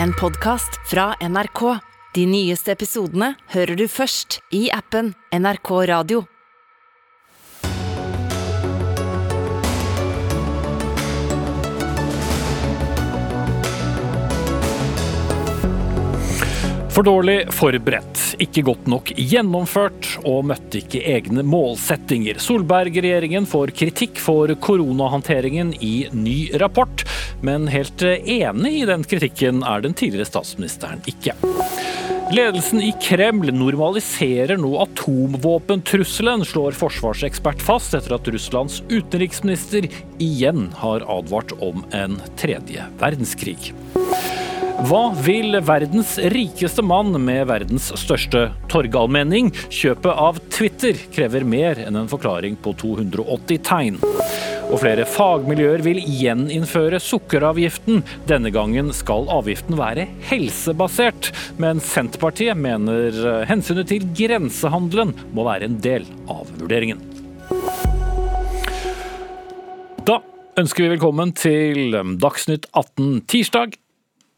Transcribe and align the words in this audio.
en 0.00 0.12
podkast 0.12 0.80
fra 0.90 1.14
NRK. 1.20 1.78
De 2.14 2.26
nyeste 2.26 2.72
episodene 2.72 3.32
hører 3.54 3.76
du 3.76 3.86
først 3.88 4.40
i 4.54 4.66
appen 4.72 5.14
NRK 5.32 5.70
Radio. 5.90 6.24
For 16.92 17.08
dårlig 17.08 17.46
forberedt, 17.56 18.21
ikke 18.40 18.64
godt 18.66 18.88
nok 18.90 19.12
gjennomført 19.18 20.08
og 20.28 20.46
møtte 20.50 20.80
ikke 20.80 21.02
egne 21.14 21.44
målsettinger. 21.46 22.40
Solberg-regjeringen 22.42 23.48
får 23.48 23.74
kritikk 23.76 24.20
for 24.22 24.52
koronahåndteringen 24.62 25.74
i 25.80 26.08
ny 26.14 26.38
rapport, 26.62 27.04
men 27.44 27.68
helt 27.72 28.02
enig 28.02 28.74
i 28.80 28.88
den 28.88 29.04
kritikken 29.08 29.64
er 29.66 29.84
den 29.84 29.96
tidligere 29.98 30.30
statsministeren 30.30 31.02
ikke. 31.10 31.36
Ledelsen 32.32 32.80
i 32.80 32.94
Kreml 33.02 33.50
normaliserer 33.52 34.56
nå 34.56 34.70
atomvåpentrusselen, 34.86 36.46
slår 36.48 36.78
forsvarsekspert 36.80 37.60
fast 37.60 37.92
etter 37.98 38.16
at 38.16 38.30
Russlands 38.32 38.78
utenriksminister 38.88 39.90
igjen 40.22 40.70
har 40.80 41.04
advart 41.12 41.52
om 41.60 41.84
en 41.92 42.16
tredje 42.40 42.86
verdenskrig. 43.02 43.74
Hva 44.80 45.02
vil 45.20 45.58
verdens 45.62 46.14
rikeste 46.32 46.82
mann 46.82 47.12
med 47.20 47.44
verdens 47.50 47.90
største 48.00 48.46
torgallmenning? 48.72 49.50
Kjøpet 49.68 50.22
av 50.24 50.38
Twitter 50.52 50.96
krever 51.12 51.44
mer 51.44 51.80
enn 51.84 51.98
en 52.00 52.08
forklaring 52.10 52.56
på 52.64 52.72
280 52.80 53.60
tegn. 53.68 53.98
Og 54.72 54.80
flere 54.80 55.04
fagmiljøer 55.04 55.84
vil 55.84 56.00
gjeninnføre 56.00 57.02
sukkeravgiften. 57.04 58.00
Denne 58.30 58.52
gangen 58.54 58.88
skal 58.96 59.28
avgiften 59.32 59.76
være 59.76 60.08
helsebasert, 60.30 61.28
men 61.60 61.82
Senterpartiet 61.84 62.56
mener 62.56 63.44
hensynet 63.50 63.92
til 63.92 64.08
grensehandelen 64.16 65.12
må 65.36 65.46
være 65.50 65.68
en 65.68 65.78
del 65.84 66.08
av 66.32 66.48
vurderingen. 66.56 67.04
Da 70.08 70.22
ønsker 70.58 70.86
vi 70.86 70.94
velkommen 70.96 71.36
til 71.36 71.92
Dagsnytt 72.22 72.70
18 72.72 73.22
tirsdag. 73.28 73.81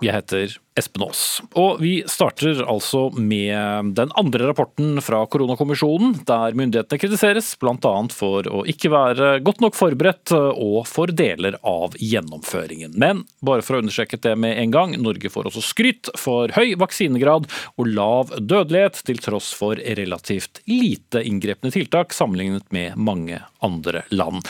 Jeg 0.02 0.10
heter 0.16 0.56
Espen 0.74 1.04
Aas. 1.06 1.20
Og 1.54 1.78
vi 1.78 1.92
starter 2.10 2.64
altså 2.66 3.06
med 3.14 3.92
den 3.94 4.10
andre 4.18 4.48
rapporten 4.50 4.98
fra 5.04 5.20
koronakommisjonen, 5.30 6.16
der 6.26 6.56
myndighetene 6.58 6.98
kritiseres 6.98 7.52
bl.a. 7.62 7.94
for 8.10 8.48
å 8.50 8.64
ikke 8.68 8.90
være 8.90 9.30
godt 9.46 9.62
nok 9.62 9.78
forberedt 9.78 10.34
og 10.34 10.80
for 10.90 11.14
deler 11.14 11.60
av 11.62 11.94
gjennomføringen. 12.02 12.98
Men 12.98 13.22
bare 13.46 13.62
for 13.62 13.78
å 13.78 13.84
understreke 13.84 14.18
det 14.18 14.34
med 14.34 14.58
en 14.58 14.74
gang, 14.74 14.98
Norge 14.98 15.30
får 15.30 15.52
også 15.52 15.62
skryt 15.62 16.10
for 16.18 16.50
høy 16.58 16.74
vaksinegrad 16.80 17.46
og 17.78 17.90
lav 17.94 18.34
dødelighet, 18.34 19.04
til 19.06 19.22
tross 19.22 19.54
for 19.54 19.78
relativt 19.78 20.64
lite 20.70 21.22
inngrepne 21.22 21.70
tiltak 21.74 22.14
sammenlignet 22.16 22.66
med 22.74 22.98
mange 22.98 23.38
andre 23.62 24.02
land. 24.10 24.42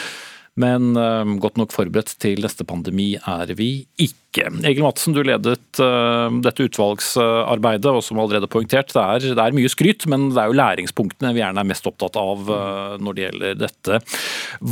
Men 0.60 0.92
uh, 0.94 1.26
godt 1.42 1.58
nok 1.58 1.72
forberedt 1.74 2.12
til 2.22 2.44
neste 2.44 2.66
pandemi 2.66 3.14
er 3.18 3.50
vi 3.58 3.86
ikke. 3.98 4.46
Egil 4.62 4.84
Madsen, 4.84 5.14
du 5.16 5.22
ledet 5.26 5.80
uh, 5.82 6.30
dette 6.44 6.68
utvalgsarbeidet, 6.68 7.90
og 7.90 8.04
som 8.06 8.20
allerede 8.22 8.50
poengtert, 8.50 8.94
det 8.94 9.02
er, 9.02 9.26
det 9.34 9.42
er, 9.42 9.56
mye 9.56 9.72
skryt, 9.72 10.06
men 10.10 10.28
det 10.30 10.38
er 10.42 10.52
jo 10.52 10.58
læringspunktene 10.60 11.34
vi 11.34 11.42
gjerne 11.42 11.64
er 11.64 11.70
mest 11.72 11.90
opptatt 11.90 12.18
av 12.20 12.46
uh, 12.46 12.94
når 13.02 13.18
det 13.18 13.26
gjelder 13.26 13.60
dette. 13.64 14.00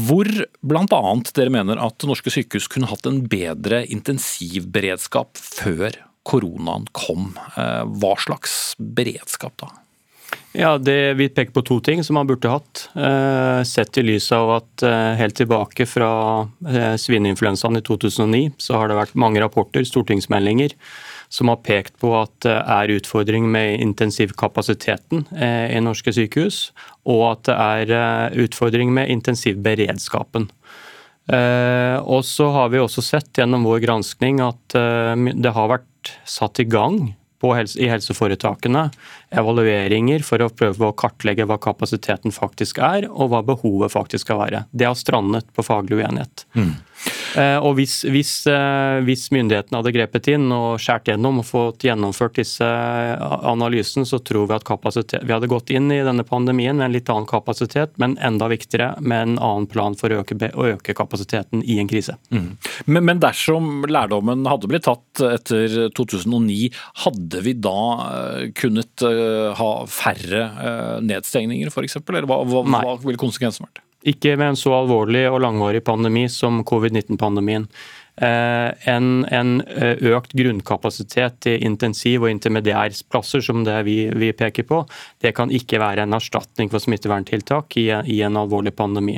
Hvor 0.06 0.32
bl.a. 0.62 1.02
dere 1.34 1.56
mener 1.58 1.82
at 1.82 2.06
norske 2.06 2.30
sykehus 2.30 2.70
kunne 2.70 2.90
hatt 2.90 3.10
en 3.10 3.24
bedre 3.26 3.82
intensivberedskap 3.90 5.34
før 5.34 5.98
koronaen 6.22 6.86
kom. 6.94 7.32
Hva 7.58 8.12
slags 8.22 8.76
beredskap 8.78 9.58
da? 9.58 9.72
Ja, 10.52 10.78
det, 10.78 11.14
Vi 11.14 11.28
peker 11.32 11.52
på 11.52 11.62
to 11.64 11.78
ting 11.80 12.02
som 12.04 12.18
man 12.18 12.28
burde 12.28 12.50
hatt. 12.52 12.84
Eh, 12.92 13.62
sett 13.64 13.96
i 13.96 14.04
lys 14.04 14.28
av 14.36 14.50
at 14.58 14.84
eh, 14.84 15.14
helt 15.16 15.36
tilbake 15.38 15.86
fra 15.88 16.10
eh, 16.68 16.96
svineinfluensaen 17.00 17.80
i 17.80 17.82
2009, 17.86 18.50
så 18.60 18.76
har 18.76 18.90
det 18.90 18.98
vært 18.98 19.16
mange 19.16 19.40
rapporter, 19.40 19.84
stortingsmeldinger, 19.88 20.74
som 21.32 21.48
har 21.48 21.62
pekt 21.64 21.96
på 22.02 22.12
at 22.18 22.34
det 22.44 22.58
er 22.60 22.92
utfordring 22.98 23.48
med 23.48 23.80
intensivkapasiteten 23.80 25.24
eh, 25.32 25.72
i 25.72 25.80
norske 25.80 26.12
sykehus, 26.12 26.66
og 27.08 27.24
at 27.30 27.48
det 27.48 27.56
er 27.56 27.94
eh, 27.96 28.44
utfordring 28.44 28.92
med 28.92 29.08
intensivberedskapen. 29.14 30.50
Eh, 31.32 31.96
og 31.96 32.26
så 32.28 32.50
har 32.52 32.68
vi 32.74 32.82
også 32.82 33.00
sett 33.08 33.40
gjennom 33.40 33.64
vår 33.64 33.80
granskning 33.86 34.44
at 34.44 34.76
det 34.76 35.56
har 35.56 35.72
vært 35.78 36.16
satt 36.28 36.60
i 36.60 36.68
gang 36.68 37.14
helse, 37.50 37.78
i 37.82 37.88
helseforetakene 37.90 38.86
evalueringer 39.34 40.22
for 40.26 40.44
å 40.44 40.50
prøve 40.52 40.88
å 40.88 40.94
kartlegge 40.94 41.46
hva 41.48 41.58
kapasiteten 41.62 42.34
faktisk 42.34 42.78
er, 42.78 43.08
og 43.10 43.32
hva 43.32 43.42
behovet 43.46 43.92
faktisk 43.94 44.28
skal 44.28 44.40
være. 44.44 44.64
Det 44.70 44.86
har 44.88 44.98
strandet 44.98 45.50
på 45.56 45.64
faglig 45.66 46.02
uenighet. 46.02 46.46
Mm. 46.54 46.74
Eh, 47.36 47.58
og 47.64 47.76
hvis, 47.78 48.02
hvis, 48.12 48.32
eh, 48.50 49.00
hvis, 49.06 49.26
myndighetene 49.32 49.80
hadde 49.80 49.92
grepet 49.94 50.28
inn 50.34 50.50
og 50.52 50.80
skåret 50.82 51.12
gjennom 51.12 51.40
og 51.40 51.46
fått 51.48 51.86
gjennomført 51.86 52.36
disse 52.40 52.66
analysene, 52.68 54.04
så 54.08 54.20
tror 54.20 54.50
vi 54.50 54.58
at 54.58 55.14
vi 55.22 55.32
hadde 55.32 55.50
gått 55.50 55.72
inn 55.72 55.90
i 55.94 56.02
denne 56.04 56.26
pandemien 56.28 56.76
med 56.76 56.90
en 56.90 56.96
litt 56.96 57.10
annen 57.12 57.28
kapasitet, 57.30 57.94
men 58.02 58.18
enda 58.20 58.50
viktigere 58.52 59.00
med 59.00 59.22
en 59.22 59.38
annen 59.38 59.68
plan 59.70 59.96
for 59.98 60.12
å 60.12 60.20
øke, 60.22 60.36
å 60.52 60.68
øke 60.74 60.96
kapasiteten 60.96 61.64
i 61.64 61.78
en 61.80 61.90
krise. 61.90 62.18
Mm. 62.34 62.50
Men, 62.86 63.06
men, 63.08 63.22
dersom 63.22 63.86
lærdommen 63.88 64.44
hadde 64.50 64.68
blitt 64.70 64.86
tatt 64.88 65.22
etter 65.24 65.88
2009, 65.96 66.72
hadde 67.06 67.44
vi 67.46 67.56
da 67.56 67.78
eh, 68.08 68.50
kunnet 68.58 69.04
ha 69.56 69.70
færre 69.90 70.42
nedstengninger 71.02 71.70
f.eks., 71.72 71.98
eller 72.02 72.28
hva, 72.28 72.42
hva, 72.46 72.62
hva 72.66 72.98
ville 73.02 73.20
konsekvensen 73.20 73.66
vært? 73.66 73.82
Ikke 74.02 74.36
med 74.36 74.52
en 74.52 74.58
så 74.58 74.72
alvorlig 74.74 75.28
og 75.30 75.42
langvarig 75.44 75.82
pandemi 75.86 76.26
som 76.32 76.62
covid-19-pandemien. 76.66 77.68
Eh, 78.16 78.88
en, 78.92 79.24
en, 79.24 79.52
eh, 79.62 79.96
økt 80.12 80.34
grunnkapasitet 80.36 81.38
til 81.46 81.62
intensiv- 81.64 82.26
og 82.26 82.30
intermediærplasser, 82.30 83.40
som 83.40 83.62
det 83.64 83.78
vi, 83.86 83.96
vi, 84.12 84.32
peker 84.36 84.66
på, 84.68 84.82
det 85.24 85.32
kan 85.38 85.50
ikke 85.54 85.80
være 85.80 86.04
en 86.04 86.18
erstatning 86.18 86.68
for 86.68 86.82
smitteverntiltak 86.82 87.78
i, 87.80 87.88
i 88.12 88.20
en 88.26 88.36
alvorlig 88.36 88.74
pandemi. 88.76 89.16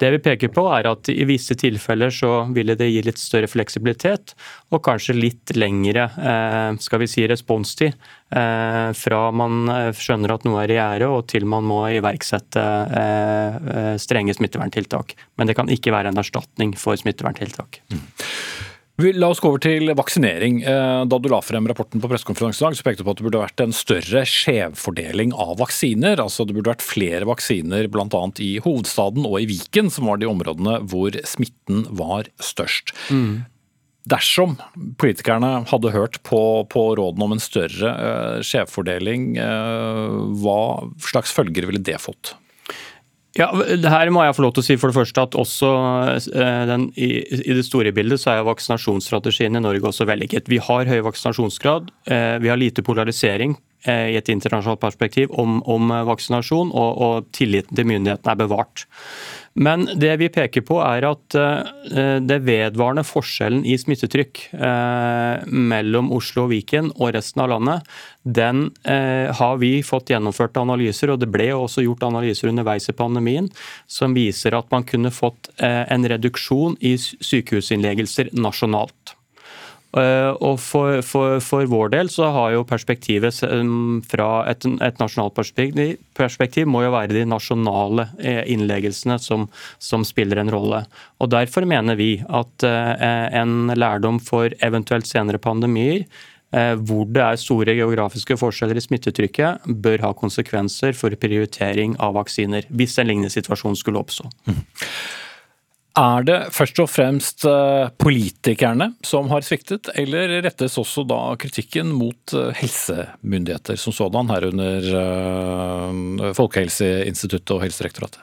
Det 0.00 0.10
vi 0.14 0.20
peker 0.24 0.48
på 0.54 0.64
er 0.72 0.88
at 0.88 1.10
I 1.12 1.26
visse 1.28 1.54
tilfeller 1.60 2.12
så 2.14 2.30
ville 2.54 2.76
det 2.78 2.88
gi 2.88 3.02
litt 3.04 3.20
større 3.20 3.50
fleksibilitet 3.50 4.32
og 4.72 4.80
kanskje 4.86 5.16
litt 5.18 5.52
lengre 5.58 6.06
eh, 6.08 6.70
skal 6.80 7.02
vi 7.02 7.08
si, 7.10 7.26
responstid 7.28 7.92
eh, 7.92 8.88
fra 8.96 9.20
man 9.36 9.68
eh, 9.68 9.90
skjønner 9.96 10.32
at 10.32 10.46
noe 10.48 10.62
er 10.64 10.72
i 10.72 10.78
gjære 10.78 11.10
og 11.12 11.26
til 11.32 11.44
man 11.50 11.68
må 11.68 11.82
iverksette 11.98 12.64
strenge 14.00 14.34
smitteverntiltak. 14.36 15.14
Men 15.38 15.50
det 15.50 15.56
kan 15.58 15.70
ikke 15.72 15.92
være 15.94 16.12
en 16.12 16.20
erstatning 16.20 16.72
for 16.78 16.98
smitteverntiltak. 16.98 17.82
Mm. 17.92 18.06
La 19.00 19.30
oss 19.30 19.40
gå 19.40 19.48
over 19.48 19.62
til 19.62 19.92
vaksinering. 19.96 20.60
Eh, 20.66 21.02
da 21.08 21.18
du 21.18 21.28
la 21.30 21.38
frem 21.44 21.66
rapporten 21.70 22.02
på 22.02 22.08
pressekonferansen 22.10 22.64
i 22.64 22.66
dag, 22.66 22.78
så 22.78 22.86
pekte 22.86 23.04
du 23.04 23.06
på 23.06 23.14
at 23.14 23.20
det 23.20 23.26
burde 23.26 23.42
vært 23.44 23.62
en 23.64 23.74
større 23.76 24.24
skjevfordeling 24.28 25.32
av 25.32 25.54
vaksiner. 25.60 26.20
Altså 26.20 26.44
Det 26.44 26.56
burde 26.56 26.72
vært 26.74 26.84
flere 26.84 27.28
vaksiner 27.28 27.88
bl.a. 27.92 28.22
i 28.42 28.50
hovedstaden 28.64 29.28
og 29.28 29.38
i 29.40 29.48
Viken, 29.48 29.88
som 29.94 30.10
var 30.10 30.20
de 30.20 30.28
områdene 30.28 30.80
hvor 30.90 31.16
smitten 31.28 31.86
var 31.96 32.28
størst. 32.42 32.92
Mm. 33.08 33.46
Dersom 34.10 34.56
politikerne 35.00 35.60
hadde 35.70 35.94
hørt 35.94 36.20
på, 36.26 36.42
på 36.72 36.84
rådene 36.98 37.26
om 37.26 37.34
en 37.36 37.42
større 37.42 37.94
uh, 37.94 38.38
skjevfordeling, 38.44 39.34
uh, 39.38 40.34
hva 40.40 40.60
slags 41.04 41.34
følger 41.36 41.68
ville 41.68 41.82
det 41.84 42.00
fått? 42.02 42.34
Ja, 43.38 43.46
her 43.54 44.10
må 44.10 44.24
jeg 44.26 44.34
få 44.34 44.42
lov 44.42 44.54
til 44.56 44.64
å 44.64 44.66
si 44.66 44.76
for 44.80 44.90
det 44.90 44.98
første 44.98 45.22
at 45.22 45.36
også 45.38 45.68
eh, 46.18 46.62
den, 46.66 46.88
i, 46.98 47.10
i, 47.22 47.54
det 47.54 47.62
store 47.62 47.92
bildet 47.94 48.18
så 48.18 48.32
er 48.32 48.48
vaksinasjonsstrategien 48.48 49.54
i 49.54 49.62
Norge 49.62 49.86
også 49.92 50.06
vellykket. 50.10 50.50
Vi 50.50 50.58
har 50.66 50.90
høy 50.90 50.98
vaksinasjonsgrad, 51.06 51.92
eh, 52.10 52.40
vi 52.42 52.50
har 52.50 52.58
lite 52.58 52.82
polarisering 52.86 53.54
i 53.88 54.16
et 54.18 54.28
internasjonalt 54.28 54.80
perspektiv 54.82 55.30
om, 55.40 55.62
om 55.64 55.92
vaksinasjon, 56.08 56.72
og, 56.76 56.98
og 57.00 57.30
tilliten 57.36 57.78
til 57.78 57.88
myndighetene 57.88 58.34
er 58.34 58.40
bevart. 58.42 58.84
Men 59.58 59.88
det 59.98 60.12
vi 60.20 60.28
peker 60.30 60.62
på 60.62 60.78
er 60.84 61.04
at 61.08 61.34
eh, 61.34 62.20
det 62.22 62.38
vedvarende 62.46 63.02
forskjellen 63.06 63.64
i 63.66 63.74
smittetrykk 63.80 64.42
eh, 64.54 65.48
mellom 65.50 66.12
Oslo 66.14 66.44
og 66.46 66.52
Viken 66.52 66.92
og 66.94 67.10
resten 67.16 67.42
av 67.42 67.50
landet, 67.56 67.90
den 68.22 68.68
eh, 68.86 69.26
har 69.34 69.58
vi 69.62 69.72
fått 69.86 70.14
gjennomført 70.14 70.60
analyser, 70.60 71.10
og 71.10 71.22
det 71.22 71.30
ble 71.34 71.50
også 71.56 71.82
gjort 71.82 72.06
analyser 72.06 72.52
underveis 72.52 72.86
i 72.92 72.96
pandemien 72.96 73.50
som 73.90 74.14
viser 74.14 74.54
at 74.54 74.70
man 74.70 74.86
kunne 74.86 75.10
fått 75.10 75.50
en 75.60 76.06
reduksjon 76.08 76.76
i 76.86 76.94
sykehusinnleggelser 77.00 78.30
nasjonalt. 78.38 79.16
Eh, 79.90 80.30
og 80.38 80.60
for, 80.62 81.00
for, 81.02 81.40
for, 81.42 81.66
vår 81.70 81.90
del 81.96 82.10
så 82.12 82.28
har 82.30 82.52
jo 82.54 82.66
perspektivet 82.68 83.40
fra 84.10 84.28
et, 84.50 84.66
et 84.86 85.00
nasjonalt 85.02 85.34
perspektiv, 85.34 85.96
perspektiv, 86.14 86.68
må 86.70 86.84
jo 86.84 86.92
være 86.94 87.16
de 87.16 87.24
nasjonale 87.26 88.06
eh, 88.22 88.44
innleggelsene 88.54 89.18
som, 89.22 89.48
som, 89.82 90.06
spiller 90.06 90.42
en 90.42 90.52
rolle. 90.54 90.84
Og 91.18 91.32
Derfor 91.34 91.66
mener 91.66 91.98
vi 91.98 92.12
at 92.22 92.66
eh, 92.66 93.40
en 93.40 93.72
lærdom 93.74 94.20
for 94.22 94.54
eventuelt 94.62 95.10
senere 95.10 95.42
pandemier 95.42 96.06
hvor 96.50 97.04
det 97.06 97.20
er 97.22 97.36
store 97.38 97.76
geografiske 97.78 98.34
forskjeller 98.34 98.74
i 98.74 98.82
smittetrykket, 98.82 99.68
bør 99.70 100.02
ha 100.02 100.08
konsekvenser 100.18 100.96
for 100.98 101.14
prioritering 101.14 101.92
av 102.02 102.16
vaksiner, 102.16 102.66
hvis 102.74 102.96
en 102.98 103.06
lignende 103.06 103.30
situasjon 103.30 103.78
skulle 103.78 104.02
oppstå. 104.02 104.26
Mm. 104.50 104.56
Er 106.00 106.24
det 106.24 106.36
først 106.54 106.78
og 106.80 106.88
fremst 106.88 107.44
eh, 107.48 107.90
politikerne 108.00 108.92
som 109.04 109.28
har 109.32 109.44
sviktet, 109.44 109.90
eller 109.98 110.38
rettes 110.46 110.78
også 110.80 111.04
da 111.08 111.18
kritikken 111.40 111.90
mot 111.92 112.34
eh, 112.36 112.54
helsemyndigheter 112.56 113.76
som 113.80 113.92
sådan, 113.92 114.30
herunder 114.32 114.88
eh, 115.02 116.30
Folkehelseinstituttet 116.38 117.52
og 117.56 117.64
Helsedirektoratet? 117.66 118.22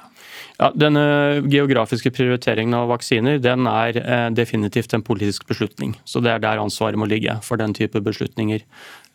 Ja, 0.58 0.72
Denne 0.74 1.04
geografiske 1.46 2.10
prioriteringen 2.18 2.74
av 2.74 2.88
vaksiner 2.90 3.38
den 3.38 3.68
er 3.70 4.32
definitivt 4.34 4.96
en 4.98 5.06
politisk 5.06 5.46
beslutning. 5.46 5.94
Så 6.02 6.18
Det 6.24 6.32
er 6.34 6.42
der 6.42 6.64
ansvaret 6.64 6.98
må 6.98 7.06
ligge 7.06 7.36
for 7.46 7.62
den 7.62 7.78
type 7.78 8.02
beslutninger. 8.02 8.64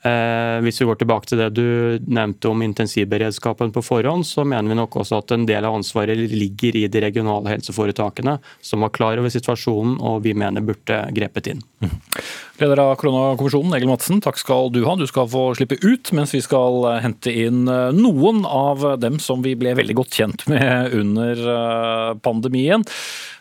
Eh, 0.03 0.57
hvis 0.67 0.81
vi 0.81 0.87
går 0.89 0.99
tilbake 0.99 1.29
til 1.31 1.39
det 1.39 1.53
du 1.55 1.67
nevnte 2.11 2.51
om 2.51 2.63
intensivberedskapen 2.65 3.71
på 3.75 3.85
forhånd, 3.87 4.27
så 4.27 4.43
mener 4.43 4.73
vi 4.73 4.79
nok 4.81 4.97
også 4.99 5.21
at 5.23 5.35
en 5.37 5.47
del 5.47 5.63
av 5.69 5.77
ansvaret 5.79 6.19
ligger 6.19 6.81
i 6.81 6.89
de 6.91 7.05
regionale 7.05 7.53
helseforetakene, 7.53 8.39
som 8.61 8.83
var 8.83 8.91
klar 8.97 9.23
over 9.23 9.31
situasjonen 9.31 10.01
og 10.03 10.25
vi 10.27 10.35
mener 10.35 10.65
burde 10.67 11.05
grepet 11.15 11.53
inn. 11.53 11.63
Mm. 11.85 11.95
Leder 12.63 12.83
av 12.83 12.97
koronakommisjonen, 12.99 13.77
Egil 13.79 13.91
Madsen, 13.91 14.19
takk 14.23 14.41
skal 14.43 14.73
du 14.75 14.83
ha. 14.89 14.97
Du 14.99 15.07
skal 15.11 15.31
få 15.31 15.49
slippe 15.59 15.79
ut, 15.83 16.11
mens 16.19 16.35
vi 16.35 16.43
skal 16.43 16.83
eh, 16.91 17.01
hente 17.07 17.31
inn 17.47 17.63
eh, 17.71 17.95
noen 17.95 18.43
av 18.43 18.83
dem 19.03 19.23
som 19.23 19.47
vi 19.47 19.55
ble 19.59 19.77
veldig 19.79 19.99
godt 20.03 20.19
kjent 20.19 20.47
med 20.51 20.99
under 20.99 21.47
pandemien. 22.23 22.83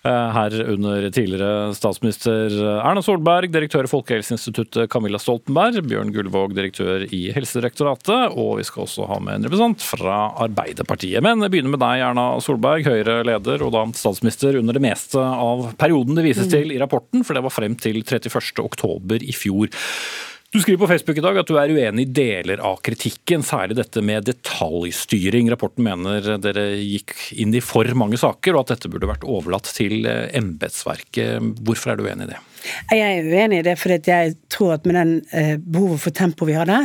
Herunder 0.02 1.04
tidligere 1.14 1.76
statsminister 1.78 2.54
Erna 2.82 3.04
Solberg, 3.06 3.52
direktør 3.54 3.86
i 3.86 3.92
Folkehelseinstituttet 3.92 4.90
Camilla 4.90 5.20
Stoltenberg, 5.22 5.84
Bjørn 5.86 6.10
Gullvåg 6.16 6.51
direktør 6.58 7.06
i 7.14 7.22
Helsedirektoratet, 7.36 8.36
og 8.38 8.58
vi 8.60 8.66
skal 8.68 8.86
også 8.86 9.08
ha 9.10 9.20
med 9.24 9.40
en 9.40 9.48
representant 9.48 9.86
fra 9.86 10.18
Arbeiderpartiet. 10.46 11.24
Men 11.26 11.44
jeg 11.46 11.54
begynner 11.54 11.76
med 11.76 11.84
deg, 11.84 12.04
Erna 12.08 12.26
Solberg, 12.44 12.88
Høyre-leder 12.88 13.64
og 13.66 13.76
da 13.76 13.86
statsminister 13.98 14.60
under 14.60 14.78
det 14.78 14.84
meste 14.84 15.22
av 15.22 15.72
perioden 15.82 16.18
det 16.18 16.26
vises 16.28 16.50
mm. 16.50 16.54
til 16.56 16.76
i 16.76 16.82
rapporten, 16.82 17.26
for 17.28 17.38
det 17.38 17.46
var 17.46 17.56
frem 17.56 17.78
til 17.80 18.04
31. 18.04 18.62
oktober 18.64 19.24
i 19.24 19.36
fjor. 19.36 19.72
Du 20.52 20.60
skriver 20.60 20.82
på 20.82 20.88
Facebook 20.92 21.18
i 21.18 21.24
dag 21.24 21.38
at 21.40 21.48
du 21.48 21.56
er 21.56 21.72
uenig 21.72 22.04
i 22.04 22.12
deler 22.12 22.60
av 22.68 22.82
kritikken, 22.84 23.40
særlig 23.40 23.78
dette 23.78 24.04
med 24.04 24.26
detaljstyring. 24.28 25.48
Rapporten 25.54 25.86
mener 25.88 26.28
dere 26.44 26.66
gikk 26.76 27.16
inn 27.40 27.56
i 27.56 27.64
for 27.64 27.88
mange 27.96 28.20
saker, 28.20 28.58
og 28.58 28.66
at 28.66 28.74
dette 28.76 28.92
burde 28.92 29.08
vært 29.08 29.24
overlatt 29.24 29.72
til 29.72 30.04
embetsverket. 30.12 31.56
Hvorfor 31.64 31.94
er 31.94 32.02
du 32.02 32.04
uenig 32.10 32.28
i 32.28 32.34
det? 32.34 32.42
Jeg 32.92 33.02
er 33.02 33.30
uenig 33.30 33.62
i 33.62 33.68
det, 33.70 33.78
for 33.80 33.94
jeg 33.96 34.36
tror 34.54 34.76
at 34.76 34.86
med 34.86 34.98
den 35.00 35.14
eh, 35.34 35.56
behovet 35.58 36.04
for 36.04 36.16
tempo 36.16 36.46
vi 36.46 36.58
hadde, 36.58 36.84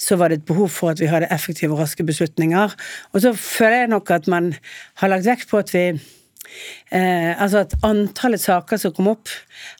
så 0.00 0.18
var 0.20 0.32
det 0.32 0.40
et 0.40 0.48
behov 0.48 0.72
for 0.72 0.92
at 0.92 1.02
vi 1.02 1.10
hadde 1.10 1.30
effektive 1.34 1.76
og 1.76 1.84
raske 1.84 2.06
beslutninger. 2.06 2.74
Og 3.12 3.22
så 3.24 3.34
føler 3.36 3.84
jeg 3.84 3.94
nok 3.94 4.10
at 4.10 4.26
man 4.30 4.54
har 5.02 5.12
lagt 5.12 5.28
vekt 5.28 5.48
på 5.50 5.62
at 5.62 5.72
vi 5.74 5.86
Eh, 6.92 7.42
altså 7.42 7.62
at 7.64 7.74
antallet 7.86 8.42
saker 8.42 8.80
som 8.80 8.92
kom 8.94 9.08
opp, 9.12 9.30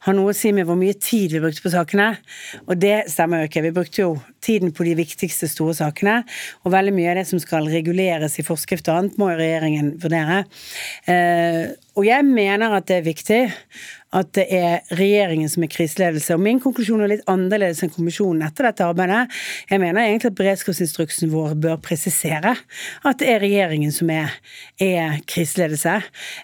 har 0.07 0.17
noe 0.17 0.33
å 0.33 0.37
si 0.37 0.53
med 0.55 0.67
hvor 0.69 0.79
mye 0.79 0.95
tid 0.97 1.35
vi 1.35 1.41
brukte 1.43 1.65
på 1.65 1.73
sakene. 1.75 2.09
Og 2.65 2.79
det 2.81 3.11
stemmer 3.13 3.43
jo 3.43 3.51
ikke. 3.51 3.65
Vi 3.67 3.75
brukte 3.77 4.03
jo 4.03 4.13
tiden 4.45 4.73
på 4.75 4.87
de 4.87 4.95
viktigste 4.99 5.49
store 5.51 5.75
sakene. 5.77 6.21
Og 6.65 6.75
veldig 6.75 6.95
mye 6.97 7.11
av 7.13 7.21
det 7.21 7.27
som 7.29 7.43
skal 7.43 7.69
reguleres 7.73 8.39
i 8.41 8.47
forskrift 8.47 8.89
og 8.89 9.01
annet, 9.01 9.19
må 9.21 9.33
jo 9.33 9.41
regjeringen 9.43 9.93
vurdere. 10.03 10.45
Eh, 11.11 11.75
og 11.99 12.09
jeg 12.09 12.29
mener 12.29 12.79
at 12.79 12.89
det 12.89 13.01
er 13.01 13.11
viktig 13.11 13.43
at 14.13 14.33
det 14.37 14.45
er 14.53 14.97
regjeringen 14.99 15.49
som 15.51 15.65
er 15.65 15.73
kriseledelse. 15.73 16.37
Og 16.37 16.43
min 16.45 16.61
konklusjon 16.63 17.03
er 17.05 17.15
litt 17.15 17.29
annerledes 17.31 17.83
enn 17.85 17.93
kommisjonen 17.93 18.45
etter 18.47 18.69
dette 18.69 18.87
arbeidet. 18.87 19.25
Jeg 19.71 19.81
mener 19.83 20.05
egentlig 20.05 20.33
at 20.33 20.39
beredskapsinstruksen 20.41 21.33
vår 21.33 21.57
bør 21.63 21.79
presisere 21.83 22.55
at 23.09 23.21
det 23.23 23.31
er 23.33 23.43
regjeringen 23.45 23.95
som 23.95 24.11
er, 24.13 24.35
er 24.83 25.21
kriseledelse. 25.29 26.01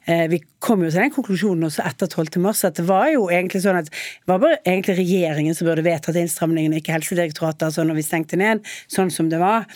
Eh, 0.09 0.25
vi 0.33 0.41
kom 0.65 0.83
jo 0.83 0.91
til 0.91 1.05
den 1.05 1.13
konklusjonen 1.15 1.69
også 1.69 1.85
etter 1.87 2.11
12. 2.11 2.41
mars 2.43 2.65
at 2.67 2.79
det 2.81 2.87
var 2.89 3.07
jo 3.13 3.29
egentlig 3.31 3.63
sånn 3.63 3.79
at 3.79 3.91
det 3.93 4.31
var 4.31 4.41
bare 4.43 4.59
egentlig 4.65 4.97
regjeringen 4.99 5.55
som 5.55 5.69
burde 5.69 5.85
vedtatt 5.87 6.19
innstramningene, 6.19 6.81
ikke 6.81 6.97
Helsedirektoratet, 6.97 7.69
altså 7.69 7.85
når 7.87 8.01
vi 8.01 8.07
stengte 8.07 8.39
ned, 8.41 8.65
sånn 8.91 9.13
som 9.15 9.29
det 9.31 9.39
var. 9.43 9.69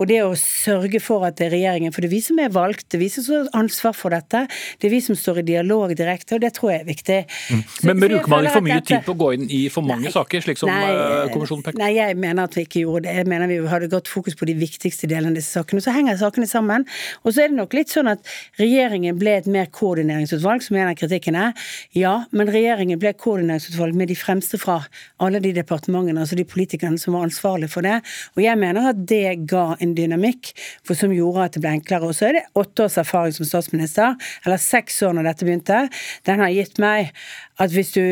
Og 0.00 0.08
det 0.08 0.22
å 0.24 0.32
sørge 0.38 1.02
for 1.02 1.26
at 1.28 1.36
det 1.40 1.50
er 1.50 1.54
regjeringen, 1.58 1.92
for 1.92 2.04
det 2.04 2.10
er 2.10 2.14
vi 2.14 2.22
som 2.24 2.40
er 2.40 2.54
valgt, 2.54 2.88
det 2.88 3.00
er 3.00 3.04
vi 3.04 3.10
som 3.12 3.28
har 3.34 3.50
ansvar 3.60 3.96
for 3.96 4.16
dette, 4.16 4.46
det 4.80 4.88
er 4.88 4.94
vi 4.94 5.02
som 5.04 5.18
står 5.18 5.42
i 5.42 5.46
dialog 5.52 5.92
direkte, 5.98 6.38
og 6.38 6.44
det 6.44 6.54
tror 6.56 6.72
jeg 6.72 6.84
er 6.84 6.88
viktig. 6.88 7.20
Mm. 7.50 7.62
Men 7.88 8.02
bruker 8.04 8.32
man 8.32 8.46
ikke 8.46 8.54
for 8.56 8.66
mye 8.66 8.80
tid 8.90 9.04
på 9.06 9.14
å 9.14 9.18
gå 9.20 9.30
inn 9.36 9.46
i 9.50 9.60
for 9.72 9.86
mange 9.86 10.08
nei, 10.08 10.14
saker, 10.14 10.44
slik 10.44 10.60
som 10.60 10.70
nei, 10.70 10.90
eh, 10.92 11.30
kommisjonen 11.32 11.64
peker 11.66 11.78
på? 11.78 11.82
Nei, 11.82 11.90
jeg 11.96 12.18
mener 12.20 12.48
at 12.48 12.56
vi 12.58 12.64
ikke 12.66 12.84
gjorde 12.84 13.06
det. 13.08 13.16
Jeg 13.20 13.30
mener 13.30 13.50
vi 13.50 13.58
hadde 13.70 13.90
godt 13.92 14.10
fokus 14.10 14.36
på 14.38 14.48
de 14.50 14.56
viktigste 14.58 15.08
delene 15.10 15.32
av 15.32 15.40
disse 15.40 15.56
sakene. 15.56 15.82
Så 15.84 15.94
henger 15.94 16.18
sakene 16.20 16.48
sammen. 16.50 16.86
Og 17.24 17.34
så 17.34 17.44
er 17.44 17.52
det 17.52 17.58
nok 17.58 17.76
litt 17.76 17.92
sånn 17.92 18.10
at 18.12 18.26
regjeringen 18.60 19.18
ble 19.20 19.36
et 19.40 19.48
mer 19.50 19.70
koordineringsutvalg, 19.74 20.64
som 20.66 20.78
en 20.78 20.90
av 20.92 20.98
kritikkene. 21.00 21.50
Ja, 21.96 22.14
men 22.36 22.52
regjeringen 22.52 23.00
ble 23.00 23.14
koordineringsutvalg 23.18 23.96
med 23.98 24.12
de 24.12 24.18
fremste 24.18 24.60
fra 24.60 24.80
alle 25.22 25.40
de 25.42 25.54
departementene, 25.56 26.22
altså 26.24 26.38
de 26.38 26.46
politikerne 26.48 27.00
som 27.00 27.16
var 27.16 27.26
ansvarlige 27.28 27.72
for 27.72 27.86
det. 27.86 28.00
Og 28.36 28.44
jeg 28.44 28.58
mener 28.60 28.90
at 28.92 29.04
det 29.10 29.46
ga 29.50 29.74
en 29.80 29.94
dynamikk 29.96 30.52
for 30.86 30.98
som 30.98 31.14
gjorde 31.14 31.46
at 31.48 31.56
det 31.56 31.64
ble 31.64 31.74
enklere. 31.78 32.08
Og 32.08 32.16
så 32.16 32.30
er 32.30 32.38
det 32.38 32.46
åtte 32.58 32.86
års 32.86 32.98
erfaring 33.00 33.34
som 33.36 33.48
statsminister, 33.48 34.16
eller 34.44 34.60
seks 34.60 35.00
år 35.06 35.16
når 35.16 35.30
dette 35.30 35.48
begynte. 35.48 35.80
Den 36.28 36.42
har 36.44 36.54
gitt 36.54 36.80
meg 36.82 37.12
at 37.60 37.72
hvis 37.74 37.94
du 37.96 38.04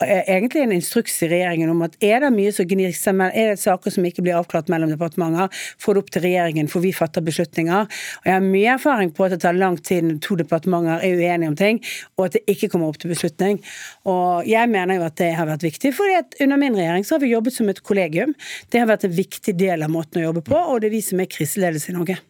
egentlig 0.00 0.62
en 0.62 0.72
instruks 0.72 1.18
i 1.24 1.28
regjeringen 1.28 1.70
om 1.72 1.82
at 1.84 1.96
er 2.04 2.22
det 2.24 2.30
mye 2.32 2.52
som 2.54 2.68
gnir 2.68 2.92
seg 2.96 3.20
er 3.26 3.52
det 3.52 3.60
saker 3.60 3.92
som 3.92 4.06
ikke 4.06 4.24
blir 4.24 4.38
avklart 4.38 4.70
mellom 4.72 4.92
departementer, 4.92 5.50
få 5.80 5.94
det 5.94 6.02
opp 6.02 6.12
til 6.14 6.24
regjeringen, 6.24 6.70
for 6.72 6.84
vi 6.84 6.92
fatter 6.96 7.24
beslutninger. 7.24 7.88
Og 8.22 8.26
Jeg 8.30 8.34
har 8.34 8.44
mye 8.44 8.76
erfaring 8.76 9.12
på 9.12 9.26
at 9.26 9.34
det 9.34 9.42
tar 9.44 9.58
lang 9.58 9.76
tid 9.76 10.06
når 10.06 10.20
to 10.24 10.38
departementer 10.40 11.04
er 11.04 11.20
uenige 11.20 11.52
om 11.52 11.58
ting, 11.58 11.82
og 12.16 12.28
at 12.28 12.38
det 12.38 12.44
ikke 12.48 12.70
kommer 12.72 12.88
opp 12.88 13.00
til 13.02 13.12
beslutning. 13.12 13.60
Og 14.08 14.48
Jeg 14.48 14.72
mener 14.72 14.96
jo 14.96 15.06
at 15.08 15.18
det 15.20 15.32
har 15.36 15.50
vært 15.50 15.66
viktig, 15.68 15.92
for 15.96 16.08
under 16.40 16.60
min 16.60 16.78
regjering 16.78 17.04
så 17.04 17.16
har 17.16 17.24
vi 17.24 17.34
jobbet 17.34 17.56
som 17.56 17.68
et 17.68 17.82
kollegium. 17.82 18.34
Det 18.70 18.80
har 18.80 18.88
vært 18.88 19.04
en 19.04 19.16
viktig 19.16 19.56
del 19.58 19.84
av 19.84 19.92
måten 19.92 20.22
å 20.22 20.30
jobbe 20.30 20.44
på, 20.46 20.56
og 20.56 20.80
det 20.80 20.90
er 20.90 20.96
vi 20.96 21.04
som 21.04 21.20
er 21.20 21.30
kriseledelse 21.30 21.92
i 21.92 21.98
Norge. 21.98 22.20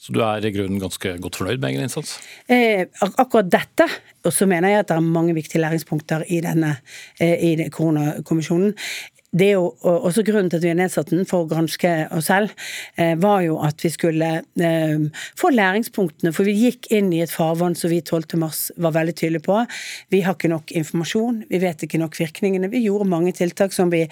Så 0.00 0.14
du 0.16 0.22
er 0.24 0.44
i 0.48 0.52
grunnen 0.54 0.80
ganske 0.80 1.12
godt 1.20 1.36
fornøyd 1.36 1.60
med 1.60 1.74
egen 1.74 1.84
innsats? 1.84 2.14
Eh, 2.48 2.86
ak 3.04 3.18
akkurat 3.20 3.50
dette. 3.52 3.84
Og 4.24 4.32
så 4.32 4.48
mener 4.48 4.72
jeg 4.72 4.84
at 4.84 4.88
det 4.88 4.96
er 4.96 5.04
mange 5.04 5.34
viktige 5.36 5.60
læringspunkter 5.60 6.24
i 6.32 6.40
denne 6.44 6.78
eh, 7.20 7.36
i 7.50 7.68
koronakommisjonen 7.68 8.72
det 9.30 9.46
er 9.46 9.58
jo 9.60 9.68
også 9.86 10.24
grunnen 10.26 10.48
til 10.50 10.58
at 10.58 10.64
vi 10.64 10.70
har 10.72 10.78
nedsatt 10.78 11.12
den 11.12 11.26
for 11.28 11.44
å 11.44 11.48
granske 11.50 11.90
oss 12.16 12.26
selv, 12.30 12.50
eh, 12.98 13.12
var 13.20 13.44
jo 13.44 13.60
at 13.62 13.78
vi 13.84 13.90
skulle 13.94 14.30
eh, 14.58 15.04
få 15.38 15.52
læringspunktene. 15.54 16.32
For 16.34 16.48
vi 16.48 16.56
gikk 16.58 16.88
inn 16.94 17.12
i 17.14 17.20
et 17.22 17.30
farvann 17.30 17.76
som 17.78 17.92
vi 17.92 18.00
12. 18.02 18.34
mars 18.42 18.62
var 18.74 18.96
veldig 18.96 19.14
tydelige 19.14 19.46
på. 19.46 19.60
Vi 20.10 20.22
har 20.26 20.34
ikke 20.34 20.50
nok 20.50 20.74
informasjon, 20.74 21.44
vi 21.50 21.60
vet 21.62 21.84
ikke 21.86 22.00
nok 22.02 22.18
virkningene. 22.18 22.72
Vi 22.72 22.82
gjorde 22.88 23.06
mange 23.10 23.34
tiltak 23.38 23.74
som 23.76 23.92
vi, 23.94 24.02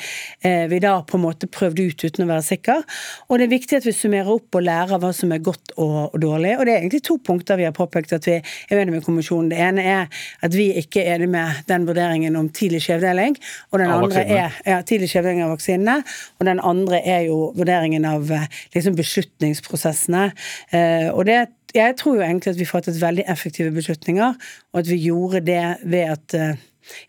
eh, 0.47 0.69
vi 0.71 0.79
da 0.85 1.01
på 1.03 1.19
en 1.19 1.27
måte 1.27 1.51
prøvde 1.51 1.89
ut 1.91 2.05
uten 2.05 2.27
å 2.27 2.31
være 2.31 2.47
sikre. 2.47 2.79
Og 3.27 3.39
det 3.39 3.49
er 3.49 3.57
viktig 3.57 3.81
at 3.81 3.91
vi 3.91 3.97
summerer 3.97 4.31
opp 4.37 4.55
og 4.55 4.67
lærer 4.69 5.03
hva 5.03 5.13
som 5.13 5.35
er 5.35 5.43
godt 5.43 5.75
og, 5.77 6.15
dårlig. 6.15 6.55
Og 6.61 6.67
det 6.67 6.77
er 6.77 6.81
egentlig 6.85 7.03
to 7.11 7.19
punkter 7.19 7.59
vi 7.59 7.67
har 7.67 7.75
påpekt 7.75 8.15
at 8.15 8.31
vi 8.31 8.39
er 8.39 8.79
uenige 8.79 9.01
med 9.01 9.05
kommisjonen. 9.07 9.51
Det 9.51 9.59
ene 9.67 9.83
er 9.83 10.23
at 10.47 10.55
vi 10.55 10.71
ikke 10.79 11.03
er 11.03 11.17
enige 11.17 11.35
med 11.35 11.67
den 11.67 11.91
vurderingen 11.91 12.39
om 12.39 12.49
tidlig 12.55 12.85
skjevdeling, 12.87 13.35
og 13.73 13.83
den 13.83 13.91
andre 13.91 14.23
er 14.23 14.63
ja, 14.63 14.81
tidlig 14.87 15.08
skjevdeling 15.11 15.45
av 15.45 15.55
vaksinene. 15.57 16.01
Og 16.39 16.49
den 16.49 16.63
andre 16.65 17.03
er 17.03 17.27
jo 17.29 17.53
vurderingen 17.57 18.07
av 18.09 18.33
eh, 18.35 18.49
liksom, 18.77 18.97
beslutningsprosessene. 18.99 20.31
Eh, 20.73 21.09
og 21.13 21.27
det 21.29 21.47
jeg 21.77 21.99
tror 22.01 22.17
jo 22.17 22.25
egentlig 22.25 22.55
at 22.55 22.59
vi 22.59 22.65
fattet 22.65 22.97
veldig 22.97 23.27
effektive 23.29 23.71
beslutninger, 23.77 24.37
og 24.73 24.79
at 24.81 24.89
vi 24.89 24.97
gjorde 25.05 25.43
det 25.45 25.65
ved 25.85 26.15
at 26.15 26.35
eh, 26.35 26.55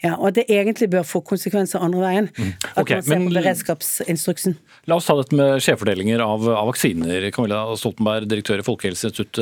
ja, 0.04 0.16
og 0.18 0.30
at 0.30 0.40
det 0.40 0.46
egentlig 0.52 0.90
bør 0.92 1.06
få 1.08 1.22
konsekvenser 1.26 1.84
andre 1.84 2.02
veien. 2.04 2.30
Mm. 2.36 2.52
Okay, 2.82 3.00
at 3.00 3.08
man 3.08 3.08
ser 3.08 3.24
på 3.26 3.36
beredskapsinstruksen. 3.38 4.58
La 4.90 4.98
oss 5.00 5.08
ta 5.10 5.16
dette 5.20 5.38
med 5.38 5.64
skjevfordelinger 5.64 6.24
av, 6.24 6.46
av, 6.52 6.68
vaksiner. 6.72 7.30
Camilla 7.36 7.62
Stoltenberg, 7.80 8.28
direktør 8.32 8.64
i 8.64 8.68
Folkehelseinstituttet. 8.68 9.42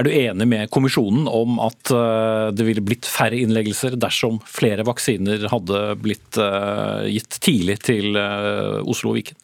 Er 0.00 0.06
du 0.06 0.12
enig 0.12 0.48
med 0.50 0.70
kommisjonen 0.74 1.26
om 1.30 1.60
at 1.64 1.94
det 2.56 2.66
ville 2.66 2.84
blitt 2.84 3.08
færre 3.08 3.38
innleggelser 3.38 3.98
dersom 4.00 4.40
flere 4.48 4.86
vaksiner 4.86 5.48
hadde 5.52 5.82
blitt 6.02 6.40
gitt 7.12 7.40
tidlig 7.44 7.80
til 7.86 8.16
Oslo 8.16 9.12
og 9.12 9.20
Viken? 9.20 9.42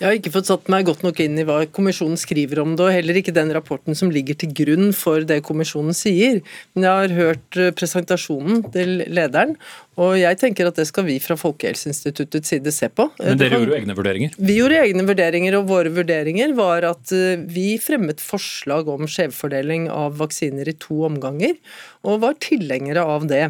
Jeg 0.00 0.08
har 0.08 0.16
ikke 0.18 0.32
fått 0.34 0.48
satt 0.50 0.66
meg 0.72 0.88
godt 0.88 1.04
nok 1.06 1.20
inn 1.22 1.36
i 1.38 1.44
hva 1.46 1.60
kommisjonen 1.70 2.18
skriver 2.18 2.58
om 2.64 2.72
det, 2.74 2.82
og 2.82 2.96
heller 2.96 3.18
ikke 3.20 3.34
den 3.34 3.52
rapporten 3.54 3.94
som 3.94 4.10
ligger 4.10 4.34
til 4.40 4.50
grunn 4.50 4.90
for 4.96 5.22
det 5.22 5.36
kommisjonen 5.46 5.94
sier. 5.94 6.40
Men 6.74 6.88
jeg 6.88 7.04
har 7.04 7.14
hørt 7.14 7.58
eh, 7.62 7.70
presentasjonen 7.78 8.64
til 8.74 9.04
lederen, 9.14 9.54
og 9.94 10.16
jeg 10.18 10.40
tenker 10.40 10.66
at 10.66 10.80
det 10.80 10.88
skal 10.90 11.06
vi 11.06 11.20
fra 11.22 11.38
Folkehelseinstituttets 11.38 12.50
side 12.50 12.74
se 12.74 12.90
på. 12.90 13.06
Men 13.22 13.38
dere 13.38 13.62
gjorde 13.62 13.70
jo 13.70 13.78
egne 13.78 13.98
vurderinger? 14.00 14.36
Vi 14.50 14.58
gjorde 14.58 14.82
egne 14.82 15.06
vurderinger, 15.06 15.60
og 15.60 15.70
våre 15.70 15.94
vurderinger 15.94 16.58
var 16.58 16.90
at 16.90 17.14
eh, 17.14 17.38
vi 17.46 17.78
fremmet 17.78 18.22
forslag 18.24 18.90
om 18.90 19.06
skjevfordeling 19.06 19.86
av 19.94 20.18
vaksiner 20.18 20.74
i 20.74 20.78
to 20.82 21.04
omganger, 21.06 21.54
og 22.02 22.24
var 22.26 22.40
tilhengere 22.42 23.06
av 23.14 23.30
det. 23.30 23.44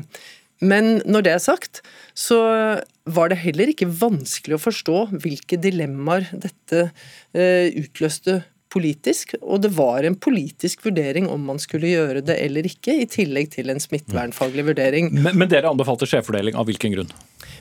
Men 0.64 0.98
når 1.04 1.26
det 1.26 1.34
er 1.34 1.44
sagt, 1.44 1.82
så 2.16 2.40
var 3.04 3.30
det 3.30 3.42
heller 3.42 3.70
ikke 3.72 3.90
vanskelig 3.90 4.56
å 4.56 4.64
forstå 4.64 4.98
hvilke 5.22 5.60
dilemmaer 5.60 6.30
dette 6.32 6.88
eh, 7.36 7.68
utløste 7.76 8.40
politisk, 8.74 9.36
og 9.38 9.62
det 9.62 9.70
var 9.76 10.06
en 10.06 10.16
politisk 10.18 10.82
vurdering 10.86 11.28
om 11.30 11.44
man 11.46 11.60
skulle 11.62 11.92
gjøre 11.92 12.24
det 12.26 12.38
eller 12.42 12.66
ikke, 12.66 12.96
i 13.04 13.06
tillegg 13.10 13.52
til 13.54 13.70
en 13.70 13.82
smittevernfaglig 13.82 14.66
vurdering. 14.72 15.12
Men, 15.14 15.38
men 15.38 15.50
dere 15.52 15.70
anbefalte 15.70 16.08
skjevfordeling 16.10 16.58
av 16.58 16.66
hvilken 16.70 16.96
grunn? 16.96 17.12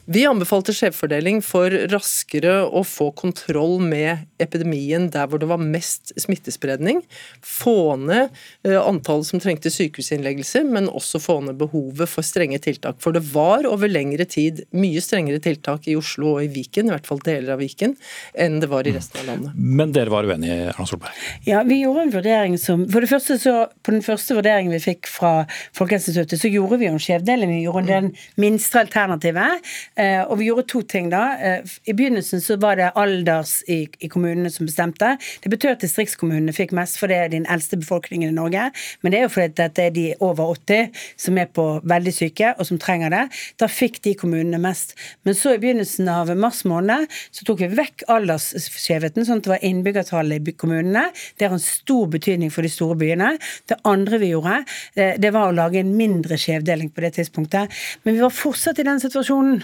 Vi 0.05 0.25
anbefalte 0.27 0.73
skjevfordeling 0.75 1.37
for 1.45 1.71
raskere 1.87 2.57
å 2.67 2.81
få 2.83 3.05
kontroll 3.15 3.77
med 3.79 4.25
epidemien 4.43 5.05
der 5.13 5.29
hvor 5.31 5.39
det 5.39 5.47
var 5.47 5.61
mest 5.63 6.11
smittespredning. 6.19 6.99
Få 7.39 7.95
ned 8.01 8.33
eh, 8.67 8.75
antallet 8.75 9.29
som 9.29 9.39
trengte 9.39 9.71
sykehusinnleggelser, 9.71 10.65
men 10.67 10.89
også 10.91 11.21
få 11.23 11.37
ned 11.45 11.55
behovet 11.61 12.11
for 12.11 12.27
strenge 12.27 12.59
tiltak. 12.65 12.99
For 13.03 13.15
det 13.15 13.21
var 13.31 13.63
over 13.69 13.87
lengre 13.87 14.27
tid 14.27 14.65
mye 14.75 14.99
strengere 15.03 15.39
tiltak 15.43 15.87
i 15.87 15.95
Oslo 15.95 16.33
og 16.35 16.49
i 16.49 16.51
Viken, 16.51 16.91
i 16.91 16.95
hvert 16.97 17.07
fall 17.07 17.23
deler 17.23 17.55
av 17.55 17.63
Viken, 17.63 17.95
enn 18.35 18.59
det 18.59 18.67
var 18.73 18.83
i 18.83 18.95
resten 18.97 19.23
av 19.23 19.31
landet. 19.31 19.55
Men 19.55 19.95
dere 19.95 20.11
var 20.11 20.27
uenige, 20.27 20.59
Erna 20.73 20.87
Solberg? 20.89 21.23
Ja, 21.47 21.63
vi 21.63 21.79
gjorde 21.85 22.09
en 22.09 22.13
vurdering 22.17 22.59
som 22.59 22.83
For 22.91 22.99
det 22.99 23.11
første 23.13 23.39
så, 23.39 23.55
på 23.79 23.95
den 23.95 24.03
første 24.03 24.35
vurderingen 24.35 24.75
vi 24.75 24.83
fikk 24.83 25.07
fra 25.07 25.45
Folkehelseinstituttet, 25.79 26.43
så 26.43 26.51
gjorde 26.51 26.83
vi 26.83 26.89
jo 26.89 26.97
en 26.97 27.01
skjevdeling. 27.07 27.55
Vi 27.55 27.63
gjorde 27.69 27.87
den 27.87 28.11
minste 28.35 28.83
alternativet. 28.83 29.63
Eh, 29.95 30.21
og 30.25 30.39
vi 30.39 30.47
gjorde 30.47 30.65
to 30.71 30.81
ting 30.89 31.09
da. 31.11 31.23
Eh, 31.37 31.73
I 31.85 31.93
begynnelsen 31.93 32.41
så 32.41 32.57
var 32.61 32.79
det 32.79 32.91
alders 32.99 33.59
i, 33.69 33.83
i, 33.99 34.09
kommunene 34.09 34.49
som 34.53 34.65
bestemte. 34.65 35.13
Det 35.43 35.51
betød 35.53 35.75
at 35.75 35.83
distriktskommunene 35.85 36.55
fikk 36.55 36.73
mest, 36.73 36.97
for 36.99 37.11
det 37.11 37.19
er 37.19 37.33
den 37.33 37.45
eldste 37.51 37.77
befolkningen 37.77 38.31
i 38.31 38.37
Norge. 38.37 38.69
Men 39.01 39.13
det 39.13 39.19
er 39.19 39.27
jo 39.27 39.33
fordi 39.35 39.57
dette 39.59 39.85
er 39.85 39.93
de 39.93 40.07
over 40.19 40.55
80 40.55 41.03
som 41.25 41.37
er 41.37 41.51
på 41.53 41.67
veldig 41.89 42.15
syke, 42.15 42.53
og 42.57 42.69
som 42.69 42.81
trenger 42.81 43.13
det. 43.13 43.23
Da 43.61 43.69
fikk 43.69 44.01
de 44.07 44.15
kommunene 44.17 44.61
mest. 44.61 44.95
Men 45.27 45.37
så 45.37 45.53
i 45.53 45.61
begynnelsen 45.61 46.09
av 46.09 46.33
mars 46.37 46.63
måned 46.69 47.05
så 47.33 47.45
tok 47.45 47.61
vi 47.65 47.71
vekk 47.77 48.07
aldersskjevheten, 48.13 49.27
sånn 49.27 49.43
at 49.43 49.47
det 49.47 49.53
var 49.55 49.67
innbyggertallet 49.69 50.49
i 50.49 50.57
kommunene. 50.57 51.05
Det 51.37 51.47
har 51.47 51.55
en 51.55 51.63
stor 51.63 52.09
betydning 52.13 52.51
for 52.53 52.65
de 52.65 52.73
store 52.73 52.97
byene. 52.99 53.35
Det 53.69 53.77
andre 53.89 54.19
vi 54.21 54.33
gjorde, 54.33 54.63
eh, 54.95 55.15
det 55.21 55.33
var 55.35 55.51
å 55.51 55.55
lage 55.55 55.79
en 55.79 55.95
mindre 55.97 56.39
skjevdeling 56.39 56.89
på 56.89 57.05
det 57.05 57.15
tidspunktet. 57.19 57.69
Men 58.03 58.15
vi 58.15 58.25
var 58.25 58.33
fortsatt 58.33 58.79
i 58.79 58.87
den 58.87 59.01
situasjonen 59.03 59.61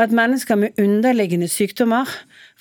at 0.00 0.12
mennesker 0.14 0.56
med 0.56 0.78
underliggende 0.80 1.48
sykdommer 1.48 2.08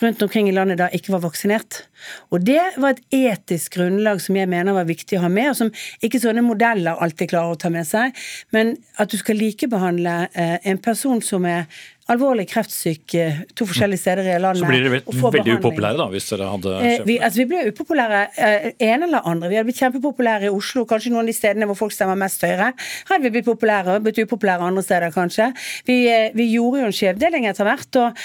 rundt 0.02 0.22
omkring 0.24 0.50
i 0.50 0.56
landet 0.56 0.80
da 0.82 0.90
ikke 0.92 1.14
var 1.14 1.24
vaksinert. 1.24 1.86
Og 2.34 2.44
det 2.46 2.62
var 2.82 2.96
et 2.96 3.04
etisk 3.16 3.78
grunnlag 3.78 4.22
som 4.22 4.36
jeg 4.36 4.50
mener 4.52 4.76
var 4.76 4.90
viktig 4.90 5.20
å 5.20 5.24
ha 5.26 5.32
med, 5.32 5.52
og 5.52 5.58
som 5.60 5.72
ikke 6.04 6.20
sånne 6.22 6.44
modeller 6.44 7.00
alltid 7.00 7.32
klarer 7.32 7.56
å 7.56 7.62
ta 7.62 7.72
med 7.74 7.88
seg. 7.88 8.18
Men 8.52 8.76
at 9.00 9.14
du 9.14 9.18
skal 9.22 9.40
likebehandle 9.40 10.18
eh, 10.34 10.58
en 10.68 10.82
person 10.82 11.22
som 11.24 11.48
er 11.48 11.70
alvorlig 12.12 12.48
kreftsyk 12.52 13.16
to 13.56 13.68
forskjellige 13.70 14.02
steder 14.02 14.28
i 14.34 14.38
landet. 14.42 14.62
Så 14.62 14.70
blir 14.70 14.84
dere 14.84 15.00
veldig 15.00 15.22
behandling. 15.22 15.60
upopulære 15.62 16.00
da, 16.00 16.08
hvis 16.12 16.28
dere 16.32 16.50
hadde 16.52 16.74
eh, 16.88 17.04
vi, 17.08 17.18
altså, 17.24 17.42
vi 17.42 17.46
ble 17.52 17.62
upopulære 17.72 18.22
eh, 18.48 18.68
ene 18.88 19.08
eller 19.08 19.28
andre. 19.32 19.50
Vi 19.52 19.60
hadde 19.60 19.70
blitt 19.70 19.82
kjempepopulære 19.82 20.50
i 20.50 20.52
Oslo, 20.54 20.84
kanskje 20.90 21.14
noen 21.14 21.24
av 21.24 21.32
de 21.32 21.36
stedene 21.38 21.68
hvor 21.70 21.80
folk 21.80 21.96
stemmer 21.96 22.20
mest 22.20 22.44
Høyre. 22.46 22.72
Hadde 23.10 23.24
vi 23.26 23.34
blitt 23.36 23.48
populære, 23.48 24.00
blitt 24.04 24.20
upopulære 24.24 24.68
andre 24.68 24.84
steder 24.86 25.14
kanskje. 25.16 25.52
Vi, 25.88 25.98
eh, 26.12 26.30
vi 26.36 26.50
gjorde 26.52 26.84
jo 26.84 26.90
en 26.90 26.98
skjevdeling 26.98 27.48
etter 27.50 27.68
hvert, 27.68 28.00
og 28.02 28.22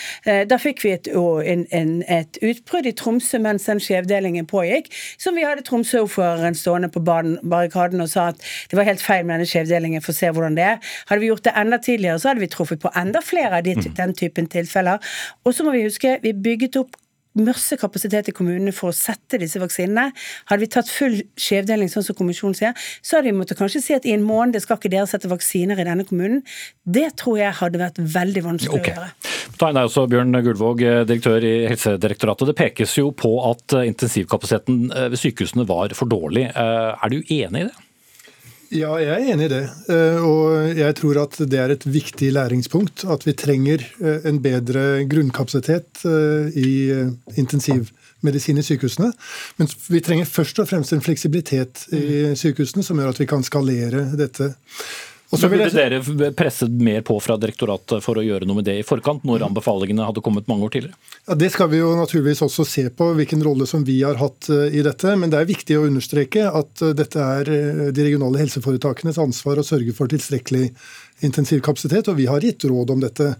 da 0.51 0.57
fikk 0.61 0.83
vi 0.85 0.93
et, 0.95 1.09
en, 1.53 1.65
en, 1.75 1.93
et 2.11 2.39
utbrudd 2.45 2.87
i 2.89 2.93
Tromsø 2.97 3.39
mens 3.43 3.67
den 3.69 3.81
skjevdelingen 3.83 4.47
pågikk, 4.51 4.91
som 5.23 5.37
vi 5.39 5.45
hadde 5.47 5.65
Tromsø-ordføreren 5.67 6.57
stående 6.59 6.91
på 6.93 7.03
barrikaden 7.05 8.03
og 8.03 8.11
sa 8.11 8.31
at 8.33 8.43
det 8.71 8.79
var 8.79 8.89
helt 8.89 9.05
feil 9.05 9.25
med 9.25 9.37
denne 9.37 9.51
skjevdelingen, 9.51 10.05
for 10.05 10.15
å 10.15 10.19
se 10.19 10.33
hvordan 10.33 10.59
det 10.59 10.67
er. 10.67 10.93
Hadde 11.11 11.23
vi 11.23 11.31
gjort 11.31 11.47
det 11.47 11.55
enda 11.59 11.79
tidligere, 11.83 12.21
så 12.23 12.33
hadde 12.33 12.45
vi 12.45 12.51
truffet 12.53 12.83
på 12.83 12.93
enda 12.99 13.23
flere 13.25 13.61
av 13.61 13.67
de 13.67 13.76
Mm. 13.76 13.76
Den 13.85 14.15
typen 14.17 14.47
tilfeller. 14.53 15.03
Og 15.45 15.55
så 15.55 15.67
må 15.67 15.75
vi 15.77 15.87
huske, 15.89 16.19
vi 16.23 16.33
bygget 16.33 16.81
opp 16.83 16.97
masse 17.37 17.77
kapasitet 17.77 18.31
i 18.31 18.33
kommunene 18.33 18.73
for 18.73 18.89
å 18.89 18.97
sette 18.97 19.37
disse 19.41 19.61
vaksinene. 19.61 20.09
Hadde 20.49 20.63
vi 20.63 20.69
tatt 20.73 20.89
full 20.89 21.19
skjevdeling, 21.37 21.91
sånn 21.93 22.07
som 22.07 22.17
kommisjonen 22.17 22.57
sier, 22.57 22.87
så 23.05 23.19
hadde 23.19 23.29
vi 23.29 23.37
måttet 23.37 23.61
kanskje 23.61 23.83
si 23.85 23.97
at 23.97 24.09
i 24.09 24.15
en 24.17 24.25
måned 24.25 24.57
skal 24.65 24.81
ikke 24.81 24.93
dere 24.95 25.09
sette 25.11 25.29
vaksiner 25.29 25.77
i 25.77 25.85
denne 25.85 26.07
kommunen. 26.09 26.41
Det 26.85 27.11
tror 27.21 27.43
jeg 27.43 27.59
hadde 27.61 27.83
vært 27.83 28.01
veldig 28.01 28.45
vanskelig 28.47 28.81
okay. 28.81 28.97
å 28.97 29.05
gjøre. 29.05 29.33
Ta 29.61 29.71
inn 29.71 29.79
deg 29.79 29.91
også, 29.91 30.07
Bjørn 30.13 30.41
Gullvåg, 30.49 30.85
direktør 31.09 31.45
i 31.45 31.55
Helsedirektoratet. 31.71 32.53
Det 32.53 32.57
pekes 32.57 32.97
jo 32.99 33.11
på 33.17 33.35
at 33.51 33.77
intensivkapasiteten 33.85 34.87
ved 35.13 35.21
sykehusene 35.21 35.69
var 35.69 35.93
for 35.97 36.09
dårlig. 36.09 36.49
Er 36.57 37.13
du 37.13 37.21
enig 37.21 37.67
i 37.67 37.69
det? 37.69 37.86
Ja, 38.75 38.97
jeg 38.99 39.13
er 39.15 39.29
enig 39.31 39.47
i 39.47 39.53
det. 39.53 39.63
Eh, 39.93 40.25
og 40.27 40.75
jeg 40.75 40.95
tror 40.99 41.21
at 41.23 41.37
det 41.39 41.59
er 41.63 41.71
et 41.71 41.85
viktig 41.87 42.33
læringspunkt. 42.35 43.05
At 43.07 43.27
vi 43.27 43.35
trenger 43.39 43.85
eh, 44.03 44.27
en 44.27 44.41
bedre 44.43 45.05
grunnkapasitet 45.07 46.03
eh, 46.09 46.57
i 46.59 46.73
intensivmedisin 47.39 48.59
i 48.59 48.67
sykehusene. 48.67 49.13
Men 49.61 49.71
vi 49.87 50.03
trenger 50.03 50.27
først 50.27 50.59
og 50.63 50.71
fremst 50.73 50.97
en 50.97 51.05
fleksibilitet 51.05 51.87
i 51.95 52.33
sykehusene 52.35 52.83
som 52.87 52.99
gjør 52.99 53.15
at 53.15 53.23
vi 53.23 53.29
kan 53.31 53.47
skalere 53.47 54.09
dette. 54.19 54.51
Så 55.37 55.49
burde 55.53 55.69
dere 55.71 56.31
presset 56.37 56.71
mer 56.71 57.03
på 57.07 57.19
fra 57.21 57.37
direktoratet 57.41 58.05
for 58.05 58.19
å 58.19 58.25
gjøre 58.25 58.49
noe 58.49 58.61
med 58.61 58.69
det 58.69 58.79
i 58.81 58.85
forkant, 58.87 59.25
når 59.29 59.45
anbefalingene 59.47 60.07
hadde 60.09 60.23
kommet 60.25 60.49
mange 60.51 60.67
år 60.67 60.75
tidligere? 60.75 60.97
Ja, 61.27 61.37
Det 61.39 61.51
skal 61.55 61.71
vi 61.73 61.81
jo 61.81 61.93
naturligvis 61.99 62.43
også 62.47 62.67
se 62.69 62.87
på, 62.91 63.11
hvilken 63.19 63.45
rolle 63.45 63.69
som 63.69 63.85
vi 63.87 63.99
har 64.03 64.19
hatt 64.21 64.51
eh, 64.53 64.79
i 64.79 64.85
dette. 64.87 65.15
Men 65.21 65.33
det 65.33 65.41
er 65.41 65.51
viktig 65.51 65.79
å 65.79 65.87
understreke 65.89 66.47
at 66.49 66.85
eh, 66.85 66.95
dette 66.97 67.23
er 67.23 67.53
eh, 67.53 67.83
de 67.93 68.07
regionale 68.09 68.41
helseforetakenes 68.45 69.21
ansvar 69.23 69.61
å 69.61 69.67
sørge 69.67 69.95
for 69.97 70.11
tilstrekkelig 70.13 70.71
intensivkapasitet, 71.27 72.11
og 72.13 72.19
vi 72.19 72.29
har 72.29 72.45
gitt 72.45 72.65
råd 72.69 72.93
om 72.93 73.03
dette. 73.05 73.35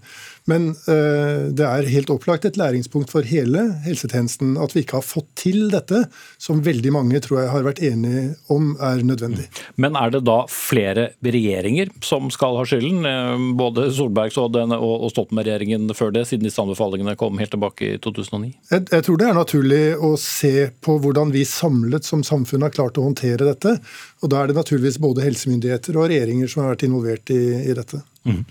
Men 0.47 0.69
uh, 0.87 1.49
det 1.51 1.65
er 1.65 1.89
helt 1.91 2.11
opplagt 2.13 2.47
et 2.47 2.57
læringspunkt 2.59 3.11
for 3.11 3.27
hele 3.27 3.65
helsetjenesten 3.85 4.55
at 4.61 4.75
vi 4.75 4.83
ikke 4.85 5.01
har 5.01 5.05
fått 5.05 5.29
til 5.39 5.67
dette, 5.73 6.05
som 6.41 6.63
veldig 6.65 6.93
mange 6.95 7.21
tror 7.23 7.41
jeg 7.41 7.51
har 7.53 7.65
vært 7.67 7.81
enige 7.83 8.23
om 8.53 8.73
er 8.83 9.03
nødvendig. 9.05 9.47
Mm. 9.47 9.65
Men 9.83 9.99
er 9.99 10.13
det 10.15 10.23
da 10.27 10.39
flere 10.51 11.09
regjeringer 11.25 11.91
som 12.05 12.31
skal 12.33 12.57
ha 12.59 12.65
skylden? 12.67 13.05
Eh, 13.07 13.45
både 13.59 13.89
Solbergs 13.95 14.39
og, 14.41 14.55
og 14.55 15.07
Stoltenberg-regjeringen 15.13 15.91
før 15.97 16.13
det, 16.15 16.27
siden 16.29 16.47
disse 16.47 16.63
anbefalingene 16.63 17.17
kom 17.19 17.39
helt 17.41 17.53
tilbake 17.53 17.93
i 17.93 18.01
2009? 18.03 18.53
Jeg, 18.71 18.87
jeg 18.93 19.07
tror 19.07 19.19
det 19.19 19.29
er 19.29 19.37
naturlig 19.37 19.83
å 19.99 20.13
se 20.21 20.69
på 20.83 20.97
hvordan 21.03 21.33
vi 21.35 21.45
samlet 21.47 22.07
som 22.07 22.23
samfunn 22.25 22.65
har 22.65 22.75
klart 22.75 22.99
å 22.99 23.07
håndtere 23.07 23.47
dette. 23.47 23.77
Og 24.23 24.31
Da 24.31 24.41
er 24.41 24.49
det 24.49 24.57
naturligvis 24.57 25.01
både 25.03 25.25
helsemyndigheter 25.25 25.97
og 25.97 26.09
regjeringer 26.11 26.51
som 26.51 26.63
har 26.63 26.75
vært 26.75 26.87
involvert 26.87 27.33
i, 27.33 27.41
i 27.67 27.75
dette. 27.77 28.01
Mm. 28.27 28.43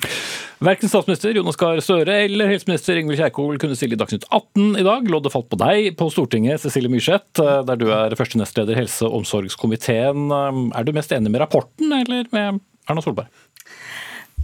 Verken 0.65 0.89
statsminister 0.89 1.37
Jonas 1.37 1.59
Gahr 1.61 1.83
Støre 1.85 2.15
eller 2.25 2.49
helseminister 2.49 2.97
Ingvild 2.97 3.21
Kjerkol 3.21 3.59
kunne 3.61 3.77
stille 3.77 3.93
i 3.93 4.01
Dagsnytt 4.01 4.25
18 4.31 4.79
i 4.81 4.85
dag. 4.87 5.11
Loddet 5.13 5.35
falt 5.35 5.51
på 5.53 5.59
deg 5.61 5.91
på 6.01 6.09
Stortinget, 6.13 6.63
Cecilie 6.63 6.93
Myrseth, 6.93 7.43
der 7.69 7.77
du 7.77 7.91
er 7.93 8.17
første 8.17 8.41
nestleder 8.41 8.79
helse- 8.79 9.05
og 9.05 9.21
omsorgskomiteen. 9.21 10.31
Er 10.33 10.87
du 10.87 10.95
mest 10.97 11.13
enig 11.13 11.35
med 11.35 11.45
rapporten 11.45 11.93
eller 12.01 12.31
med 12.33 12.63
Erna 12.89 13.05
Solberg? 13.05 13.29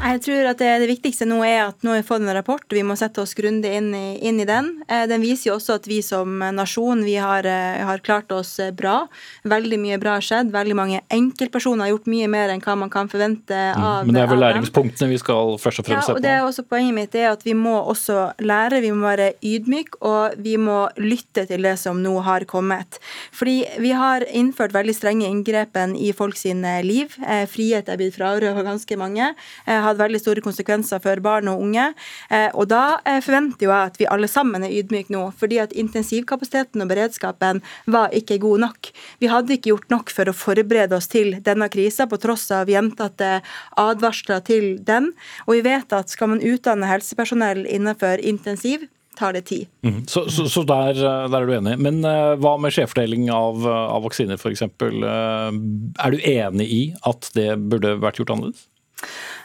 Jeg 0.01 0.23
tror 0.25 0.49
at 0.51 0.59
det, 0.59 0.71
det, 0.83 0.89
viktigste 0.91 1.27
nå 1.29 1.39
er 1.47 1.69
at 1.69 1.85
nå 1.85 1.93
har 1.93 2.01
vi 2.01 2.07
fått 2.07 2.25
en 2.25 2.35
rapport, 2.35 2.65
vi 2.75 2.83
må 2.83 2.97
sette 2.99 3.23
oss 3.23 3.37
grundig 3.39 3.71
inn, 3.77 3.93
inn, 3.95 4.41
i 4.41 4.47
den. 4.49 4.71
Eh, 4.89 5.05
den 5.07 5.23
viser 5.23 5.51
jo 5.51 5.59
også 5.59 5.77
at 5.79 5.87
vi 5.87 6.01
som 6.03 6.41
nasjon 6.57 7.05
vi 7.07 7.15
har, 7.21 7.47
eh, 7.47 7.83
har, 7.87 8.03
klart 8.03 8.33
oss 8.35 8.57
eh, 8.59 8.73
bra. 8.75 9.05
Veldig 9.47 9.79
mye 9.79 9.99
bra 10.03 10.17
har 10.17 10.25
skjedd. 10.27 10.51
Veldig 10.55 10.77
mange 10.79 11.03
enkeltpersoner 11.13 11.87
har 11.87 11.93
gjort 11.93 12.11
mye 12.11 12.31
mer 12.33 12.55
enn 12.55 12.65
hva 12.65 12.75
man 12.81 12.91
kan 12.93 13.11
forvente 13.13 13.53
mm, 13.55 13.85
av 13.85 14.01
dem. 14.01 14.11
Men 14.11 14.19
det 14.19 14.25
er 14.25 14.33
vel 14.33 14.43
læringspunktene 14.43 15.11
vi 15.13 15.21
skal 15.23 15.55
først 15.63 15.85
og 15.85 15.89
fremst 15.89 16.09
se 16.09 16.17
på? 16.17 16.17
Ja, 16.17 16.19
og 16.19 16.27
det 16.27 16.35
er 16.35 16.49
også 16.49 16.67
Poenget 16.73 16.97
mitt 16.97 17.17
er 17.19 17.27
at 17.35 17.43
vi 17.45 17.53
må 17.59 17.75
også 17.91 18.31
lære, 18.41 18.81
vi 18.81 18.93
må 18.97 19.05
være 19.11 19.33
ydmyke, 19.45 19.99
og 20.09 20.39
vi 20.41 20.55
må 20.57 20.87
lytte 20.97 21.45
til 21.51 21.67
det 21.69 21.75
som 21.77 22.01
nå 22.01 22.15
har 22.25 22.47
kommet. 22.49 22.97
Fordi 23.37 23.59
vi 23.83 23.93
har 23.93 24.25
innført 24.33 24.73
veldig 24.73 24.95
strenge 24.97 25.29
inngrepen 25.29 25.93
i 25.99 26.15
folks 26.17 26.47
liv. 26.87 27.13
Frihet 27.53 27.91
er 27.93 28.01
blitt 28.01 28.17
frarøvet 28.17 28.65
ganske 28.65 28.97
mange. 28.97 29.33
Har 29.67 29.82
hatt 29.87 30.01
veldig 30.01 30.21
store 30.23 30.45
konsekvenser 30.45 31.03
for 31.03 31.23
barn 31.25 31.51
og 31.53 31.63
unge. 31.65 31.89
Eh, 32.31 32.49
og 32.53 32.69
da 32.73 33.01
eh, 33.09 33.21
forventer 33.25 33.67
jo 33.67 33.73
jeg 33.73 33.93
at 33.93 34.01
vi 34.01 34.09
alle 34.11 34.31
sammen 34.31 34.67
er 34.67 34.75
ydmyke 34.79 35.15
nå, 35.15 35.25
fordi 35.39 35.61
at 35.63 35.75
intensivkapasiteten 35.79 36.85
og 36.85 36.91
beredskapen 36.93 37.63
var 37.91 38.15
ikke 38.17 38.41
god 38.43 38.67
nok. 38.67 38.93
Vi 39.23 39.31
hadde 39.33 39.57
ikke 39.57 39.73
gjort 39.73 39.93
nok 39.93 40.15
for 40.15 40.31
å 40.31 40.37
forberede 40.37 40.97
oss 40.97 41.11
til 41.13 41.37
denne 41.45 41.69
krisa, 41.73 42.09
på 42.11 42.21
tross 42.23 42.49
av 42.55 42.71
gjentatte 42.71 43.39
advarsler 43.81 44.43
til 44.47 44.75
den. 44.83 45.13
Og 45.47 45.59
vi 45.59 45.67
vet 45.69 45.95
at 45.97 46.13
skal 46.13 46.35
man 46.35 46.43
utdanne 46.43 46.91
helsepersonell 46.91 47.65
innenfor 47.67 48.23
intensiv, 48.23 48.89
tar 49.19 49.33
det 49.37 49.45
tid. 49.51 49.67
Mm. 49.85 50.07
Så, 50.09 50.31
så, 50.31 50.49
så 50.49 50.63
der, 50.63 50.95
der, 50.95 51.37
er 51.41 51.47
du 51.47 51.55
enig. 51.57 51.77
Men 51.85 52.01
uh, 52.05 52.35
hva 52.41 52.57
med 52.61 52.75
skjevfordeling 52.75 53.29
av, 53.35 53.65
av 53.69 54.05
vaksiner 54.07 54.41
f.eks.? 54.41 54.65
Uh, 54.81 55.53
er 55.53 56.15
du 56.15 56.29
enig 56.33 56.69
i 56.73 56.83
at 57.09 57.29
det 57.37 57.51
burde 57.61 57.99
vært 58.03 58.23
gjort 58.23 58.35
annerledes? 58.35 58.69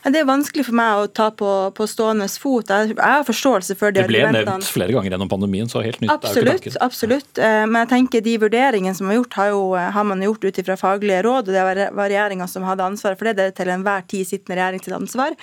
Det 0.08 0.22
er 0.22 0.28
vanskelig 0.28 0.64
for 0.68 0.76
meg 0.78 1.02
å 1.02 1.08
ta 1.12 1.26
på, 1.36 1.48
på 1.76 1.86
stående 1.90 2.28
fot. 2.40 2.70
Jeg, 2.72 2.94
jeg 2.96 3.02
har 3.04 3.26
forståelse 3.28 3.76
for 3.76 3.92
de 3.92 4.04
Det 4.06 4.08
ble 4.08 4.22
nevnt 4.32 4.68
flere 4.72 4.94
ganger 4.96 5.12
gjennom 5.16 5.30
pandemien, 5.32 5.68
så 5.68 5.82
helt 5.84 6.00
nytt 6.00 6.12
er 6.14 6.16
Absolutt. 6.22 6.62
tanken. 6.62 6.78
absolutt. 6.86 7.42
Eh, 7.42 7.64
Men 7.68 7.82
jeg 7.84 7.90
tenker 7.92 8.24
de 8.24 8.36
vurderingene 8.40 8.96
som 8.96 9.10
er 9.12 9.18
gjort, 9.18 9.34
har, 9.40 9.50
jo, 9.52 9.64
eh, 9.76 9.90
har 9.92 10.06
man 10.08 10.22
gjort 10.24 10.46
ut 10.48 10.60
ifra 10.64 10.78
faglige 10.80 11.24
råd, 11.28 11.50
og 11.50 11.54
det 11.56 11.66
var- 11.68 12.08
regjeringa 12.08 12.48
som 12.48 12.64
hadde 12.64 12.86
ansvaret 12.86 13.18
for 13.20 13.26
det. 13.26 13.36
Det 13.38 13.46
er 13.48 13.52
til 13.64 13.74
enhver 13.74 14.08
tid 14.08 14.26
sittende 14.28 14.56
regjering 14.62 14.84
sitt 14.84 14.94
ansvar. 14.96 15.36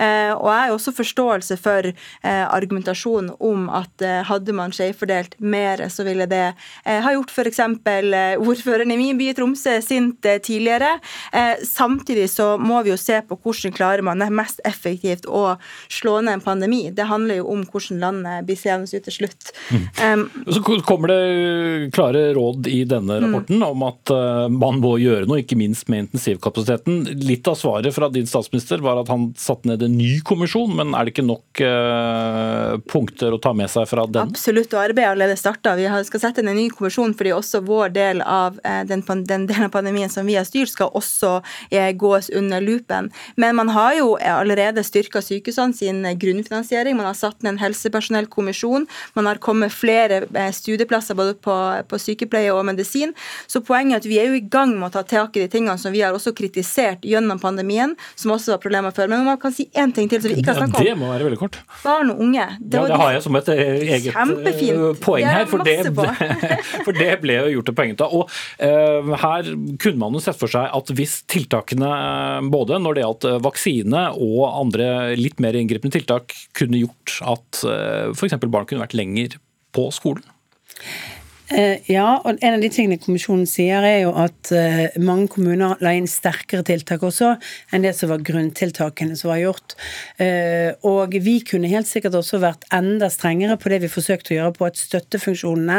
Eh, 0.00 0.32
Og 0.38 0.46
jeg 0.50 0.60
har 0.66 0.74
også 0.74 0.92
forståelse 0.94 1.58
for 1.58 1.92
argumentasjonen 2.24 3.30
om 3.40 3.68
at 3.70 4.24
hadde 4.26 4.52
man 4.54 4.70
skjevfordelt 4.70 5.38
mer, 5.40 5.76
så 5.88 6.04
ville 6.04 6.26
det 6.26 6.54
ha 6.84 7.10
gjort 7.12 7.30
f.eks. 7.30 7.58
ordføreren 8.38 8.92
i 8.92 8.96
min 8.96 9.18
by, 9.18 9.32
Tromsø, 9.34 9.80
sint 9.82 10.20
tidligere. 10.22 10.98
Samtidig 11.62 12.28
så 12.30 12.58
må 12.58 12.82
vi 12.84 12.90
jo 12.90 12.96
se 12.96 13.20
på 13.22 13.38
hvordan 13.38 13.72
klarer 13.74 14.02
man 14.02 14.07
det 14.16 14.30
mest 14.32 14.60
effektivt 14.64 15.26
å 15.26 15.58
slå 15.92 16.20
ned 16.22 16.38
en 16.38 16.40
pandemi. 16.40 16.90
Det 16.94 17.04
handler 17.10 17.42
jo 17.42 17.48
om 17.52 17.66
hvordan 17.68 18.00
landet 18.00 18.46
blir 18.48 18.56
seende 18.56 18.88
ut 18.88 19.04
til 19.04 19.12
slutt. 19.12 19.52
Um, 20.00 20.30
Så 20.48 20.62
kommer 20.86 21.08
det 21.12 21.92
klare 21.92 22.32
råd 22.34 22.66
i 22.66 22.84
denne 22.88 23.18
Mm. 23.18 23.24
rapporten 23.24 23.62
om 23.62 23.82
at 23.82 24.10
eh, 24.10 24.48
man 24.48 24.80
må 24.80 24.94
gjøre 25.00 25.26
noe, 25.26 25.40
ikke 25.42 25.56
minst 25.58 25.88
med 25.88 26.06
intensivkapasiteten. 26.06 27.00
Litt 27.26 27.48
av 27.48 27.56
svaret 27.58 27.94
fra 27.94 28.08
din 28.12 28.26
statsminister 28.26 28.78
var 28.84 29.00
at 29.00 29.08
han 29.08 29.32
satte 29.38 29.68
ned 29.68 29.82
en 29.82 29.96
ny 29.98 30.20
kommisjon, 30.20 30.74
men 30.76 30.94
er 30.94 31.04
det 31.04 31.14
ikke 31.14 31.26
nok 31.26 31.62
uh, 31.64 32.78
punkter 32.90 33.34
å 33.34 33.40
ta 33.42 33.52
med 33.56 33.70
seg 33.72 33.88
fra 33.90 34.06
den? 34.06 34.28
Absolutt, 34.30 34.72
og 34.74 34.82
arbeidet 34.82 35.08
er 35.08 35.14
allerede 35.16 35.38
starta. 35.40 35.74
Vi 35.78 35.88
skal 36.08 36.22
sette 36.22 36.42
inn 36.42 36.50
en 36.52 36.58
ny 36.58 36.68
kommisjon 36.70 37.14
fordi 37.18 37.32
også 37.34 37.62
vår 37.66 37.92
del 37.96 38.22
av 38.22 38.58
eh, 38.64 38.84
den, 38.88 39.02
den 39.28 39.46
delen 39.48 39.68
av 39.68 39.74
pandemien 39.74 40.12
som 40.12 40.26
vi 40.28 40.36
har 40.38 40.46
styrt, 40.48 40.70
skal 40.72 40.92
også 40.96 41.38
gås 41.98 42.28
under 42.34 42.60
lupen. 42.62 43.10
Men 43.36 43.56
man 43.56 43.70
har 43.72 43.97
jo 44.00 44.14
allerede 44.16 44.84
styrka 44.86 45.22
sykehusene 45.24 45.76
sin 45.76 46.02
grunnfinansiering. 46.20 46.96
Man 46.98 47.08
har 47.08 47.16
satt 47.18 47.42
ned 47.42 47.54
en 47.54 47.62
helsepersonellkommisjon. 47.62 48.86
Man 49.18 49.28
har 49.30 49.40
kommet 49.42 49.74
flere 49.74 50.22
eh, 50.26 50.50
studieplasser 50.54 51.18
både 51.18 51.36
på, 51.44 51.56
på 51.88 52.00
sykepleie 52.02 52.52
og 52.54 52.64
medisin. 52.68 53.14
Så 53.46 53.62
poenget 53.64 53.98
er 53.98 54.02
at 54.02 54.08
vi 54.10 54.20
er 54.22 54.30
jo 54.32 54.38
i 54.38 54.44
gang 54.44 54.74
med 54.76 54.90
å 54.90 54.94
ta 54.98 55.04
tak 55.06 55.36
i 55.36 55.44
de 55.44 55.50
tingene 55.52 55.78
som 55.80 55.94
vi 55.94 56.02
har 56.04 56.16
også 56.16 56.34
kritisert 56.38 57.04
gjennom 57.06 57.40
pandemien, 57.42 57.94
som 58.18 58.34
også 58.34 58.56
var 58.56 58.62
problemer 58.64 58.94
før. 58.94 59.10
Men 59.12 59.26
man 59.26 59.40
kan 59.42 59.54
si 59.54 59.68
én 59.74 59.94
ting 59.94 60.10
til 60.10 60.22
som 60.22 60.32
vi 60.32 60.40
ikke 60.42 60.54
har 60.54 60.62
Ja, 60.62 60.66
snakka 60.66 60.84
det 60.86 60.96
må 60.98 61.10
være 61.12 61.28
veldig 61.28 61.40
kort. 61.40 61.60
Barn 61.84 62.12
og 62.14 62.22
unge. 62.24 62.44
Ja, 62.44 62.82
var 62.82 62.92
det 62.92 63.00
har 63.02 63.14
jeg 63.16 63.24
som 63.26 63.38
et 63.38 63.52
eh, 63.54 63.64
eget 63.78 64.10
eh, 64.10 64.16
Kjempefint. 64.16 65.00
poeng 65.04 65.26
er 65.26 65.42
her, 65.42 65.50
for 65.50 65.64
det, 65.66 65.76
for 66.86 66.96
det 66.96 67.10
ble 67.22 67.38
jo 67.38 67.54
gjort 67.58 67.70
til 67.70 67.78
poeng 67.78 67.94
av. 67.98 68.14
Og 68.18 68.30
uh, 68.62 69.14
her 69.22 69.50
kunne 69.82 69.98
man 70.00 70.16
jo 70.16 70.22
sett 70.22 70.38
for 70.38 70.50
seg 70.50 70.68
at 70.74 70.92
hvis 70.98 71.20
tiltakene, 71.30 71.90
både 72.52 72.78
når 72.82 72.96
det 72.96 73.04
gjaldt 73.04 73.28
eh, 73.28 73.38
vaksine 73.78 74.02
og 74.18 74.48
andre 74.48 75.16
litt 75.16 75.40
mer 75.40 75.54
inngripende 75.54 75.98
tiltak, 75.98 76.34
kunne 76.54 76.80
gjort 76.80 77.18
at 77.22 77.62
uh, 77.64 78.10
f.eks. 78.14 78.38
barn 78.48 78.66
kunne 78.66 78.82
vært 78.82 78.96
lenger 78.96 79.38
på 79.72 79.90
skolen. 79.92 80.24
Eh, 81.48 81.80
ja, 81.88 82.18
og 82.28 82.42
en 82.44 82.54
av 82.58 82.60
de 82.60 82.68
tingene 82.68 82.98
kommisjonen 83.00 83.46
sier 83.48 83.80
er 83.86 84.02
jo 84.02 84.10
at 84.20 84.50
eh, 84.52 84.98
mange 85.00 85.30
kommuner 85.32 85.80
la 85.80 85.94
inn 85.96 86.08
sterkere 86.10 86.60
tiltak 86.66 87.06
også 87.06 87.30
enn 87.72 87.86
det 87.86 87.94
som 87.96 88.10
var 88.12 88.20
grunntiltakene 88.26 89.16
som 89.16 89.30
var 89.32 89.40
gjort. 89.40 89.76
Eh, 90.20 90.74
og 90.84 91.16
vi 91.24 91.38
kunne 91.48 91.70
helt 91.72 91.88
sikkert 91.88 92.18
også 92.18 92.42
vært 92.42 92.66
enda 92.76 93.08
strengere 93.12 93.56
på 93.60 93.72
det 93.72 93.80
vi 93.86 93.90
forsøkte 93.92 94.34
å 94.34 94.36
gjøre 94.36 94.56
på 94.58 94.66
at 94.68 94.80
støttefunksjonene, 94.80 95.78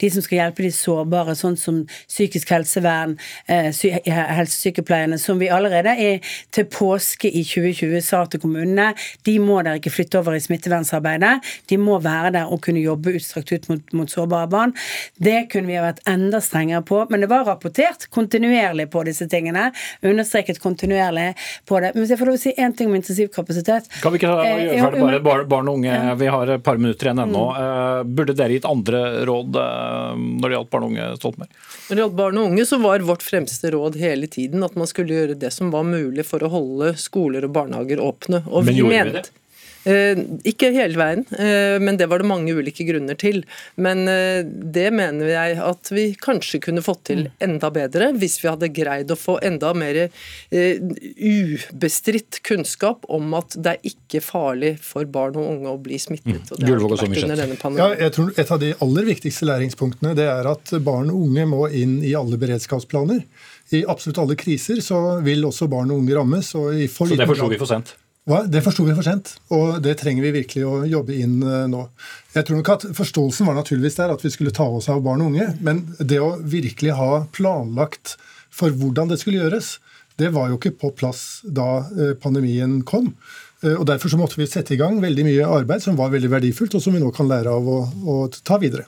de 0.00 0.10
som 0.14 0.24
skal 0.24 0.38
hjelpe 0.38 0.64
de 0.64 0.72
sårbare, 0.72 1.36
sånn 1.36 1.58
som 1.60 1.82
psykisk 2.06 2.54
helsevern, 2.54 3.18
helsesykepleierne, 3.50 5.20
som 5.20 5.40
vi 5.40 5.50
allerede 5.52 5.92
er 6.00 6.32
til 6.54 6.68
påske 6.72 7.28
i 7.28 7.44
2020 7.44 8.00
sa 8.04 8.22
til 8.30 8.40
kommunene, 8.40 8.94
de 9.28 9.36
må 9.42 9.60
dere 9.60 9.82
ikke 9.82 9.92
flytte 9.92 10.22
over 10.22 10.38
i 10.38 10.42
smittevernsarbeidet, 10.42 11.36
de 11.68 11.80
må 11.80 12.00
være 12.00 12.32
der 12.38 12.48
og 12.48 12.64
kunne 12.64 12.80
jobbe 12.80 13.18
utstrakt 13.18 13.52
ut 13.52 13.68
mot, 13.68 13.96
mot 14.00 14.16
sårbare 14.16 14.48
barn. 14.50 14.76
Det 15.16 15.50
kunne 15.52 15.66
vi 15.68 15.76
ha 15.76 15.82
vært 15.84 16.00
enda 16.08 16.40
strengere 16.40 16.82
på, 16.86 17.02
men 17.10 17.20
det 17.20 17.28
var 17.30 17.44
rapportert 17.44 18.06
kontinuerlig 18.14 18.86
på 18.92 19.02
disse 19.08 19.26
tingene. 19.28 19.70
Understreket 20.06 20.60
kontinuerlig 20.62 21.34
på 21.68 21.80
det. 21.80 21.92
Men 21.94 22.04
hvis 22.04 22.14
jeg 22.14 22.20
får 22.20 22.30
lov 22.30 22.38
å 22.38 22.42
si 22.44 22.54
én 22.56 22.76
ting 22.76 22.88
om 22.88 22.96
intensivkapasitet 22.96 23.90
Kan 24.02 24.12
vi 24.14 24.20
ikke 24.20 24.30
Eh, 24.30 24.46
gjøre 24.46 24.76
jo, 24.78 24.84
ferdig 24.84 25.02
bare 25.02 25.20
barn, 25.24 25.48
barn 25.50 25.68
og 25.68 25.80
unge? 25.80 25.96
Vi 26.20 26.26
har 26.26 26.54
et 26.54 26.62
par 26.64 26.78
minutter 26.80 27.10
igjen 27.10 27.22
ennå. 27.24 27.44
Mm. 27.50 27.60
Eh, 27.64 28.02
Burde 28.20 28.36
dere 28.38 28.56
gitt 28.56 28.68
andre 28.68 29.02
råd 29.28 29.58
eh, 29.60 30.14
når 30.16 30.46
det 30.46 30.56
gjaldt 30.56 30.70
barn 30.70 30.86
og 30.86 30.92
unge, 30.94 31.08
Stoltenberg? 31.20 31.50
Når 31.88 31.94
det 31.98 32.04
gjaldt 32.04 32.18
barn 32.22 32.40
og 32.40 32.48
unge, 32.52 32.66
så 32.70 32.80
var 32.80 33.04
vårt 33.10 33.26
fremste 33.26 33.70
råd 33.74 33.98
hele 34.00 34.30
tiden 34.30 34.64
at 34.66 34.76
man 34.78 34.88
skulle 34.90 35.16
gjøre 35.16 35.38
det 35.40 35.52
som 35.54 35.72
var 35.74 35.84
mulig 35.88 36.24
for 36.28 36.42
å 36.46 36.52
holde 36.52 36.94
skoler 37.00 37.44
og 37.48 37.54
barnehager 37.56 38.00
åpne. 38.00 38.44
Og 38.48 38.64
Men 38.64 38.74
vi 38.74 38.80
gjorde 38.80 39.04
vi 39.04 39.16
det? 39.18 39.26
Eh, 39.88 40.18
ikke 40.44 40.68
hele 40.74 40.98
veien, 40.98 41.22
eh, 41.40 41.78
men 41.80 41.96
det 41.96 42.08
var 42.10 42.20
det 42.20 42.28
mange 42.28 42.52
ulike 42.52 42.84
grunner 42.84 43.16
til. 43.16 43.40
Men 43.80 44.04
eh, 44.10 44.42
det 44.44 44.90
mener 44.92 45.30
jeg 45.32 45.56
at 45.64 45.92
vi 45.94 46.10
kanskje 46.20 46.60
kunne 46.66 46.84
fått 46.84 47.04
til 47.08 47.20
Mm. 47.20 47.32
enda 47.40 47.68
bedre, 47.70 48.06
hvis 48.16 48.38
vi 48.42 48.48
hadde 48.48 48.68
greid 48.72 49.10
å 49.12 49.16
få 49.18 49.38
enda 49.44 49.72
mer 49.76 50.08
ubestridt 51.20 52.40
kunnskap 52.42 53.04
om 53.08 53.34
at 53.34 53.56
det 53.56 53.74
er 53.74 53.90
ikke 53.92 54.22
farlig 54.24 54.78
for 54.80 55.04
barn 55.04 55.36
og 55.36 55.48
unge 55.50 55.68
å 55.68 55.80
bli 55.82 55.98
smittet. 56.00 56.50
Og 56.50 56.58
det 56.58 56.68
har 56.68 56.80
ikke 56.80 56.96
vært 56.96 57.22
under 57.24 57.42
denne 57.42 57.78
Ja, 57.78 57.90
jeg 58.06 58.12
tror 58.16 58.32
Et 58.40 58.50
av 58.50 58.60
de 58.60 58.72
aller 58.80 59.04
viktigste 59.04 59.44
læringspunktene 59.44 60.14
det 60.16 60.26
er 60.30 60.46
at 60.48 60.72
barn 60.84 61.10
og 61.10 61.28
unge 61.28 61.46
må 61.46 61.68
inn 61.72 62.02
i 62.02 62.14
alle 62.14 62.38
beredskapsplaner. 62.40 63.24
I 63.72 63.84
absolutt 63.86 64.18
alle 64.18 64.36
kriser 64.36 64.80
så 64.82 65.20
vil 65.22 65.44
også 65.44 65.68
barn 65.70 65.90
og 65.90 65.98
unge 66.02 66.16
rammes. 66.16 66.54
og 66.54 66.74
i 66.74 66.86
for 66.86 67.06
Så 67.06 67.16
det 67.16 67.28
forsto 67.28 67.48
vi 67.50 67.58
for 67.58 67.66
sent. 67.66 67.94
Det 68.50 68.62
forsto 68.62 68.84
vi 68.86 68.94
for 68.94 69.06
sent, 69.06 69.32
og 69.54 69.80
det 69.82 69.96
trenger 70.00 70.22
vi 70.26 70.34
virkelig 70.40 70.66
å 70.66 70.74
jobbe 70.86 71.16
inn 71.18 71.40
eh, 71.42 71.66
nå. 71.70 71.82
Jeg 72.34 72.46
tror 72.46 72.60
nok 72.60 72.72
at 72.76 72.84
Forståelsen 72.94 73.48
var 73.48 73.56
naturligvis 73.58 73.98
der 73.98 74.12
at 74.14 74.22
vi 74.22 74.30
skulle 74.30 74.54
ta 74.54 74.66
oss 74.70 74.90
av 74.92 75.02
barn 75.02 75.24
og 75.24 75.32
unge, 75.32 75.48
men 75.64 75.82
det 75.98 76.20
å 76.22 76.36
virkelig 76.38 76.94
ha 76.98 77.24
planlagt 77.34 78.14
for 78.54 78.74
hvordan 78.76 79.10
det 79.10 79.18
skulle 79.22 79.40
gjøres, 79.42 79.78
det 80.20 80.30
var 80.34 80.50
jo 80.50 80.58
ikke 80.58 80.76
på 80.78 80.92
plass 81.00 81.40
da 81.42 81.82
eh, 81.90 82.14
pandemien 82.20 82.80
kom. 82.86 83.14
Eh, 83.62 83.74
Og 83.80 83.86
Derfor 83.86 84.08
så 84.08 84.16
måtte 84.20 84.36
vi 84.40 84.46
sette 84.48 84.74
i 84.74 84.80
gang 84.80 85.00
veldig 85.02 85.24
mye 85.26 85.46
arbeid 85.60 85.82
som 85.84 85.96
var 85.98 86.10
veldig 86.14 86.30
verdifullt, 86.32 86.74
og 86.78 86.82
som 86.82 86.94
vi 86.96 87.00
nå 87.02 87.10
kan 87.16 87.28
lære 87.28 87.50
av 87.52 87.66
å, 87.68 87.78
å 88.08 88.16
ta 88.44 88.58
videre. 88.62 88.86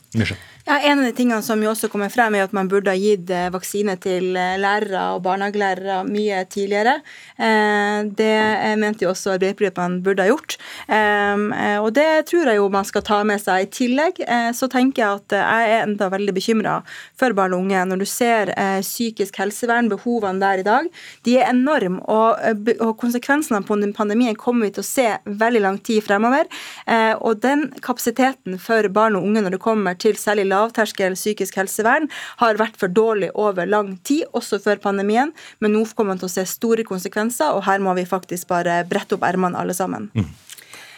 Ja, 0.64 0.78
En 0.86 1.00
av 1.00 1.04
de 1.04 1.12
tingene 1.18 1.42
som 1.42 1.60
jo 1.62 1.72
også 1.72 1.88
kommer 1.90 2.08
frem, 2.12 2.36
er 2.38 2.44
at 2.46 2.52
man 2.54 2.68
burde 2.70 2.92
ha 2.92 2.96
gitt 2.96 3.28
eh, 3.34 3.48
vaksine 3.52 3.96
til 4.00 4.36
eh, 4.38 4.54
lærere 4.62 5.16
og 5.16 5.22
barnehagelærere 5.26 6.02
mye 6.08 6.44
tidligere. 6.48 7.00
Eh, 7.36 8.04
Det 8.16 8.30
mente 8.78 9.04
jo 9.04 9.10
også 9.10 9.34
Arbeiderpartiet 9.34 9.72
at 9.74 9.80
man 9.82 9.96
burde 10.06 10.22
ha 10.22 10.30
gjort. 10.30 10.56
Um, 10.88 11.48
eh, 11.52 11.78
Og 11.82 11.90
det 11.96 12.26
tror 12.30 12.46
jeg 12.48 12.56
jo 12.60 12.68
man 12.72 12.86
skal 12.88 13.02
ta 13.02 13.18
med 13.26 13.42
seg. 13.42 13.66
I 13.66 13.70
tillegg 13.74 14.22
eh, 14.24 14.52
så 14.56 14.68
tenker 14.70 15.02
jeg 15.02 15.20
at 15.20 15.36
jeg 15.36 15.72
er 15.74 15.82
enda 15.88 16.08
veldig 16.12 16.34
bekymra 16.38 16.78
for 17.18 17.34
barn 17.36 17.52
og 17.56 17.64
unge. 17.66 17.82
Når 17.92 17.98
du 17.98 18.06
ser 18.08 18.54
psykisk 18.82 19.36
helsevern, 19.42 19.90
behovene 19.90 20.40
der 20.40 20.62
i 20.62 20.66
dag, 20.66 20.86
de 21.26 21.36
er 21.40 21.50
enorme. 21.50 22.00
Og, 22.06 22.96
konsekvensene 23.02 23.58
av 23.60 23.66
pand- 23.68 23.92
pandemien 23.96 24.36
kommer 24.38 24.61
vi 24.64 24.72
til 24.74 24.84
å 24.84 24.88
se 24.88 25.06
veldig 25.26 25.62
lang 25.64 25.78
tid 25.84 26.02
fremover. 26.06 26.48
Eh, 26.86 27.14
Og 27.22 27.40
den 27.42 27.68
kapasiteten 27.84 28.58
for 28.62 28.88
barn 28.88 29.16
og 29.16 29.26
unge 29.28 29.42
når 29.44 29.56
det 29.56 29.62
kommer 29.62 29.98
til 29.98 30.16
særlig 30.18 30.48
lavterskel 30.50 31.14
psykisk 31.18 31.58
helsevern, 31.60 32.08
har 32.42 32.60
vært 32.60 32.78
for 32.80 32.88
dårlig 32.88 33.30
over 33.34 33.66
lang 33.66 33.96
tid, 34.04 34.24
også 34.32 34.60
før 34.62 34.80
pandemien. 34.82 35.32
Men 35.60 35.72
nå 35.76 35.84
kommer 35.94 36.14
man 36.14 36.22
til 36.22 36.30
å 36.30 36.36
se 36.36 36.46
store 36.48 36.86
konsekvenser, 36.88 37.52
og 37.52 37.66
her 37.68 37.82
må 37.82 37.94
vi 37.98 38.08
faktisk 38.08 38.48
bare 38.48 38.82
brette 38.88 39.18
opp 39.18 39.26
ermene 39.26 39.58
alle 39.58 39.74
sammen. 39.74 40.10
Mm. 40.14 40.30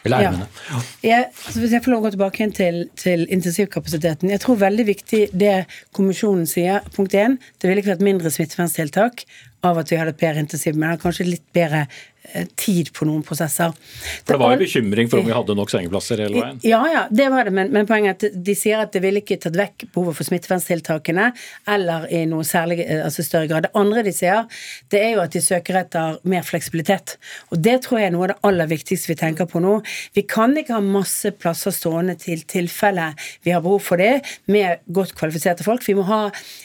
Ja. 0.05 0.35
Jeg, 1.01 1.31
altså 1.33 1.61
hvis 1.63 1.73
jeg 1.73 1.81
får 1.85 1.95
lov 1.95 2.03
å 2.03 2.05
gå 2.05 2.11
tilbake 2.13 2.49
til, 2.53 2.83
til 3.01 3.25
intensivkapasiteten. 3.33 4.33
Jeg 4.35 4.43
tror 4.43 4.59
veldig 4.61 4.85
viktig 4.91 5.23
det 5.33 5.55
kommisjonen 5.97 6.45
sier. 6.49 6.85
Punkt 6.93 7.17
én, 7.17 7.39
det 7.57 7.71
ville 7.71 7.81
ikke 7.81 7.95
vært 7.95 8.05
mindre 8.05 8.33
smitteverntiltak 8.35 9.25
av 9.65 9.81
at 9.81 9.89
vi 9.89 9.97
hadde 9.97 10.13
et 10.13 10.21
bedre 10.21 10.45
intensiv, 10.45 10.77
men 10.77 11.01
kanskje 11.01 11.25
litt 11.31 11.47
bedre 11.57 11.87
tid 12.57 12.91
på 12.97 13.07
noen 13.09 13.23
prosesser. 13.27 13.75
For 14.25 14.35
det 14.35 14.41
var 14.41 14.55
jo 14.55 14.63
bekymring 14.65 15.11
for 15.11 15.21
om 15.21 15.29
vi 15.29 15.35
hadde 15.37 15.57
nok 15.59 15.73
sengeplasser 15.73 16.23
hele 16.25 16.41
veien. 16.41 16.61
Ja, 16.67 16.81
ja, 16.91 17.03
det 17.11 17.29
var 17.33 17.49
det, 17.49 17.53
men, 17.57 17.71
men 17.75 17.89
poenget 17.89 18.25
er 18.25 18.33
at 18.33 18.45
de 18.47 18.55
sier 18.59 18.81
at 18.83 18.95
det 18.95 19.03
ville 19.05 19.21
ikke 19.23 19.39
tatt 19.43 19.59
vekk 19.59 19.87
behovet 19.95 20.19
for 20.19 20.29
smitteverntiltakene, 20.29 21.31
eller 21.71 22.07
i 22.15 22.25
noe 22.31 22.47
særlig, 22.49 22.81
eh, 22.85 23.03
altså 23.05 23.25
større 23.27 23.51
grad. 23.51 23.69
Det 23.69 23.75
andre 23.79 24.05
de 24.07 24.15
sier, 24.17 24.49
det 24.93 25.03
er 25.03 25.15
jo 25.17 25.23
at 25.25 25.37
de 25.37 25.43
søker 25.45 25.81
etter 25.83 26.19
mer 26.31 26.47
fleksibilitet. 26.47 27.17
Og 27.53 27.61
det 27.65 27.81
tror 27.85 28.01
jeg 28.01 28.11
er 28.11 28.17
noe 28.17 28.29
av 28.29 28.35
det 28.35 28.39
aller 28.51 28.71
viktigste 28.73 29.13
vi 29.13 29.19
tenker 29.21 29.49
på 29.51 29.63
nå. 29.65 29.77
Vi 30.17 30.25
kan 30.29 30.57
ikke 30.59 30.79
ha 30.79 30.83
masse 30.85 31.35
plasser 31.39 31.75
stående 31.75 32.17
til 32.21 32.45
tilfelle 32.51 33.11
vi 33.45 33.53
har 33.55 33.63
behov 33.65 33.83
for 33.85 34.01
det, 34.01 34.25
med 34.51 34.83
godt 34.95 35.15
kvalifiserte 35.19 35.67
folk. 35.67 35.85
Vi 35.87 35.97
må 35.99 36.07
ha, 36.09 36.23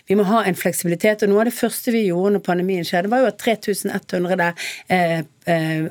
vi 0.09 0.17
må 0.19 0.25
ha 0.29 0.43
en 0.47 0.57
fleksibilitet. 0.57 1.25
Og 1.25 1.33
noe 1.33 1.43
av 1.43 1.51
det 1.51 1.57
første 1.57 1.93
vi 1.95 2.07
gjorde 2.07 2.37
når 2.37 2.45
pandemien 2.45 2.87
skjedde, 2.87 3.11
var 3.11 3.23
jo 3.23 3.31
at 3.31 3.41
3100 3.43 4.49
eh, 4.49 4.99
eh, 4.99 5.19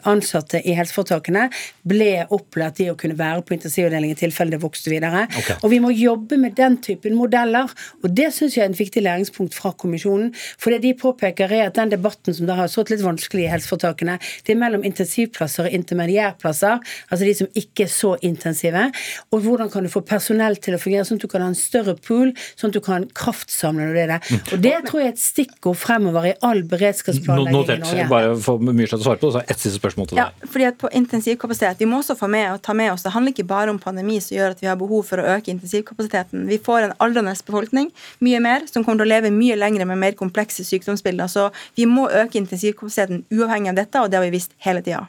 ansatte 0.08 0.60
i 0.62 0.74
helseforetakene 0.76 1.48
ble 1.88 2.26
opplært 2.34 2.82
i 2.84 2.88
å 2.92 2.96
kunne 2.98 3.16
være 3.18 3.44
på 3.46 3.56
intensivavdeling 3.56 4.12
i 4.14 4.18
tilfelle 4.18 4.54
det 4.54 4.62
vokste 4.62 4.92
videre. 4.92 5.26
Okay. 5.28 5.58
Og 5.62 5.72
vi 5.72 5.80
må 5.82 5.92
jobbe 5.94 6.38
med 6.40 6.56
den 6.58 6.78
typen 6.84 7.16
modeller, 7.18 7.70
og 8.02 8.08
det 8.14 8.30
syns 8.36 8.56
jeg 8.58 8.66
er 8.66 8.72
en 8.72 8.78
viktig 8.78 9.02
læringspunkt 9.04 9.56
fra 9.56 9.72
kommisjonen. 9.78 10.32
For 10.60 10.74
det 10.74 10.82
de 10.84 10.94
påpeker 10.98 11.52
er 11.54 11.68
at 11.68 11.78
den 11.78 11.92
debatten 11.94 12.36
som 12.36 12.48
da 12.48 12.58
har 12.60 12.70
stått 12.72 12.92
litt 12.92 13.04
vanskelig 13.04 13.46
i 13.46 13.52
helseforetakene, 13.52 14.18
det 14.46 14.54
er 14.54 14.60
mellom 14.60 14.84
intensivplasser 14.86 15.68
og 15.68 15.78
intermediærplasser, 15.78 16.82
altså 17.08 17.24
de 17.24 17.34
som 17.42 17.50
ikke 17.58 17.86
er 17.86 17.92
så 17.92 18.14
intensive, 18.26 18.88
og 19.32 19.44
hvordan 19.44 19.72
kan 19.72 19.86
du 19.86 19.92
få 19.92 20.04
personell 20.06 20.58
til 20.62 20.76
å 20.76 20.82
fungere 20.82 21.06
sånn 21.08 21.20
at 21.20 21.26
du 21.26 21.30
kan 21.32 21.44
ha 21.44 21.50
en 21.52 21.58
større 21.58 21.96
pool, 21.96 22.32
sånn 22.58 22.72
at 22.72 22.78
du 22.78 22.82
kan 22.84 23.06
kraftsamle 23.18 23.88
når 23.88 23.96
det 23.96 24.04
er 24.04 24.12
det. 24.14 24.38
Og 24.54 24.62
det 24.64 24.74
tror 24.88 25.02
jeg 25.02 25.10
er 25.10 25.14
et 25.14 25.22
stikkord 25.22 25.78
fremover 25.78 26.30
i 26.30 26.34
all 26.46 26.62
beredskapsplanlegging 26.68 27.54
i 27.54 27.58
Notert. 27.58 27.84
Norge. 27.86 28.08
Bare 28.12 28.34
for 28.42 28.62
Myrseth 28.62 29.00
å 29.00 29.06
svare 29.06 29.22
på 29.22 29.32
så 29.34 29.42
ett 29.48 29.60
siste 29.60 29.78
spørsmål 29.80 30.08
til 30.10 30.18
deg. 30.18 30.28
Ja, 30.28 30.48
fordi 30.52 30.66
at 30.68 30.78
på 30.80 30.90
intensivkapasitet, 30.92 31.80
Vi 31.80 31.88
må 31.88 32.00
også 32.02 32.16
få 32.18 32.28
med, 32.28 32.52
og 32.52 32.62
ta 32.62 32.74
med 32.74 32.92
oss, 32.92 33.02
Det 33.02 33.12
handler 33.12 33.32
ikke 33.32 33.46
bare 33.48 33.70
om 33.70 33.78
pandemi 33.78 34.20
som 34.20 34.36
gjør 34.36 34.50
at 34.50 34.60
vi 34.60 34.66
har 34.66 34.76
behov 34.76 35.04
for 35.04 35.18
å 35.18 35.36
øke 35.36 35.50
intensivkapasiteten. 35.50 36.46
Vi 36.48 36.58
får 36.58 36.82
en 36.82 36.96
aldrende 36.98 37.34
befolkning, 37.46 37.90
mye 38.20 38.40
mer, 38.40 38.66
som 38.66 38.84
kommer 38.84 39.04
til 39.04 39.08
å 39.08 39.14
leve 39.14 39.30
mye 39.30 39.56
lenger 39.56 39.86
med 39.86 39.98
mer 39.98 40.12
komplekse 40.12 40.64
sykdomsbilder. 40.64 41.26
Så 41.26 41.50
vi 41.76 41.86
må 41.86 42.08
øke 42.08 42.38
intensivkapasiteten 42.38 43.24
uavhengig 43.32 43.68
av 43.70 43.74
dette, 43.76 44.00
og 44.00 44.10
det 44.10 44.18
har 44.18 44.24
vi 44.24 44.36
visst 44.36 44.52
hele 44.58 44.82
tida. 44.82 45.06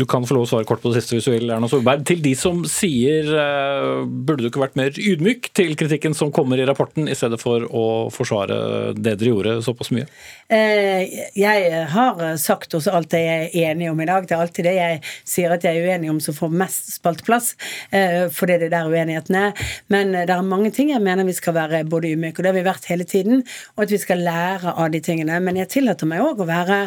Du 0.00 0.06
kan 0.08 0.24
få 0.24 0.32
lov 0.32 0.46
å 0.46 0.48
svare 0.48 0.64
kort 0.64 0.80
på 0.80 0.88
det 0.88 1.02
siste 1.02 1.18
hvis 1.18 1.26
du 1.28 1.32
vil, 1.34 1.50
Erna 1.52 1.68
Solberg. 1.68 2.06
Til 2.08 2.22
de 2.24 2.30
som 2.38 2.62
sier 2.64 3.26
eh, 3.36 3.98
burde 4.08 4.46
du 4.46 4.48
ikke 4.48 4.62
vært 4.62 4.78
mer 4.80 4.96
ydmyk 4.96 5.50
til 5.56 5.74
kritikken 5.76 6.14
som 6.16 6.30
kommer 6.32 6.56
i 6.56 6.64
rapporten, 6.64 7.04
i 7.04 7.16
stedet 7.18 7.36
for 7.42 7.66
å 7.68 7.82
forsvare 8.14 8.94
det 8.96 9.18
dere 9.20 9.28
gjorde 9.34 9.56
såpass 9.66 9.90
mye? 9.92 10.06
Eh, 10.48 11.28
Jeg 11.36 11.82
har 11.92 12.22
sagt 12.40 12.78
også 12.78 12.94
alt 12.96 13.10
det 13.12 13.20
jeg 13.26 13.50
er 13.50 13.74
enig 13.74 13.90
om 13.90 14.00
i 14.00 14.06
dag. 14.08 14.24
Det 14.24 14.38
er 14.38 14.44
alltid 14.46 14.68
det 14.70 14.74
jeg 14.78 15.02
sier 15.34 15.52
at 15.52 15.66
jeg 15.68 15.82
er 15.82 15.90
uenig 15.90 16.14
om 16.14 16.22
som 16.24 16.38
får 16.38 16.56
mest 16.62 16.88
spalteplass, 16.94 17.50
eh, 17.92 18.24
fordi 18.32 18.56
det 18.62 18.70
er 18.70 18.74
der 18.78 18.88
uenigheten 18.88 19.36
er. 19.42 19.68
Men 19.92 20.16
det 20.16 20.32
er 20.32 20.48
mange 20.48 20.72
ting 20.72 20.94
jeg 20.94 21.04
mener 21.04 21.28
vi 21.28 21.36
skal 21.36 21.58
være 21.58 21.82
både 21.84 22.14
ydmyke, 22.14 22.40
og 22.40 22.46
det 22.46 22.52
har 22.54 22.58
vi 22.60 22.64
vært 22.70 22.88
hele 22.88 23.04
tiden, 23.04 23.44
og 23.76 23.84
at 23.84 23.92
vi 23.92 24.00
skal 24.00 24.24
lære 24.24 24.72
av 24.80 24.88
de 24.96 25.04
tingene. 25.04 25.42
Men 25.44 25.60
jeg 25.60 25.74
tillater 25.76 26.08
meg 26.08 26.24
òg 26.24 26.40
å 26.40 26.48
være 26.48 26.80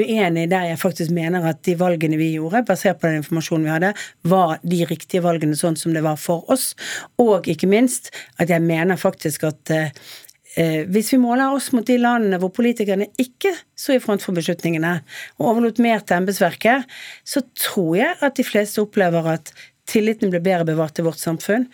uenig 0.00 0.48
der 0.48 0.70
jeg 0.70 0.80
faktisk 0.80 1.12
mener 1.12 1.44
at 1.52 1.60
de 1.68 1.76
valgene 1.76 2.16
vi 2.21 2.21
gjorde, 2.30 2.64
basert 2.68 3.00
på 3.00 3.10
den 3.10 3.22
informasjonen 3.22 3.68
vi 3.68 3.74
hadde, 3.74 3.92
var 4.28 4.58
de 4.62 4.82
riktige 4.88 5.24
valgene 5.24 5.58
sånn 5.58 5.78
som 5.78 5.94
det 5.96 6.04
var 6.06 6.20
for 6.20 6.48
oss. 6.52 6.72
Og 7.22 7.48
ikke 7.50 7.70
minst 7.70 8.12
at 8.38 8.52
jeg 8.52 8.64
mener 8.64 9.00
faktisk 9.00 9.48
at 9.48 9.74
eh, 9.74 9.90
Eh, 10.52 10.82
hvis 10.92 11.14
vi 11.14 11.20
måler 11.20 11.54
oss 11.54 11.70
mot 11.72 11.86
de 11.88 11.94
landene 11.96 12.36
hvor 12.40 12.50
politikerne 12.52 13.06
ikke 13.20 13.54
sto 13.78 13.94
i 13.94 14.00
front 14.04 14.20
for 14.24 14.36
beslutningene, 14.36 14.98
og 15.40 15.48
overlot 15.48 15.80
mer 15.80 16.02
til 16.04 16.18
embetsverket, 16.18 16.88
så 17.24 17.40
tror 17.56 17.94
jeg 17.96 18.18
at 18.20 18.36
de 18.36 18.44
fleste 18.44 18.82
opplever 18.84 19.30
at 19.32 19.54
tilliten 19.88 20.30
ble 20.30 20.42
bedre 20.44 20.68
bevart 20.68 21.00
i 21.00 21.06
vårt 21.06 21.20
samfunn. 21.20 21.64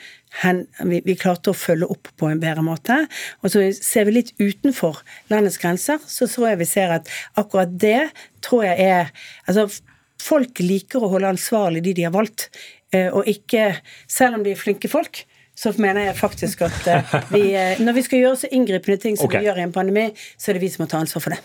Hen, 0.42 0.62
vi, 0.86 1.02
vi 1.04 1.18
klarte 1.18 1.50
å 1.50 1.58
følge 1.58 1.90
opp 1.90 2.08
på 2.20 2.30
en 2.30 2.40
bedre 2.40 2.62
måte. 2.64 3.00
Og 3.42 3.52
så 3.52 3.66
ser 3.74 4.06
vi 4.06 4.20
litt 4.20 4.32
utenfor 4.38 5.02
landets 5.32 5.58
grenser, 5.60 5.98
så 6.06 6.30
tror 6.30 6.52
jeg 6.52 6.62
vi 6.62 6.70
ser 6.70 6.94
at 7.00 7.10
akkurat 7.40 7.74
det 7.74 8.08
tror 8.46 8.64
jeg 8.68 8.86
er 8.86 9.14
Altså, 9.48 9.66
folk 10.22 10.60
liker 10.64 11.02
å 11.02 11.10
holde 11.14 11.32
ansvarlig 11.34 11.82
de 11.86 11.94
de 11.98 12.06
har 12.06 12.14
valgt, 12.14 12.48
eh, 12.92 13.08
og 13.08 13.28
ikke 13.28 13.80
Selv 14.08 14.38
om 14.38 14.44
de 14.44 14.52
er 14.52 14.60
flinke 14.60 14.88
folk, 14.90 15.24
så 15.58 15.72
mener 15.82 16.06
jeg 16.06 16.14
faktisk 16.18 16.60
at 16.68 16.86
eh, 16.86 17.14
vi, 17.34 17.42
eh, 17.58 17.80
når 17.82 17.96
vi 17.96 18.04
skal 18.06 18.20
gjøre 18.22 18.38
så 18.44 18.50
inngripende 18.54 18.98
ting 19.02 19.16
som 19.18 19.26
okay. 19.26 19.42
vi 19.42 19.48
gjør 19.48 19.58
i 19.58 19.64
en 19.66 19.74
pandemi, 19.74 20.04
så 20.38 20.52
er 20.52 20.58
det 20.58 20.62
vi 20.62 20.70
som 20.70 20.84
må 20.84 20.88
ta 20.90 21.00
ansvar 21.02 21.24
for 21.24 21.34
det. 21.34 21.40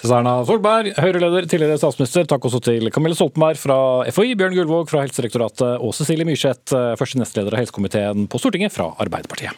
Til 0.00 0.14
Erna 0.14 0.38
Solberg, 0.48 0.94
Høyre-leder, 0.96 1.48
tidligere 1.50 1.76
statsminister. 1.80 2.24
Takk 2.30 2.46
også 2.48 2.62
til 2.64 2.88
Camille 2.94 3.18
Stoltenberg 3.18 3.60
fra 3.60 3.78
FHI, 4.08 4.32
Bjørn 4.40 4.56
Gullvåg 4.56 4.88
fra 4.88 5.02
Helsedirektoratet 5.04 5.84
og 5.84 5.92
Cecilie 5.98 6.24
Myrseth, 6.24 6.72
eh, 6.72 6.94
første 6.96 7.20
nestleder 7.20 7.52
av 7.52 7.60
helsekomiteen 7.60 8.24
på 8.30 8.40
Stortinget 8.40 8.72
fra 8.72 8.88
Arbeiderpartiet. 9.04 9.52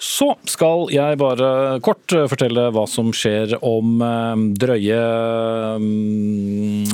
Så 0.00 0.30
skal 0.48 0.88
jeg 0.94 1.20
bare 1.20 1.50
kort 1.84 2.16
fortelle 2.32 2.70
hva 2.72 2.86
som 2.88 3.12
skjer 3.12 3.58
om 3.60 4.00
drøye 4.56 5.00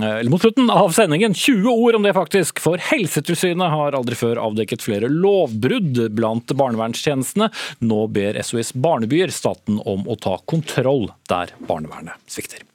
Eller 0.03 0.31
mot 0.33 0.43
slutten 0.43 0.71
av 0.73 0.91
sendingen. 0.97 1.35
20 1.37 1.71
ord 1.71 2.01
om 2.01 2.07
det, 2.07 2.15
faktisk. 2.17 2.59
For 2.65 2.81
Helsetilsynet 2.91 3.71
har 3.71 3.97
aldri 3.99 4.19
før 4.19 4.41
avdekket 4.43 4.83
flere 4.83 5.11
lovbrudd 5.13 6.03
blant 6.17 6.56
barnevernstjenestene. 6.59 7.51
Nå 7.85 8.07
ber 8.17 8.41
SOS 8.43 8.75
Barnebyer 8.75 9.35
staten 9.35 9.81
om 9.85 10.07
å 10.09 10.19
ta 10.21 10.39
kontroll 10.45 11.11
der 11.31 11.55
barnevernet 11.69 12.19
svikter. 12.31 12.67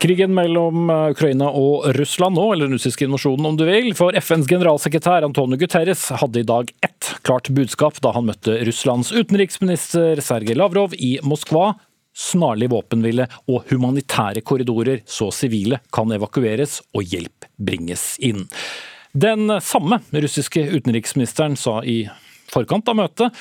Krigen 0.00 0.32
mellom 0.32 0.90
eh, 0.90 1.10
Ukraina 1.12 1.50
og 1.52 1.84
Russland 1.98 2.38
nå, 2.38 2.46
eller 2.54 2.70
den 2.70 2.78
russiske 2.78 3.04
invasjonen 3.04 3.50
om 3.50 3.58
du 3.60 3.66
vil. 3.68 3.90
For 3.98 4.16
FNs 4.16 4.48
generalsekretær 4.48 5.26
Antonio 5.26 5.60
Guterres 5.60 6.06
hadde 6.22 6.40
i 6.40 6.46
dag 6.48 6.72
ett 6.80 7.10
klart 7.28 7.50
budskap 7.52 8.00
da 8.00 8.14
han 8.16 8.30
møtte 8.30 8.56
Russlands 8.64 9.12
utenriksminister 9.12 10.22
Sergej 10.24 10.56
Lavrov 10.56 10.96
i 10.96 11.18
Moskva. 11.20 11.74
Snarlig 12.20 12.68
våpenhvile 12.72 13.26
og 13.48 13.70
humanitære 13.70 14.42
korridorer, 14.44 15.00
så 15.08 15.30
sivile 15.32 15.80
kan 15.94 16.12
evakueres 16.12 16.80
og 16.92 17.06
hjelp 17.08 17.48
bringes 17.56 18.14
inn. 18.20 18.44
Den 19.16 19.48
samme 19.64 20.02
russiske 20.12 20.62
utenriksministeren 20.70 21.56
sa 21.58 21.80
i 21.82 22.04
forkant 22.52 22.90
av 22.92 22.98
møtet 23.00 23.40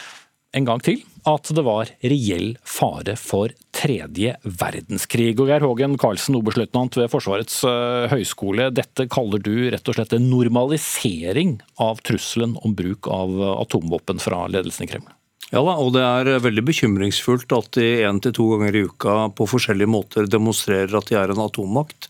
en 0.58 0.66
gang 0.66 0.82
til 0.82 1.04
at 1.30 1.52
det 1.54 1.62
var 1.66 1.92
reell 2.02 2.56
fare 2.66 3.14
for 3.20 3.54
tredje 3.76 4.34
verdenskrig. 4.44 5.36
Og 5.38 5.52
Geir 5.52 5.66
Hågen 5.66 5.98
Karlsen, 6.02 6.40
oberstløytnant 6.40 6.98
ved 6.98 7.12
Forsvarets 7.12 7.60
eh, 7.68 8.08
høgskole. 8.14 8.72
Dette 8.74 9.06
kaller 9.12 9.44
du 9.44 9.70
rett 9.70 9.92
og 9.92 10.00
slett 10.00 10.16
en 10.18 10.30
normalisering 10.32 11.60
av 11.84 12.02
trusselen 12.08 12.58
om 12.64 12.74
bruk 12.78 13.12
av 13.14 13.36
atomvåpen 13.60 14.24
fra 14.24 14.48
ledelsen 14.50 14.88
i 14.88 14.94
Kreml? 14.96 15.19
Ja 15.50 15.64
da, 15.66 15.74
og 15.82 15.96
det 15.96 16.04
er 16.06 16.44
veldig 16.44 16.62
bekymringsfullt 16.68 17.50
at 17.58 17.72
de 17.80 17.88
én 18.06 18.20
til 18.22 18.36
to 18.38 18.52
ganger 18.52 18.76
i 18.78 18.84
uka 18.86 19.16
på 19.34 19.48
forskjellige 19.50 19.90
måter 19.90 20.28
demonstrerer 20.30 20.94
at 21.00 21.10
de 21.10 21.18
er 21.18 21.34
en 21.34 21.42
atommakt. 21.42 22.06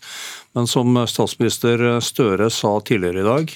Men 0.52 0.68
som 0.68 0.98
statsminister 1.08 2.02
Støre 2.04 2.50
sa 2.52 2.74
tidligere 2.84 3.22
i 3.22 3.28
dag, 3.30 3.54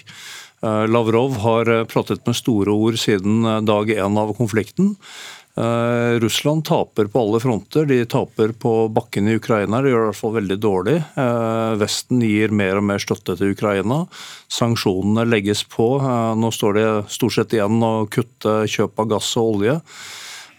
eh, 0.64 0.84
Lavrov 0.88 1.36
har 1.44 1.72
pratet 1.90 2.24
med 2.24 2.38
store 2.38 2.72
ord 2.72 2.96
siden 2.96 3.44
dag 3.68 3.92
én 3.92 4.20
av 4.20 4.32
konflikten. 4.38 4.94
Eh, 5.56 6.18
Russland 6.18 6.64
taper 6.64 7.06
på 7.06 7.20
alle 7.20 7.40
fronter. 7.40 7.86
De 7.86 8.04
taper 8.04 8.48
på 8.48 8.88
bakken 8.88 9.28
i 9.28 9.36
Ukraina. 9.38 9.80
De 9.82 9.92
gjør 9.92 10.00
det 10.00 10.08
i 10.08 10.10
hvert 10.10 10.20
fall 10.20 10.34
veldig 10.34 10.58
dårlig. 10.58 10.96
Uh, 11.14 11.78
Vesten 11.78 12.24
gir 12.26 12.50
mer 12.50 12.80
og 12.80 12.86
mer 12.88 13.02
støtte 13.02 13.36
til 13.38 13.54
Ukraina. 13.54 14.02
Sanksjonene 14.50 15.26
legges 15.28 15.62
på. 15.70 15.88
Uh, 16.02 16.34
Nå 16.38 16.50
står 16.54 16.78
det 16.78 16.88
stort 17.14 17.38
sett 17.38 17.54
igjen 17.54 17.78
å 17.86 17.94
kutte 18.10 18.64
kjøp 18.70 18.98
av 19.04 19.12
gass 19.14 19.30
og 19.38 19.54
olje. 19.54 19.78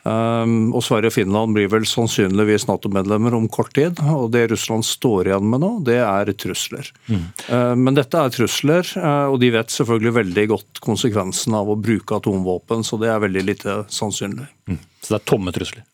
Um, 0.06 0.70
og 0.78 0.84
Sverige 0.86 1.10
og 1.10 1.16
Finland 1.16 1.56
blir 1.58 1.70
vel 1.74 1.88
sannsynligvis 1.90 2.68
Nato-medlemmer 2.70 3.34
om 3.34 3.48
kort 3.50 3.74
tid. 3.74 3.98
Og 4.14 4.30
det 4.36 4.46
Russland 4.52 4.86
står 4.86 5.32
igjen 5.32 5.50
med 5.50 5.64
nå, 5.66 5.72
det 5.88 5.98
er 6.04 6.30
trusler. 6.38 6.92
Mm. 7.10 7.26
men 7.82 7.98
dette 7.98 8.20
er 8.20 8.34
trusler, 8.34 8.86
uh, 9.02 9.32
og 9.34 9.40
de 9.42 9.50
vet 9.56 9.74
selvfølgelig 9.74 10.14
veldig 10.20 10.46
godt 10.52 10.84
konsekvensen 10.86 11.58
av 11.58 11.72
å 11.72 11.80
bruke 11.80 12.20
atomvåpen, 12.20 12.86
så 12.86 13.00
det 13.02 13.10
er 13.12 13.24
veldig 13.24 13.44
lite 13.50 13.82
sannsynlig. 13.90 14.48
Så 15.02 15.14
det 15.14 15.20
er 15.20 15.28
tomme 15.30 15.54
trusler. 15.56 15.86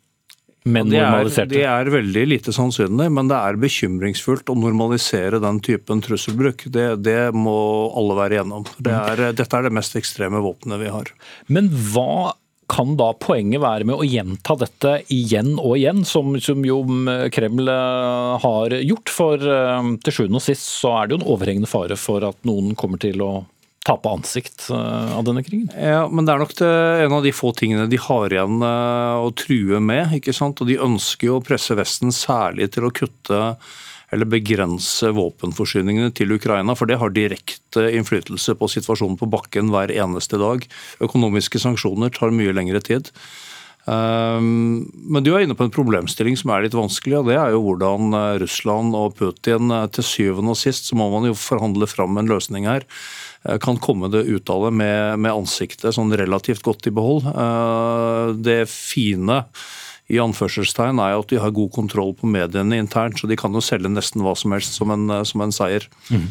Men 0.63 0.91
Det 0.91 0.99
er, 1.01 1.45
det 1.49 1.63
er 1.65 1.89
veldig 1.89 2.23
lite 2.27 2.53
sannsynlig, 2.53 3.07
men 3.09 3.29
det 3.31 3.37
er 3.37 3.57
bekymringsfullt 3.57 4.51
å 4.53 4.55
normalisere 4.59 5.39
den 5.41 5.57
typen 5.65 6.03
trusselbruk. 6.05 6.67
Det, 6.69 6.85
det 7.01 7.31
må 7.33 7.55
alle 7.97 8.17
være 8.19 8.37
igjennom. 8.37 8.67
Det 8.77 8.93
er, 8.93 9.23
dette 9.33 9.57
er 9.57 9.65
det 9.65 9.73
mest 9.73 9.97
ekstreme 9.97 10.43
våpenet 10.43 10.83
vi 10.83 10.91
har. 10.93 11.09
Men 11.49 11.71
hva 11.89 12.35
kan 12.71 12.95
da 12.99 13.11
poenget 13.19 13.61
være 13.63 13.87
med 13.87 13.99
å 13.99 14.07
gjenta 14.07 14.55
dette 14.59 14.97
igjen 15.11 15.57
og 15.59 15.75
igjen, 15.75 16.05
som, 16.07 16.33
som 16.41 16.63
jo 16.65 16.81
Kreml 17.33 17.71
eh, 17.71 18.35
har 18.45 18.75
gjort? 18.79 19.11
For 19.11 19.43
eh, 19.43 19.89
til 20.05 20.15
sjuende 20.15 20.39
og 20.39 20.45
sist 20.45 20.67
så 20.79 20.95
er 20.99 21.09
det 21.09 21.17
jo 21.17 21.21
en 21.21 21.31
overhengende 21.35 21.71
fare 21.71 21.97
for 21.99 22.23
at 22.27 22.39
noen 22.47 22.75
kommer 22.79 23.01
til 23.01 23.23
å 23.25 23.31
tape 23.83 24.11
ansikt 24.13 24.69
eh, 24.71 25.13
av 25.17 25.25
denne 25.27 25.43
krigen. 25.43 25.67
Ja, 25.75 26.05
men 26.07 26.27
det 26.27 26.35
er 26.35 26.43
nok 26.45 26.55
det, 26.61 26.71
en 27.05 27.17
av 27.17 27.27
de 27.27 27.35
få 27.35 27.51
tingene 27.57 27.89
de 27.91 27.99
har 27.99 28.31
igjen 28.31 28.63
å 28.63 29.31
true 29.35 29.83
med. 29.83 30.15
ikke 30.21 30.35
sant? 30.37 30.63
Og 30.63 30.71
de 30.71 30.79
ønsker 30.79 31.27
jo 31.27 31.39
å 31.39 31.45
presse 31.45 31.75
Vesten 31.77 32.15
særlig 32.15 32.71
til 32.75 32.87
å 32.87 32.95
kutte 32.95 33.41
eller 34.11 34.27
begrense 34.27 35.11
våpenforsyningene 35.15 36.11
til 36.15 36.33
Ukraina, 36.35 36.75
for 36.75 36.89
det 36.89 36.99
har 36.99 37.13
direkte 37.15 37.87
innflytelse 37.95 38.57
på 38.59 38.69
situasjonen 38.71 39.17
på 39.19 39.29
bakken 39.31 39.71
hver 39.71 39.93
eneste 39.93 40.39
dag. 40.41 40.67
Økonomiske 41.03 41.61
sanksjoner 41.63 42.11
tar 42.15 42.35
mye 42.35 42.55
lengre 42.55 42.83
tid. 42.83 43.13
Ehm, 43.89 44.85
men 44.93 45.25
du 45.25 45.31
er 45.33 45.45
inne 45.45 45.57
på 45.57 45.65
en 45.65 45.73
problemstilling 45.73 46.37
som 46.37 46.53
er 46.53 46.65
litt 46.65 46.77
vanskelig, 46.77 47.17
og 47.17 47.29
det 47.31 47.37
er 47.39 47.55
jo 47.55 47.63
hvordan 47.65 48.13
eh, 48.17 48.37
Russland 48.43 48.97
og 48.97 49.15
Putin 49.17 49.73
eh, 49.73 49.87
til 49.95 50.05
syvende 50.05 50.53
og 50.53 50.59
sist, 50.59 50.89
så 50.89 50.97
må 50.99 51.09
man 51.13 51.25
jo 51.29 51.37
forhandle 51.37 51.89
fram 51.89 52.19
en 52.21 52.29
løsning 52.29 52.69
her, 52.69 52.85
eh, 53.47 53.57
kan 53.63 53.81
komme 53.81 54.11
det 54.13 54.27
ut 54.29 54.53
av 54.53 54.67
det 54.67 54.73
med, 54.83 55.21
med 55.25 55.33
ansiktet 55.33 55.97
sånn 55.97 56.13
relativt 56.13 56.61
godt 56.65 56.91
i 56.91 56.93
behold. 56.93 57.25
Det 58.45 58.63
fine 58.69 59.41
i 60.11 60.19
anførselstegn 60.21 60.99
er 60.99 61.13
jo 61.15 61.23
at 61.23 61.31
de 61.31 61.39
har 61.39 61.53
god 61.55 61.71
kontroll 61.75 62.13
på 62.17 62.29
mediene 62.29 62.79
internt, 62.81 63.19
så 63.19 63.29
de 63.29 63.37
kan 63.39 63.55
jo 63.55 63.63
selge 63.63 63.91
nesten 63.91 64.23
hva 64.25 64.35
som 64.37 64.55
helst 64.55 64.75
som 64.75 64.91
en, 64.93 65.07
som 65.27 65.43
en 65.45 65.55
seier. 65.55 65.87
Mm. 66.11 66.27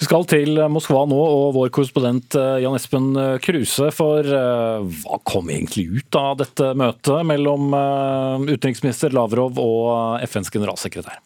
Vi 0.00 0.08
skal 0.08 0.26
til 0.30 0.62
Moskva 0.72 1.04
nå, 1.10 1.18
og 1.18 1.52
vår 1.58 1.72
korrespondent 1.74 2.38
eh, 2.38 2.60
Jan 2.64 2.76
Espen 2.78 3.10
Kruse. 3.44 3.90
For 3.94 4.24
eh, 4.24 5.00
hva 5.02 5.20
kom 5.28 5.52
egentlig 5.52 5.88
ut 6.00 6.18
av 6.18 6.38
dette 6.40 6.72
møtet 6.78 7.28
mellom 7.28 7.72
eh, 7.76 8.48
utenriksminister 8.54 9.14
Lavrov 9.16 9.60
og 9.60 10.24
FNs 10.28 10.52
generalsekretær? 10.54 11.20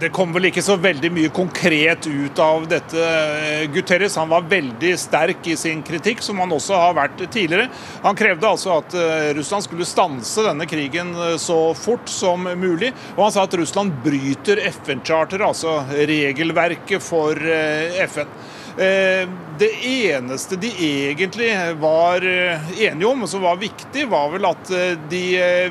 Det 0.00 0.08
kom 0.10 0.32
vel 0.34 0.48
ikke 0.48 0.62
så 0.64 0.74
veldig 0.82 1.08
mye 1.14 1.30
konkret 1.34 2.08
ut 2.10 2.38
av 2.42 2.64
dette. 2.66 2.98
Eh, 2.98 3.66
Guterres 3.70 4.16
han 4.18 4.30
var 4.32 4.48
veldig 4.50 4.90
sterk 4.98 5.46
i 5.46 5.54
sin 5.56 5.84
kritikk, 5.86 6.22
som 6.24 6.40
han 6.42 6.50
også 6.54 6.74
har 6.74 6.96
vært 6.98 7.22
tidligere. 7.30 7.68
Han 8.02 8.18
krevde 8.18 8.48
altså 8.48 8.72
at 8.80 8.96
eh, 8.98 9.30
Russland 9.38 9.68
skulle 9.68 9.86
stanse 9.86 10.42
denne 10.48 10.66
krigen 10.66 11.14
eh, 11.14 11.36
så 11.38 11.58
fort 11.78 12.10
som 12.10 12.42
mulig. 12.58 12.90
Og 13.14 13.28
han 13.28 13.36
sa 13.36 13.46
at 13.46 13.54
Russland 13.60 13.94
bryter 14.02 14.64
FN-charteret, 14.72 15.46
altså 15.46 15.84
regelverket 15.94 17.02
for 17.04 17.38
FN. 17.38 18.34
Det 18.74 19.68
eneste 19.86 20.56
de 20.58 20.72
egentlig 20.82 21.52
var 21.78 22.24
enige 22.26 23.06
om, 23.06 23.22
som 23.30 23.44
var 23.46 23.60
viktig, 23.60 24.08
var 24.10 24.32
vel 24.32 24.48
at 24.48 24.72
de 25.12 25.22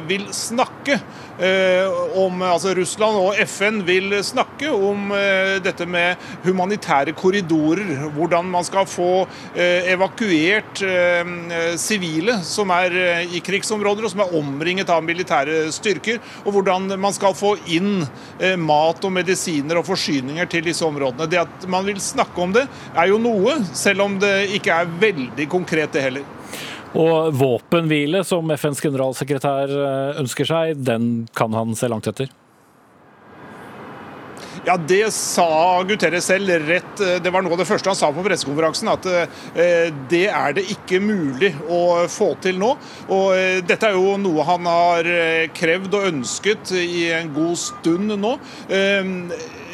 vil 0.07 0.29
snakke 0.31 1.01
om 2.23 2.41
altså 2.45 2.73
Russland 2.77 3.17
og 3.17 3.39
FN 3.49 3.79
vil 3.87 4.13
snakke 4.25 4.69
om 4.69 5.09
eh, 5.15 5.55
dette 5.63 5.87
med 5.89 6.19
humanitære 6.45 7.15
korridorer. 7.17 8.05
Hvordan 8.13 8.51
man 8.53 8.65
skal 8.67 8.85
få 8.89 9.25
eh, 9.55 9.89
evakuert 9.93 10.83
sivile 11.79 12.37
som 12.45 12.71
er 12.73 12.95
i 13.33 13.41
krigsområder 13.43 14.05
og 14.05 14.13
som 14.13 14.23
er 14.23 14.35
omringet 14.37 14.91
av 14.93 15.03
militære 15.05 15.65
styrker. 15.73 16.21
Og 16.45 16.57
hvordan 16.57 16.93
man 16.99 17.15
skal 17.15 17.35
få 17.37 17.55
inn 17.73 18.05
mat 18.59 19.03
og 19.03 19.13
medisiner 19.15 19.79
og 19.79 19.87
forsyninger 19.87 20.49
til 20.51 20.65
disse 20.67 20.85
områdene. 20.85 21.29
Det 21.29 21.41
at 21.43 21.67
man 21.69 21.85
vil 21.87 22.01
snakke 22.03 22.41
om 22.41 22.53
det, 22.55 22.67
er 22.93 23.09
jo 23.09 23.19
noe, 23.21 23.57
selv 23.73 24.05
om 24.05 24.17
det 24.21 24.35
ikke 24.57 24.75
er 24.83 24.95
veldig 25.01 25.49
konkret, 25.51 25.93
det 25.93 26.07
heller. 26.07 26.42
Og 26.93 27.33
våpenhvile, 27.33 28.21
som 28.27 28.51
FNs 28.53 28.81
generalsekretær 28.83 29.73
eh, 29.73 30.21
ønsker 30.21 30.47
seg, 30.49 30.79
den 30.85 31.27
kan 31.33 31.53
han 31.57 31.73
se 31.77 31.89
langt 31.89 32.09
etter? 32.09 32.29
Ja, 34.63 34.77
Det 34.77 35.09
sa 35.11 35.81
Guterres 35.83 36.29
selv 36.29 36.53
rett 36.63 37.01
eh, 37.03 37.17
Det 37.19 37.31
var 37.33 37.43
noe 37.43 37.57
av 37.57 37.59
det 37.59 37.67
første 37.67 37.89
han 37.89 37.97
sa 37.97 38.11
på 38.13 38.23
pressekonferansen. 38.23 38.91
At 38.93 39.09
eh, 39.09 39.89
det 40.11 40.27
er 40.29 40.53
det 40.53 40.67
ikke 40.75 41.01
mulig 41.01 41.49
å 41.65 42.05
få 42.13 42.35
til 42.45 42.61
nå. 42.61 42.75
Og 43.09 43.65
dette 43.65 43.89
er 43.89 43.97
jo 43.97 44.13
noe 44.21 44.45
han 44.47 44.69
har 44.69 45.11
krevd 45.57 45.97
og 45.97 46.07
ønsket 46.13 46.75
i 46.77 47.09
en 47.17 47.33
god 47.33 47.57
stund 47.59 48.13
nå. 48.21 48.37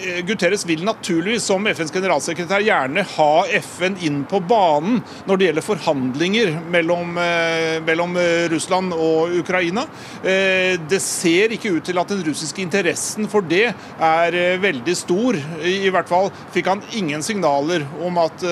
Eh, 0.04 0.22
Guterres 0.26 0.66
vil 0.66 0.84
naturligvis 0.86 1.44
som 1.44 1.66
FNs 1.68 1.92
generalsekretær 1.92 2.64
gjerne 2.64 3.04
ha 3.18 3.34
FN 3.60 3.98
inn 4.06 4.22
på 4.30 4.40
banen 4.48 5.02
når 5.28 5.40
det 5.40 5.48
gjelder 5.50 5.66
forhandlinger 5.66 6.54
mellom, 6.72 7.18
eh, 7.20 7.80
mellom 7.84 8.16
eh, 8.20 8.46
Russland 8.54 8.96
og 8.96 9.36
Ukraina. 9.42 9.86
Det 10.20 11.00
ser 11.04 11.54
ikke 11.56 11.72
ut 11.78 11.86
til 11.88 12.00
at 12.00 12.12
den 12.12 12.22
russiske 12.26 12.62
interessen 12.62 13.28
for 13.32 13.46
det 13.46 13.72
er 14.04 14.38
veldig 14.62 14.96
stor. 14.98 15.38
I 15.66 15.92
hvert 15.94 16.10
fall 16.10 16.30
fikk 16.54 16.70
han 16.72 16.84
ingen 16.98 17.24
signaler 17.26 17.86
om 18.06 18.20
at 18.22 18.44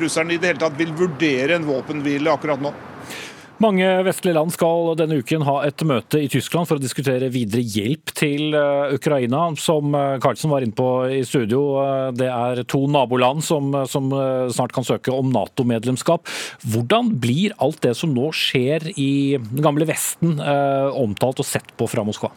russerne 0.00 0.34
i 0.34 0.40
det 0.40 0.52
hele 0.52 0.62
tatt 0.62 0.78
vil 0.78 0.94
vurdere 0.96 1.58
en 1.58 1.66
våpenhvile 1.68 2.32
akkurat 2.32 2.62
nå. 2.62 2.72
Mange 3.56 3.86
vestlige 4.04 4.36
land 4.36 4.52
skal 4.52 4.90
denne 5.00 5.16
uken 5.24 5.44
ha 5.46 5.54
et 5.64 5.80
møte 5.88 6.18
i 6.20 6.28
Tyskland 6.28 6.68
for 6.68 6.76
å 6.76 6.82
diskutere 6.82 7.30
videre 7.32 7.62
hjelp 7.64 8.12
til 8.12 8.52
eh, 8.52 8.92
Ukraina. 8.92 9.46
Som 9.56 9.96
Karlsen 10.20 10.50
eh, 10.50 10.52
var 10.52 10.66
inne 10.66 10.76
på 10.76 10.88
i 11.08 11.22
studio, 11.24 11.62
eh, 11.80 12.10
det 12.20 12.28
er 12.28 12.60
to 12.68 12.82
naboland 12.92 13.40
som, 13.46 13.72
som 13.88 14.12
snart 14.52 14.76
kan 14.76 14.84
søke 14.84 15.14
om 15.14 15.32
Nato-medlemskap. 15.32 16.28
Hvordan 16.68 17.14
blir 17.22 17.56
alt 17.56 17.80
det 17.86 17.94
som 17.96 18.12
nå 18.12 18.28
skjer 18.36 18.90
i 18.92 19.38
den 19.40 19.64
gamle 19.64 19.88
Vesten, 19.88 20.36
omtalt 20.36 21.40
og 21.40 21.48
sett 21.48 21.72
på 21.80 21.88
fra 21.88 22.04
Moskva? 22.04 22.34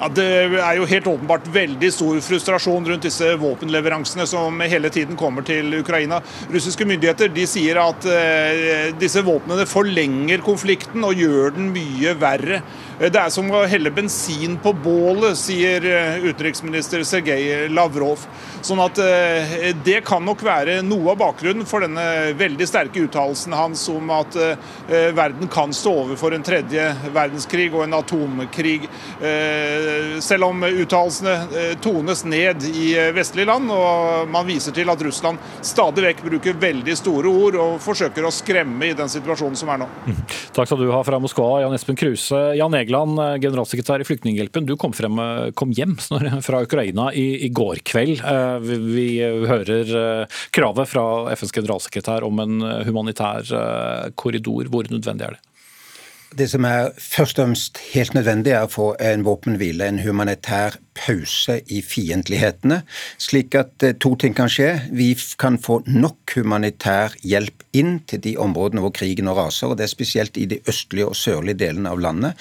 Ja, 0.00 0.08
Det 0.08 0.24
er 0.56 0.78
jo 0.78 0.86
helt 0.88 1.08
åpenbart 1.10 1.48
veldig 1.52 1.90
stor 1.92 2.20
frustrasjon 2.24 2.86
rundt 2.88 3.04
disse 3.04 3.34
våpenleveransene 3.36 4.24
som 4.24 4.62
hele 4.64 4.88
tiden 4.88 5.18
kommer 5.20 5.44
til 5.44 5.74
Ukraina. 5.76 6.22
Russiske 6.48 6.86
myndigheter 6.88 7.28
de 7.28 7.44
sier 7.44 7.76
at 7.82 8.06
uh, 8.08 8.96
disse 8.96 9.20
våpnene 9.26 9.66
forlenger 9.68 10.40
konflikten 10.46 11.04
og 11.04 11.20
gjør 11.20 11.52
den 11.58 11.68
mye 11.74 12.14
verre. 12.16 12.62
Det 13.00 13.16
er 13.16 13.28
som 13.32 13.48
å 13.52 13.62
helle 13.68 13.92
bensin 13.96 14.56
på 14.60 14.74
bålet, 14.76 15.36
sier 15.40 15.84
eh, 15.88 16.18
utenriksminister 16.20 17.00
Sergej 17.08 17.70
Lavrov. 17.72 18.26
Sånn 18.60 18.82
at 18.84 18.98
Det 19.80 20.02
kan 20.04 20.20
nok 20.20 20.42
være 20.44 20.82
noe 20.84 21.14
av 21.14 21.16
bakgrunnen 21.22 21.64
for 21.64 21.80
denne 21.80 22.34
veldig 22.36 22.66
sterke 22.68 23.06
uttalelsen 23.06 23.56
hans 23.56 23.86
om 23.88 24.12
at 24.12 24.36
verden 25.16 25.48
kan 25.48 25.72
stå 25.72 25.94
overfor 26.02 26.36
en 26.36 26.44
tredje 26.44 26.90
verdenskrig 27.14 27.70
og 27.72 27.86
en 27.86 27.96
atomkrig. 28.02 28.84
Uh, 29.90 30.20
selv 30.20 30.44
om 30.44 30.62
uttalelsene 30.64 31.32
eh, 31.32 31.72
tones 31.82 32.24
ned 32.24 32.64
i 32.68 32.90
eh, 32.98 33.10
vestlige 33.14 33.48
land, 33.48 33.70
og 33.72 34.28
man 34.30 34.46
viser 34.48 34.74
til 34.76 34.90
at 34.92 35.02
Russland 35.02 35.40
stadig 35.66 36.04
vekk 36.04 36.22
bruker 36.26 36.58
veldig 36.60 36.96
store 36.98 37.30
ord 37.30 37.58
og 37.60 37.78
forsøker 37.82 38.26
å 38.26 38.32
skremme 38.34 38.90
i 38.90 38.96
den 38.96 39.10
situasjonen 39.10 39.58
som 39.58 39.72
er 39.72 39.82
nå. 39.82 39.88
Mm. 40.06 40.20
Takk 40.56 40.70
skal 40.70 40.82
du 40.82 40.90
ha 40.92 41.00
fra 41.06 41.20
Moskva, 41.22 41.48
Jan 41.64 41.74
Espen 41.76 41.98
Kruse. 41.98 42.40
Jan 42.58 42.76
Egeland, 42.78 43.18
eh, 43.18 43.36
generalsekretær 43.42 44.04
i 44.04 44.08
Flyktninghjelpen, 44.08 44.68
du 44.68 44.76
kom, 44.80 44.94
frem, 44.96 45.18
kom 45.58 45.74
hjem 45.76 45.96
fra 46.46 46.62
Ukraina 46.66 47.10
i, 47.16 47.28
i 47.46 47.50
går 47.54 47.82
kveld. 47.86 48.22
Vi 48.60 49.08
hører 49.20 50.26
kravet 50.54 50.90
fra 50.90 51.04
FNs 51.34 51.54
generalsekretær 51.56 52.26
om 52.26 52.42
en 52.42 52.58
humanitær 52.86 53.46
korridor. 54.18 54.68
Hvor 54.70 54.90
nødvendig 54.92 55.26
er 55.26 55.38
det? 55.38 55.49
Det 56.38 56.46
som 56.46 56.62
er 56.62 56.92
først 56.94 57.40
og 57.40 57.48
fremst 57.48 57.78
helt 57.90 58.14
nødvendig, 58.14 58.52
er 58.54 58.66
å 58.66 58.70
få 58.70 58.84
en 59.02 59.24
våpenhvile, 59.26 59.88
en 59.88 59.98
humanitær 59.98 60.76
pause 60.94 61.56
i 61.66 61.80
fiendtlighetene, 61.82 62.82
slik 63.18 63.56
at 63.58 63.82
eh, 63.86 63.96
to 63.98 64.12
ting 64.20 64.36
kan 64.38 64.50
skje. 64.52 64.68
Vi 64.94 65.08
kan 65.42 65.58
få 65.58 65.80
nok 65.90 66.36
humanitær 66.38 67.16
hjelp 67.26 67.64
inn 67.74 67.98
til 68.06 68.22
de 68.22 68.36
områdene 68.38 68.84
hvor 68.84 68.94
krigen 68.94 69.26
nå 69.26 69.34
raser, 69.34 69.72
og 69.72 69.80
det 69.80 69.88
er 69.88 69.94
spesielt 69.94 70.38
i 70.38 70.46
de 70.52 70.60
østlige 70.70 71.08
og 71.10 71.18
sørlige 71.18 71.64
delene 71.64 71.90
av 71.90 72.02
landet. 72.02 72.38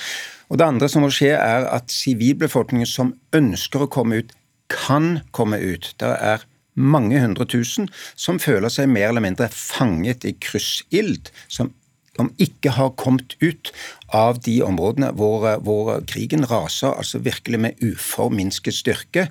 Og 0.49 0.61
Det 0.61 0.69
andre 0.69 0.89
som 0.89 1.05
må 1.05 1.09
skje, 1.13 1.33
er 1.33 1.65
at 1.73 1.89
sivilbefolkningen 1.93 2.89
som 2.89 3.15
ønsker 3.33 3.85
å 3.85 3.89
komme 3.89 4.21
ut, 4.21 4.37
kan 4.69 5.23
komme 5.33 5.57
ut. 5.57 5.95
Det 5.97 6.13
er 6.13 6.45
mange 6.79 7.19
hundre 7.19 7.45
tusen 7.49 7.89
som 8.15 8.39
føler 8.41 8.69
seg 8.69 8.89
mer 8.91 9.09
eller 9.09 9.25
mindre 9.25 9.49
fanget 9.51 10.25
i 10.29 10.35
kryssild, 10.37 11.33
som 11.49 11.73
som 12.19 12.33
ikke 12.41 12.75
har 12.75 12.91
kommet 12.99 13.37
ut 13.39 13.71
av 14.15 14.41
de 14.43 14.59
områdene 14.65 15.13
hvor, 15.17 15.47
hvor 15.63 15.91
krigen 16.09 16.43
raser 16.49 16.91
altså 16.91 17.21
virkelig 17.23 17.61
med 17.63 17.83
uforminsket 17.85 18.75
styrke. 18.75 19.29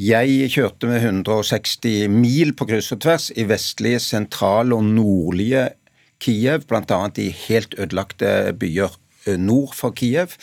Jeg 0.00 0.50
kjørte 0.54 0.90
med 0.90 1.04
160 1.04 2.10
mil 2.10 2.54
på 2.58 2.68
kryss 2.70 2.92
og 2.96 3.04
tvers 3.06 3.30
i 3.38 3.46
vestlige, 3.48 4.02
sentrale 4.02 4.76
og 4.76 4.86
nordlige 4.90 5.68
Kiev, 6.24 6.64
bl.a. 6.70 7.00
i 7.20 7.28
helt 7.46 7.74
ødelagte 7.78 8.54
byer 8.58 8.94
eh, 9.26 9.38
nord 9.38 9.74
for 9.76 9.94
Kiev. 9.96 10.36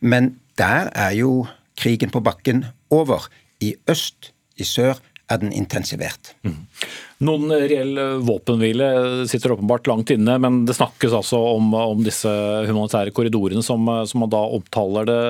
Men 0.00 0.36
der 0.58 0.88
er 0.94 1.12
jo 1.18 1.46
krigen 1.76 2.10
på 2.10 2.22
bakken 2.24 2.64
over. 2.90 3.28
I 3.60 3.74
øst, 3.90 4.32
i 4.56 4.64
sør, 4.64 5.00
er 5.26 5.40
den 5.42 5.50
intensivert. 5.54 6.34
Mm. 6.46 6.58
Noen 7.26 7.50
reell 7.50 7.98
våpenhvile 8.22 8.88
sitter 9.26 9.54
åpenbart 9.54 9.88
langt 9.88 10.10
inne, 10.12 10.36
men 10.42 10.60
det 10.68 10.76
snakkes 10.76 11.14
altså 11.16 11.40
om, 11.56 11.72
om 11.74 12.02
disse 12.04 12.30
humanitære 12.68 13.14
korridorene 13.16 13.64
som, 13.64 13.88
som, 14.06 14.22
man 14.22 14.30
da 14.30 14.42
omtaler 14.58 15.08
det 15.08 15.20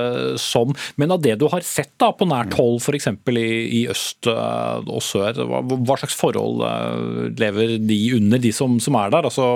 som. 0.43 0.75
Men 1.01 1.15
av 1.15 1.23
det 1.25 1.39
du 1.41 1.47
har 1.53 1.65
sett 1.65 1.95
da 2.03 2.11
på 2.13 2.29
nært 2.29 2.59
hold, 2.59 2.81
f.eks. 2.83 3.09
I, 3.33 3.47
i 3.81 3.83
øst 3.93 4.29
eh, 4.31 4.85
og 4.85 5.03
sør, 5.05 5.41
hva, 5.49 5.63
hva, 5.63 5.99
slags 6.03 6.19
forhold 6.19 6.65
eh, 6.67 7.33
lever 7.41 7.77
de 7.81 8.01
under, 8.19 8.43
de 8.43 8.53
som, 8.57 8.77
som 8.83 8.99
er 9.01 9.15
der? 9.15 9.31
Altså, 9.31 9.47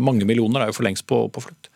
mange 0.00 0.28
millioner 0.28 0.64
er 0.64 0.72
jo 0.72 0.78
for 0.78 0.88
lengst 0.88 1.08
på, 1.10 1.26
på 1.34 1.48
flukt. 1.48 1.72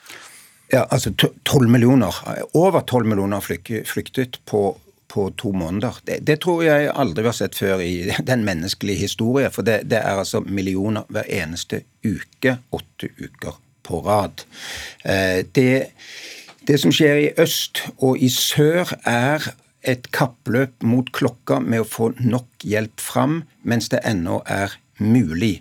Ja, 0.71 0.85
altså 0.87 1.11
12 1.19 1.67
millioner, 1.67 2.15
Over 2.55 2.85
12 2.87 3.11
millioner 3.11 3.43
flyktet 3.43 4.39
på 4.47 4.69
på 5.11 5.27
to 5.39 5.53
måneder. 5.53 5.99
Det, 6.07 6.21
det, 6.27 6.39
tror 6.45 6.63
jeg 6.65 6.91
aldri 6.95 7.25
vi 7.25 7.31
har 7.33 7.39
sett 7.39 7.59
før 7.59 7.83
i 7.83 7.95
den 8.31 8.45
menneskelige 8.47 9.07
historie. 9.07 9.51
For 9.51 9.67
det, 9.67 9.83
det, 9.91 9.99
er 9.99 10.23
altså 10.23 10.43
millioner 10.47 11.09
hver 11.11 11.27
eneste 11.27 11.83
uke, 12.07 12.59
åtte 12.71 13.11
uker 13.19 13.59
på 13.87 14.03
rad. 14.07 14.45
Det, 15.57 15.71
det 16.69 16.77
som 16.79 16.93
skjer 16.95 17.17
i 17.19 17.31
øst 17.43 17.81
og 17.97 18.21
i 18.23 18.29
sør, 18.31 18.93
er 19.09 19.49
et 19.83 20.11
kappløp 20.13 20.85
mot 20.87 21.09
klokka 21.17 21.59
med 21.65 21.83
å 21.83 21.89
få 21.89 22.11
nok 22.21 22.67
hjelp 22.69 23.01
fram 23.01 23.41
mens 23.67 23.89
det 23.93 24.03
ennå 24.07 24.43
er 24.47 24.77
mulig. 25.01 25.61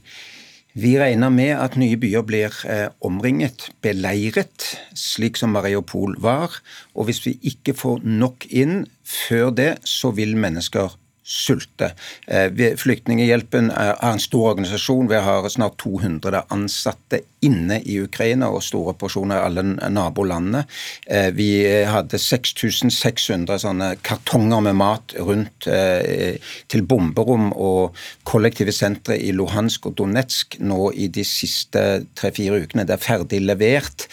Vi 0.77 0.93
regner 0.99 1.32
med 1.34 1.55
at 1.58 1.75
nye 1.82 1.97
byer 1.97 2.21
blir 2.27 2.53
eh, 2.69 2.88
omringet, 3.01 3.71
beleiret, 3.82 4.67
slik 4.93 5.39
som 5.39 5.55
Mariupol 5.55 6.13
var. 6.21 6.60
Og 6.93 7.10
hvis 7.10 7.23
vi 7.25 7.39
ikke 7.49 7.73
får 7.73 8.03
nok 8.05 8.45
inn 8.53 8.84
før 9.01 9.49
det, 9.49 9.71
så 9.82 10.13
vil 10.13 10.38
mennesker 10.38 10.93
sulte. 11.29 11.91
Eh, 12.27 12.53
Flyktninghjelpen 12.77 13.71
er 13.73 13.97
en 14.05 14.21
stor 14.21 14.51
organisasjon. 14.53 15.10
Vi 15.10 15.21
har 15.25 15.49
snart 15.49 15.77
200 15.82 16.45
ansatte 16.53 17.23
inne 17.45 17.80
i 17.86 17.99
Ukraina 18.04 18.49
og 18.54 18.63
store 18.65 18.95
porsjoner 18.99 19.39
i 19.39 19.45
alle 19.47 19.63
nabolandene. 19.93 20.63
Eh, 21.08 21.30
vi 21.36 21.49
hadde 21.88 22.19
6600 22.19 23.60
sånne 23.63 23.89
kartonger 24.06 24.63
med 24.69 24.78
mat 24.80 25.15
rundt 25.17 25.69
eh, 25.71 26.39
til 26.71 26.86
bomberom 26.89 27.52
og 27.54 27.97
kollektive 28.28 28.73
sentre 28.75 29.17
i 29.17 29.32
Luhansk 29.36 29.89
og 29.89 29.97
Donetsk 29.99 30.60
nå 30.63 30.91
i 30.93 31.10
de 31.12 31.25
siste 31.28 31.86
tre-fire 32.19 32.62
ukene. 32.63 32.88
Det 32.88 32.97
er 32.97 33.04
ferdig 33.04 33.41
levert. 33.43 34.08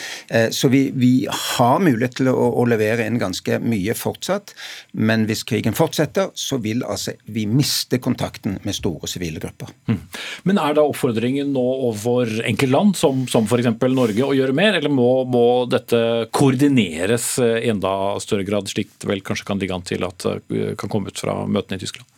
Så 0.55 0.69
vi, 0.73 0.87
vi 0.95 1.13
har 1.27 1.81
mulighet 1.83 2.19
til 2.21 2.31
å, 2.31 2.35
å 2.61 2.65
levere 2.69 3.07
inn 3.07 3.19
ganske 3.21 3.59
mye 3.63 3.95
fortsatt. 3.97 4.55
Men 4.93 5.27
hvis 5.29 5.45
krigen 5.47 5.77
fortsetter, 5.77 6.31
så 6.35 6.59
vil 6.63 6.85
altså 6.87 7.17
vi 7.33 7.47
miste 7.49 8.01
kontakten 8.03 8.59
med 8.65 8.77
store 8.77 9.09
sivile 9.11 9.41
grupper. 9.43 9.71
Mm. 9.91 10.01
Men 10.49 10.61
er 10.63 10.77
da 10.79 10.85
oppfordringen 10.87 11.53
nå 11.55 11.65
overfor 11.91 12.33
enkeltland, 12.47 12.97
som, 12.99 13.16
som 13.31 13.47
f.eks. 13.49 13.71
Norge, 13.93 14.25
å 14.25 14.35
gjøre 14.37 14.57
mer, 14.57 14.79
eller 14.79 14.93
må, 14.93 15.11
må, 15.29 15.47
dette 15.71 15.99
koordineres 16.35 17.35
i 17.43 17.71
enda 17.73 17.93
større 18.23 18.47
grad, 18.49 18.71
slik 18.71 18.93
det 19.01 19.11
vel 19.11 19.25
kanskje 19.27 19.49
kan 19.49 19.63
ligge 19.63 19.77
an 19.77 19.87
til 19.87 20.07
at 20.07 20.29
det 20.51 20.77
kan 20.81 20.93
komme 20.93 21.13
ut 21.13 21.25
fra 21.25 21.43
møtene 21.49 21.81
i 21.81 21.85
Tyskland? 21.85 22.09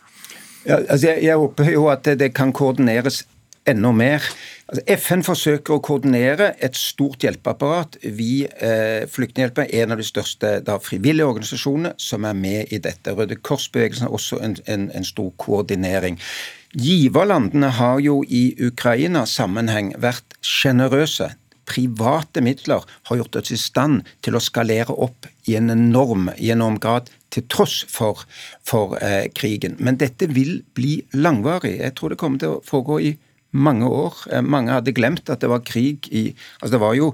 Ja, 0.67 0.77
altså 0.77 1.13
jeg, 1.13 1.23
jeg 1.29 1.39
håper 1.39 1.71
jo 1.71 1.87
at 1.91 2.09
det 2.19 2.33
kan 2.35 2.51
koordineres 2.55 3.23
enda 3.69 3.91
mer. 3.95 4.25
Altså, 4.69 4.83
FN 4.97 5.23
forsøker 5.25 5.75
å 5.75 5.83
koordinere 5.83 6.51
et 6.63 6.77
stort 6.77 7.23
hjelpeapparat. 7.25 7.97
Vi 8.03 8.43
eh, 8.45 9.07
Flyktninghjelpen 9.09 9.69
er 9.69 9.85
en 9.85 9.95
av 9.95 10.01
de 10.01 10.07
største 10.07 10.57
da, 10.65 10.77
frivillige 10.83 11.27
organisasjonene 11.29 11.95
som 12.01 12.27
er 12.29 12.37
med 12.37 12.73
i 12.73 12.81
dette. 12.83 13.15
Røde 13.17 13.39
Kors-bevegelsen 13.39 14.07
har 14.07 14.15
også 14.15 14.41
en, 14.45 14.57
en, 14.69 14.87
en, 14.95 15.07
stor 15.07 15.31
koordinering. 15.41 16.19
Giverlandene 16.77 17.71
har 17.79 17.97
jo 18.03 18.19
i 18.29 18.53
Ukraina-sammenheng 18.61 19.95
vært 19.97 20.35
sjenerøse. 20.45 21.31
Private 21.69 22.43
midler 22.45 22.85
har 23.09 23.17
gjort 23.17 23.39
oss 23.41 23.53
i 23.53 23.57
stand 23.57 24.03
til 24.25 24.37
å 24.37 24.41
skalere 24.41 24.93
opp 24.93 25.25
i 25.49 25.55
en 25.57 25.73
enorm, 25.73 26.29
i 26.37 26.53
grad 26.53 27.09
til 27.33 27.45
tross 27.49 27.81
for, 27.89 28.21
for 28.61 28.97
eh, 29.01 29.31
krigen. 29.33 29.77
Men 29.79 29.97
dette 29.97 30.29
vil 30.29 30.61
bli 30.77 30.99
langvarig. 31.13 31.79
Jeg 31.81 31.95
tror 31.97 32.13
det 32.13 32.21
kommer 32.21 32.41
til 32.41 32.57
å 32.57 32.63
foregå 32.65 32.99
i 33.01 33.15
mange 33.51 33.89
år. 33.89 34.13
Eh, 34.31 34.45
mange 34.45 34.73
hadde 34.73 34.93
glemt 34.93 35.29
at 35.29 35.41
det 35.41 35.49
var 35.49 35.65
krig 35.65 36.05
i 36.13 36.35
Altså, 36.61 36.77
det 36.77 36.83
var 36.85 36.97
jo 36.97 37.13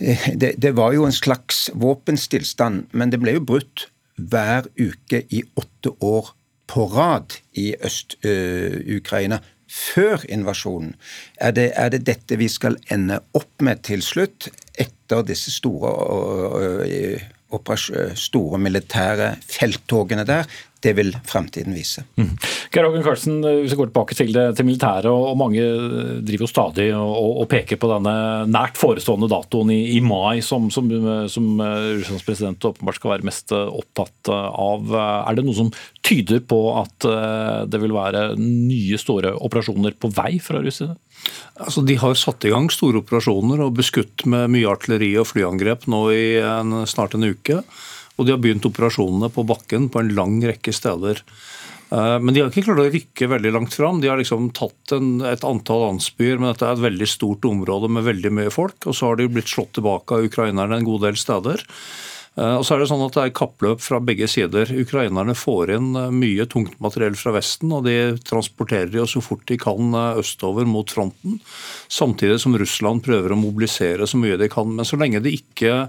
eh, 0.00 0.32
det, 0.36 0.54
det 0.60 0.76
var 0.76 0.92
jo 0.92 1.08
en 1.08 1.16
slags 1.16 1.70
våpenstillstand, 1.72 2.88
men 2.92 3.12
det 3.12 3.20
ble 3.24 3.38
jo 3.38 3.44
brutt 3.44 3.88
hver 4.16 4.68
uke 4.76 5.24
i 5.32 5.44
åtte 5.56 5.96
år 6.04 6.35
på 6.66 6.86
rad 6.92 7.38
i 7.54 7.74
Øst-Ukraina. 7.84 9.40
Før 9.66 10.22
invasjonen. 10.30 10.94
Er 11.42 11.50
det, 11.50 11.72
er 11.74 11.88
det, 11.90 12.06
dette 12.06 12.38
vi 12.38 12.46
skal 12.48 12.76
ende 12.92 13.18
opp 13.34 13.62
med 13.66 13.82
til 13.82 14.02
slutt, 14.02 14.46
etter 14.78 15.24
disse 15.26 15.50
store, 15.50 15.90
store 18.14 18.60
militære 18.62 19.32
felttogene 19.42 20.24
der? 20.28 20.46
Det 20.86 20.94
vil 20.94 21.10
fremtiden 21.26 21.74
vise. 21.74 22.04
Mm. 22.20 22.32
Geir 22.74 22.88
Karlsen, 23.02 23.40
hvis 23.42 23.74
vi 23.74 23.80
går 23.80 23.90
tilbake 23.90 24.18
til 24.18 24.32
det 24.34 24.46
til 24.58 24.68
militæret, 24.68 25.10
og, 25.10 25.34
mange 25.38 25.64
driver 26.26 26.46
jo 26.46 26.50
stadig 26.50 26.88
og, 26.94 27.42
og, 27.42 27.44
peker 27.50 27.80
på 27.80 27.90
denne 27.90 28.14
nært 28.50 28.78
forestående 28.78 29.30
datoen 29.30 29.72
i, 29.74 29.80
i 29.96 30.00
mai, 30.04 30.40
som, 30.44 30.70
som, 30.70 30.88
som 31.32 31.48
Russlands 31.60 32.26
president 32.26 32.70
åpenbart 32.70 33.00
skal 33.00 33.16
være 33.16 33.26
mest 33.26 33.54
opptatt 33.56 34.30
av. 34.30 34.94
Er 34.96 35.38
det 35.38 35.46
noe 35.46 35.58
som 35.58 35.72
tyder 36.06 36.42
på 36.46 36.60
at 36.78 37.06
eh, 37.08 37.64
det 37.70 37.80
vil 37.82 37.94
være 37.96 38.28
nye 38.38 39.00
store 39.00 39.34
operasjoner 39.46 39.96
på 39.98 40.10
vei 40.14 40.36
fra 40.42 40.62
russerne? 40.62 40.96
Altså, 41.62 41.82
de 41.86 41.96
har 41.98 42.16
satt 42.18 42.44
i 42.46 42.52
gang 42.52 42.68
store 42.72 43.00
operasjoner 43.02 43.62
og 43.64 43.76
beskutt 43.78 44.26
med 44.28 44.52
mye 44.52 44.68
artilleri 44.70 45.14
og 45.20 45.30
flyangrep 45.30 45.86
nå 45.90 46.02
i 46.14 46.26
en, 46.42 46.82
snart 46.88 47.16
en 47.16 47.26
uke. 47.26 47.62
Og 48.16 48.26
de 48.26 48.34
har 48.34 48.40
begynt 48.42 48.66
operasjonene 48.68 49.30
på 49.32 49.44
bakken 49.46 49.90
på 49.92 50.02
en 50.02 50.14
lang 50.16 50.38
rekke 50.44 50.72
steder. 50.74 51.22
Eh, 51.90 52.16
men 52.18 52.34
de 52.34 52.42
har 52.42 52.50
ikke 52.50 52.66
klart 52.66 52.82
å 52.82 52.88
rykke 52.90 53.30
veldig 53.30 53.52
langt 53.54 53.76
fram. 53.76 54.00
De 54.02 54.10
har 54.10 54.18
liksom 54.20 54.50
tatt 54.56 54.96
en, 54.96 55.20
et 55.26 55.46
antall 55.46 55.84
landsbyer, 55.86 56.40
men 56.40 56.50
dette 56.50 56.66
er 56.66 56.76
et 56.76 56.86
veldig 56.86 57.10
stort 57.10 57.46
område 57.48 57.90
med 57.92 58.08
veldig 58.08 58.32
mye 58.40 58.54
folk. 58.54 58.78
Og 58.88 58.96
så 58.96 59.10
har 59.10 59.20
de 59.20 59.28
blitt 59.30 59.52
slått 59.52 59.76
tilbake 59.78 60.16
av 60.16 60.26
ukrainerne 60.26 60.80
en 60.80 60.88
god 60.88 61.06
del 61.08 61.20
steder. 61.20 61.64
Eh, 62.36 62.56
og 62.58 62.66
så 62.66 62.74
er 62.74 62.82
Det 62.82 62.90
sånn 62.90 63.04
at 63.06 63.16
det 63.16 63.22
er 63.24 63.36
kappløp 63.36 63.80
fra 63.80 64.00
begge 64.04 64.28
sider. 64.28 64.68
Ukrainerne 64.68 65.36
får 65.36 65.72
inn 65.78 65.88
eh, 65.96 66.12
mye 66.12 66.46
tungt 66.52 66.76
materiell 66.84 67.16
fra 67.16 67.32
Vesten, 67.36 67.72
og 67.72 67.86
de 67.88 68.16
transporterer 68.28 68.92
det 68.92 69.06
så 69.08 69.22
fort 69.24 69.46
de 69.48 69.56
kan 69.60 69.96
østover 70.20 70.68
mot 70.68 70.90
fronten. 70.90 71.40
Samtidig 71.88 72.38
som 72.42 72.56
Russland 72.58 73.04
prøver 73.06 73.32
å 73.32 73.40
mobilisere 73.40 74.08
så 74.08 74.20
mye 74.20 74.38
de 74.40 74.50
kan. 74.52 74.68
Men 74.76 74.88
så 74.88 75.00
lenge 75.00 75.24
de 75.24 75.32
ikke 75.38 75.86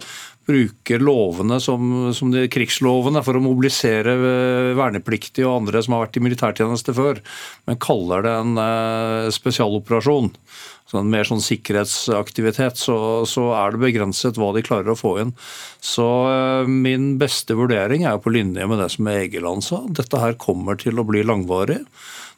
bruker 0.47 1.03
lovene 1.03 1.57
som, 1.59 2.13
som 2.15 2.31
de, 2.31 2.45
krigslovene 2.47 3.19
for 3.25 3.35
å 3.35 3.43
mobilisere 3.43 4.15
eh, 4.15 4.71
vernepliktige 4.79 5.49
og 5.49 5.65
andre 5.65 5.83
som 5.83 5.97
har 5.97 6.05
vært 6.05 6.21
i 6.21 6.23
militærtjeneste 6.23 6.95
før, 6.95 7.19
men 7.67 7.81
kaller 7.83 8.23
det 8.23 8.35
en 8.39 8.55
spesialoperasjon, 9.35 10.31
sånn 10.91 11.09
mer 11.11 11.27
sånn 11.27 11.43
sikkerhetsaktivitet, 11.43 12.79
så, 12.79 12.97
så, 13.27 13.49
er 13.57 13.73
det 13.73 13.83
begrenset 13.83 14.39
hva 14.39 14.53
de 14.55 14.63
klarer 14.65 14.93
å 14.93 14.99
få 14.99 15.17
inn. 15.23 15.33
Så 15.83 16.05
uh, 16.05 16.69
min 16.69 17.15
beste 17.21 17.57
vurdering 17.59 18.05
er 18.07 18.21
på 18.23 18.33
linje 18.33 18.67
med 18.69 18.81
det 18.83 18.91
som 18.95 19.09
Egeland 19.11 19.65
sa. 19.67 19.83
Dette 19.87 20.21
her 20.21 20.37
kommer 20.39 20.79
til 20.79 20.99
å 20.99 21.07
bli 21.07 21.25
langvarig. 21.27 21.81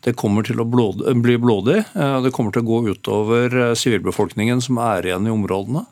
Det 0.06 0.16
kommer 0.16 0.46
til 0.48 0.62
å 0.64 0.68
blod, 0.68 1.04
bli 1.20 1.36
blodig. 1.36 1.82
Det 1.92 2.32
kommer 2.32 2.54
til 2.56 2.64
å 2.64 2.70
gå 2.70 2.78
utover 2.96 3.56
sivilbefolkningen 3.76 4.62
som 4.64 4.80
er 4.80 5.10
igjen 5.10 5.28
i 5.28 5.34
områdene. 5.34 5.84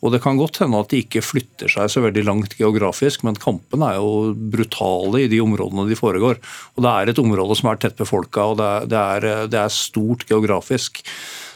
Og 0.00 0.14
Det 0.14 0.22
kan 0.24 0.38
godt 0.40 0.62
hende 0.62 0.80
at 0.80 0.92
de 0.92 1.02
ikke 1.04 1.22
flytter 1.24 1.68
seg 1.68 1.90
så 1.92 2.02
veldig 2.04 2.24
langt 2.24 2.56
geografisk, 2.56 3.24
men 3.26 3.36
kampene 3.40 3.90
er 3.92 3.98
jo 4.00 4.32
brutale 4.32 5.24
i 5.24 5.28
de 5.28 5.42
områdene 5.44 5.86
de 5.90 5.98
foregår. 5.98 6.40
Og 6.76 6.84
Det 6.84 6.92
er 6.94 7.12
et 7.12 7.20
område 7.20 7.58
som 7.58 7.68
er 7.70 7.82
tett 7.82 8.00
befolka, 8.00 8.48
og 8.48 8.56
det 8.60 8.70
er, 8.70 8.88
det, 8.88 9.02
er, 9.02 9.46
det 9.52 9.60
er, 9.60 9.74
stort 9.74 10.24
geografisk. 10.30 11.04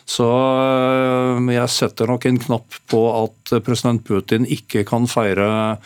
Så 0.05 0.27
øh, 0.29 1.53
jeg 1.55 1.71
setter 1.73 2.11
nok 2.11 2.27
en 2.29 2.41
knapp 2.43 2.77
på 2.93 3.01
at 3.23 3.55
president 3.65 4.05
Putin 4.05 4.45
ikke 4.45 4.85
kan 4.89 5.09
feire 5.09 5.79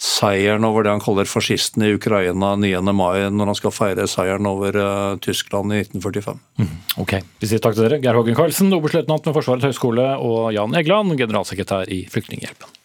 seieren 0.00 0.64
over 0.64 0.84
det 0.84 0.94
han 0.94 1.02
kaller 1.04 1.28
fascistene 1.28 1.90
i 1.90 1.96
Ukraina 1.96 2.54
9. 2.60 2.72
mai, 2.96 3.26
når 3.32 3.52
han 3.52 3.58
skal 3.58 3.74
feire 3.74 4.08
seieren 4.10 4.48
over 4.48 4.76
uh, 4.76 5.18
Tyskland 5.24 5.72
i 5.72 5.82
1945. 5.84 6.40
Mm, 6.60 6.72
ok, 7.04 7.14
Vi 7.40 7.50
sier 7.50 7.62
takk 7.64 7.78
til 7.78 7.86
dere. 7.86 8.00
Geir 8.04 8.18
Hågen 8.18 8.36
Karlsen, 8.36 8.72
oberstløytnant 8.76 9.28
ved 9.28 9.36
Forsvarets 9.36 9.70
høgskole, 9.70 10.08
og 10.20 10.50
Jan 10.56 10.76
Egeland, 10.76 11.16
generalsekretær 11.20 11.88
i 11.92 12.04
Flyktninghjelpen. 12.12 12.75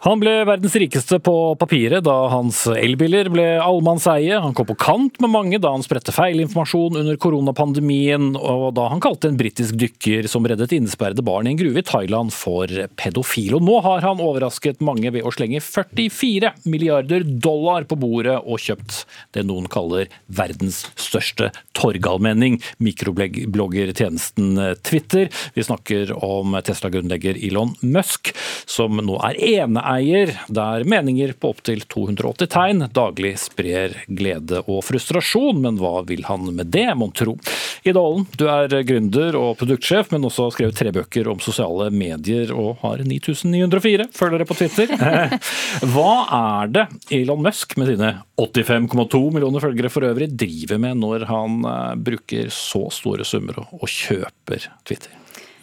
Han 0.00 0.16
ble 0.16 0.30
verdens 0.48 0.72
rikeste 0.80 1.18
på 1.20 1.32
papiret 1.60 2.06
da 2.06 2.14
hans 2.32 2.62
elbiler 2.72 3.28
ble 3.28 3.42
allemannseie. 3.60 4.38
Han 4.40 4.54
kom 4.56 4.64
på 4.70 4.76
kant 4.80 5.18
med 5.20 5.28
mange 5.28 5.58
da 5.60 5.74
han 5.74 5.82
spredte 5.84 6.14
feilinformasjon 6.16 6.96
under 7.02 7.18
koronapandemien, 7.20 8.30
og 8.32 8.70
da 8.78 8.86
han 8.88 9.02
kalte 9.04 9.28
en 9.28 9.36
britisk 9.36 9.76
dykker 9.76 10.24
som 10.32 10.48
reddet 10.48 10.72
innesperrede 10.72 11.20
barn 11.26 11.50
i 11.50 11.52
en 11.52 11.58
gruve 11.60 11.82
i 11.82 11.84
Thailand 11.84 12.32
for 12.32 12.72
pedofil. 12.96 13.58
Og 13.58 13.66
nå 13.66 13.74
har 13.84 14.00
han 14.06 14.22
overrasket 14.24 14.80
mange 14.80 15.12
ved 15.12 15.20
å 15.20 15.34
slenge 15.36 15.60
44 15.60 16.54
milliarder 16.64 17.28
dollar 17.28 17.84
på 17.84 18.00
bordet 18.00 18.38
og 18.40 18.64
kjøpt 18.64 19.02
det 19.36 19.44
noen 19.44 19.68
kaller 19.68 20.08
verdens 20.32 20.86
største 20.96 21.50
torgallmenning, 21.76 22.56
mikrobloggertjenesten 22.80 24.56
Twitter. 24.80 25.28
Vi 25.52 25.68
snakker 25.68 26.16
om 26.16 26.56
Tesla-grunnlegger 26.64 27.36
Elon 27.36 27.76
Musk, 27.84 28.32
som 28.64 28.96
nå 29.04 29.20
er 29.28 29.44
ene 29.60 29.89
netteier, 29.90 30.38
der 30.48 30.84
meninger 30.84 31.32
på 31.32 31.50
opptil 31.50 31.82
280 31.82 32.48
tegn 32.50 32.84
daglig 32.92 33.38
sprer 33.38 33.94
glede 34.06 34.62
og 34.66 34.84
frustrasjon. 34.84 35.60
Men 35.60 35.78
hva 35.78 36.02
vil 36.06 36.24
han 36.24 36.54
med 36.54 36.70
det, 36.70 36.94
mon 36.96 37.12
tro? 37.12 37.36
Ida 37.82 38.00
Aalen, 38.00 38.26
du 38.36 38.46
er 38.48 38.82
gründer 38.84 39.36
og 39.38 39.56
produktsjef, 39.58 40.10
men 40.12 40.24
også 40.24 40.46
har 40.46 40.54
skrevet 40.54 40.76
tre 40.76 40.92
bøker 40.92 41.28
om 41.32 41.40
sosiale 41.40 41.90
medier 41.90 42.52
og 42.52 42.80
har 42.82 43.02
9904 43.04 44.10
følgere 44.14 44.46
på 44.46 44.58
Twitter. 44.58 44.92
Hva 45.94 46.12
er 46.36 46.74
det 46.74 46.86
Elon 47.20 47.42
Musk 47.42 47.76
med 47.80 47.94
sine 47.94 48.14
85,2 48.40 49.22
millioner 49.34 49.64
følgere 49.64 49.92
for 49.92 50.06
øvrig 50.06 50.30
driver 50.30 50.80
med 50.80 51.00
når 51.00 51.26
han 51.30 51.64
eh, 51.64 51.96
bruker 52.10 52.52
så 52.54 52.86
store 52.92 53.26
summer 53.28 53.64
og 53.64 53.88
kjøper 53.88 54.70
Twitter? 54.84 55.19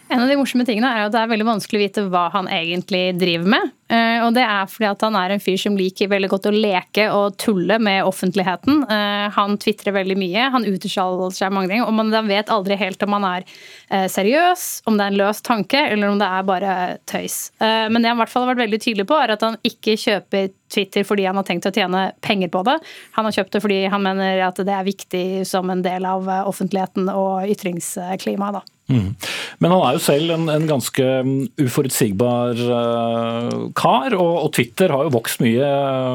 En 0.08 0.22
av 0.24 0.30
de 0.30 0.38
morsomme 0.39 0.64
tingene 0.64 0.88
er 0.88 1.05
at 1.05 1.12
det 1.12 1.20
er 1.20 1.32
veldig 1.34 1.45
vanskelig 1.49 1.80
å 1.80 1.84
vite 1.84 2.03
hva 2.08 2.28
han 2.32 2.47
egentlig 2.51 3.10
driver 3.20 3.49
med. 3.51 3.72
Eh, 3.91 4.20
og 4.24 4.34
det 4.36 4.43
er 4.43 4.68
fordi 4.68 4.88
at 4.89 5.03
han 5.03 5.16
er 5.16 5.34
en 5.34 5.41
fyr 5.43 5.58
som 5.60 5.76
liker 5.80 6.10
veldig 6.12 6.30
godt 6.32 6.47
å 6.47 6.53
leke 6.53 7.08
og 7.12 7.38
tulle 7.39 7.78
med 7.84 8.08
offentligheten. 8.08 8.82
Eh, 8.84 9.26
han 9.36 9.58
tvitrer 9.60 9.95
veldig 9.95 10.18
mye, 10.20 10.45
han 10.53 10.68
uttaler 10.68 11.36
seg 11.36 11.51
mange 11.55 11.72
ting, 11.72 11.84
og 11.84 11.91
man 11.95 12.12
vet 12.28 12.51
aldri 12.53 12.78
helt 12.80 13.03
om 13.03 13.18
han 13.18 13.28
er 13.30 13.47
eh, 13.47 14.08
seriøs, 14.12 14.68
om 14.88 14.99
det 14.99 15.08
er 15.08 15.14
en 15.14 15.20
løs 15.24 15.43
tanke, 15.43 15.84
eller 15.91 16.14
om 16.14 16.22
det 16.22 16.30
er 16.38 16.47
bare 16.47 16.78
tøys. 17.08 17.38
Men 17.60 17.99
det 17.99 18.12
han 18.12 18.18
i 18.18 18.22
hvert 18.22 18.32
fall 18.32 18.45
har 18.45 18.53
vært 18.53 18.64
veldig 18.66 18.80
tydelig 18.84 19.08
på, 19.10 19.18
er 19.20 19.36
at 19.36 19.43
han 19.43 19.60
ikke 19.68 19.97
kjøper 19.99 20.49
Twitter 20.72 21.05
fordi 21.08 21.28
han 21.28 21.39
har 21.39 21.47
tenkt 21.47 21.68
å 21.68 21.74
tjene 21.76 22.10
penger 22.24 22.51
på 22.51 22.64
det. 22.68 22.78
Han 23.16 23.28
har 23.28 23.36
kjøpt 23.39 23.55
det 23.55 23.64
fordi 23.64 23.84
han 23.91 24.03
mener 24.03 24.41
at 24.47 24.60
det 24.68 24.74
er 24.76 24.88
viktig 24.88 25.26
som 25.47 25.72
en 25.72 25.84
del 25.86 26.08
av 26.08 26.28
offentligheten 26.47 27.12
og 27.14 27.47
ytringsklimaet. 27.51 28.76
Mm. 28.88 29.15
Men 29.59 29.73
han 29.73 29.81
er 29.83 29.97
jo 29.97 30.03
selv 30.05 30.31
en, 30.31 30.45
en 30.51 30.67
ganske 30.69 31.07
mm, 31.27 31.33
uforutsigbar 31.65 32.61
uh, 32.71 33.49
kar, 33.75 34.15
og, 34.15 34.33
og, 34.45 34.51
Twitter 34.55 34.93
har 34.95 35.07
jo 35.07 35.15
vokst 35.17 35.43
mye, 35.43 35.71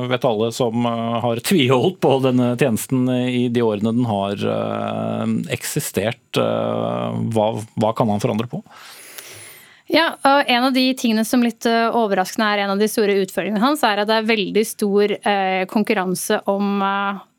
vet 0.08 0.24
alle 0.28 0.48
som 0.56 0.88
uh, 0.88 1.18
har 1.24 1.42
tviholdt 1.44 2.00
på 2.02 2.16
denne 2.24 2.54
tjenesten 2.56 3.04
i 3.12 3.44
de 3.52 3.64
årene 3.66 3.92
den 3.92 4.08
har 4.08 4.46
uh, 4.48 5.26
eksistert. 5.52 6.20
Hva, 6.32 7.46
hva, 7.76 7.92
kan 7.96 8.08
han 8.08 8.22
forandre 8.22 8.48
på? 8.48 8.62
Ja, 9.92 10.14
og 10.24 10.48
En 10.48 10.64
av 10.64 10.72
de 10.72 10.86
tingene 10.96 11.24
som 11.28 11.42
litt 11.44 11.66
overraskende 11.68 12.46
er 12.48 12.62
en 12.62 12.72
av 12.72 12.80
de 12.80 12.88
store 12.88 13.18
utfordringene 13.20 13.60
hans, 13.60 13.82
er 13.84 14.00
at 14.00 14.08
det 14.08 14.16
er 14.16 14.30
veldig 14.30 14.64
stor 14.64 15.12
konkurranse 15.68 16.38
om 16.48 16.80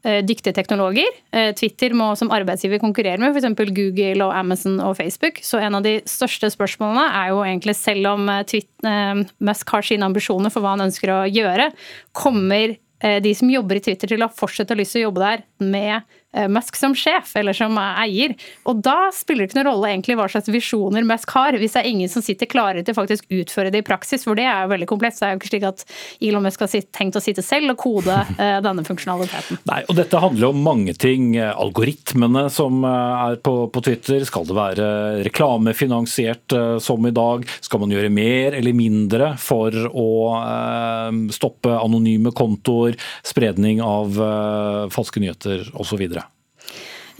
Eh, 0.06 0.20
dyktige 0.20 0.52
teknologer. 0.52 1.08
Eh, 1.32 1.54
Twitter 1.56 1.94
må 1.96 2.10
som 2.20 2.28
arbeidsgiver 2.36 2.82
konkurrere 2.82 3.22
med 3.22 3.38
f.eks. 3.38 3.70
Google 3.72 4.26
og 4.26 4.34
Amazon 4.36 4.82
og 4.84 4.98
Facebook. 4.98 5.40
Så 5.40 5.62
en 5.64 5.78
av 5.78 5.86
de 5.86 6.02
største 6.04 6.50
spørsmålene 6.52 7.06
er 7.22 7.30
jo 7.32 7.38
egentlig, 7.46 7.78
selv 7.80 8.10
om 8.12 8.28
eh, 8.28 8.42
Twitter, 8.44 9.24
Musk 9.40 9.72
har 9.72 9.88
sine 9.88 10.04
ambisjoner 10.04 10.52
for 10.52 10.60
hva 10.60 10.74
han 10.76 10.90
ønsker 10.90 11.14
å 11.14 11.22
gjøre, 11.32 11.72
kommer 12.12 12.76
de 13.04 13.34
som 13.36 13.50
jobber 13.52 13.76
i 13.76 13.82
Twitter 13.84 14.08
til 14.08 14.24
å 14.24 14.30
fortsette 14.32 14.72
å 14.72 14.78
lyse 14.80 14.96
å 14.96 15.10
jobbe 15.10 15.20
der 15.20 15.42
med 15.60 16.06
Eh, 16.08 16.23
Musk 16.50 16.78
som 16.80 16.96
sjef 16.98 17.36
eller 17.38 17.54
som 17.54 17.78
eier. 17.78 18.34
Og 18.70 18.82
da 18.84 19.12
spiller 19.14 19.46
det 19.46 19.52
ikke 19.52 19.60
noen 19.60 19.70
rolle 19.70 19.92
egentlig 19.92 20.18
hva 20.18 20.28
slags 20.32 20.50
visjoner 20.52 21.06
Musk 21.08 21.34
har, 21.36 21.58
hvis 21.60 21.76
det 21.76 21.84
er 21.84 21.90
ingen 21.92 22.10
som 22.12 22.24
sitter 22.26 22.50
klare 22.50 22.84
til 22.86 22.98
faktisk 22.98 23.28
utføre 23.34 23.72
det 23.74 23.84
i 23.84 23.86
praksis, 23.86 24.26
for 24.26 24.40
det 24.40 24.48
er 24.50 24.64
jo 24.64 24.72
veldig 24.74 24.90
komplekst. 24.90 25.22
Det 25.22 25.28
er 25.28 25.36
jo 25.36 25.42
ikke 25.42 25.52
slik 25.52 25.68
at 25.70 25.86
Elon 26.24 26.46
Musk 26.46 26.64
har 26.66 26.74
tenkt 26.98 27.20
å 27.20 27.24
sitte 27.24 27.46
selv 27.46 27.76
og 27.76 27.80
kode 27.84 28.18
eh, 28.42 28.58
denne 28.66 28.86
funksjonaliteten. 28.88 29.62
Nei, 29.70 29.82
og 29.88 30.00
dette 30.00 30.22
handler 30.24 30.54
om 30.54 30.64
mange 30.66 30.96
ting. 30.98 31.34
Algoritmene 31.38 32.48
som 32.54 32.82
eh, 32.88 33.28
er 33.28 33.40
på, 33.46 33.56
på 33.74 33.86
Twitter, 33.86 34.26
skal 34.28 34.48
det 34.50 34.58
være 34.58 34.90
reklamefinansiert 35.28 36.58
som 36.84 37.06
i 37.08 37.14
dag? 37.14 37.46
Skal 37.64 37.84
man 37.84 37.94
gjøre 37.94 38.12
mer 38.14 38.58
eller 38.58 38.78
mindre 38.78 39.34
for 39.42 39.76
å 39.90 40.10
stoppe 41.34 41.74
anonyme 41.78 42.34
kontoer, 42.36 42.98
spredning 43.26 43.82
av 43.84 44.18
falske 44.94 45.22
nyheter 45.24 45.68
osv.? 45.80 46.23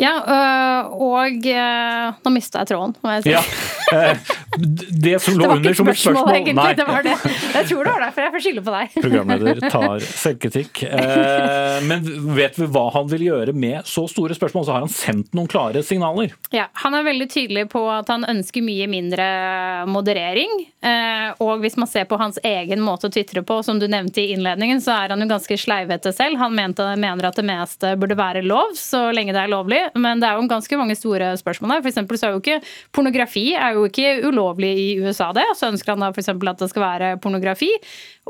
Ja, 0.02 0.14
øh, 0.26 0.94
og 1.06 1.46
øh, 1.46 2.22
nå 2.26 2.32
mista 2.34 2.64
jeg 2.64 2.72
tråden, 2.72 2.96
må 3.04 3.18
jeg 3.18 3.26
si. 3.28 3.34
Ja. 3.36 3.44
Det 5.04 5.16
som 5.22 5.38
lå 5.38 5.48
under 5.56 5.74
som 5.74 5.88
et 5.90 5.98
spørsmål 5.98 6.36
egentlig, 6.36 6.54
Nei. 6.58 6.74
det 6.78 6.86
var 6.86 7.06
det. 7.06 7.14
Jeg 7.56 7.68
tror 7.70 7.88
det 7.88 7.94
var 7.94 8.04
derfor 8.06 8.22
jeg 8.22 8.34
får 8.36 8.44
skylde 8.46 8.64
på 8.66 8.74
deg. 8.74 8.98
Programleder 9.02 9.62
tar 9.74 10.06
selvkritikk. 10.06 10.84
Eh, 10.86 11.80
men 11.90 12.06
vet 12.38 12.60
vi 12.62 12.68
hva 12.74 12.84
han 12.94 13.10
vil 13.10 13.26
gjøre 13.28 13.56
med 13.58 13.90
så 13.90 14.06
store 14.12 14.38
spørsmål? 14.38 14.68
Så 14.68 14.76
har 14.76 14.86
han 14.86 14.94
sendt 14.94 15.34
noen 15.38 15.50
klare 15.50 15.82
signaler? 15.86 16.36
Ja, 16.54 16.68
Han 16.86 16.98
er 16.98 17.08
veldig 17.08 17.30
tydelig 17.34 17.66
på 17.74 17.82
at 17.90 18.10
han 18.14 18.26
ønsker 18.30 18.66
mye 18.66 18.90
mindre 18.92 19.26
moderering. 19.90 20.54
Og 21.44 21.64
hvis 21.64 21.78
man 21.80 21.90
ser 21.90 22.06
på 22.10 22.18
hans 22.20 22.38
egen 22.44 22.82
måte 22.84 23.08
å 23.08 23.14
tvitre 23.14 23.44
på, 23.46 23.60
som 23.66 23.80
du 23.80 23.88
nevnte 23.90 24.22
i 24.22 24.34
innledningen, 24.36 24.82
så 24.84 24.96
er 24.98 25.14
han 25.14 25.24
jo 25.24 25.30
ganske 25.30 25.58
sleivete 25.60 26.12
selv. 26.16 26.38
Han 26.42 26.56
mente, 26.56 26.86
mener 27.00 27.30
at 27.30 27.40
det 27.40 27.46
meste 27.48 27.94
burde 28.00 28.18
være 28.20 28.44
lov, 28.46 28.76
så 28.78 29.08
lenge 29.16 29.36
det 29.36 29.44
er 29.44 29.54
lovlig 29.54 29.82
men 29.96 30.22
det 30.22 30.30
er 30.30 30.38
jo 30.38 30.50
ganske 30.50 30.80
mange 30.80 30.98
store 30.98 31.34
spørsmål 31.40 31.76
her. 31.76 31.84
For 31.86 32.20
så 32.20 32.30
er 32.30 32.36
jo 32.36 32.42
ikke 32.42 32.60
pornografi 32.96 33.46
er 33.56 33.78
jo 33.78 33.88
ikke 33.90 34.20
ulovlig 34.28 34.74
i 34.80 34.90
USA, 35.04 35.32
det. 35.36 35.46
Så 35.58 35.72
ønsker 35.72 35.94
han 35.94 36.06
da 36.06 36.12
f.eks. 36.14 36.32
at 36.34 36.64
det 36.64 36.72
skal 36.72 36.86
være 36.86 37.14
pornografi. 37.24 37.72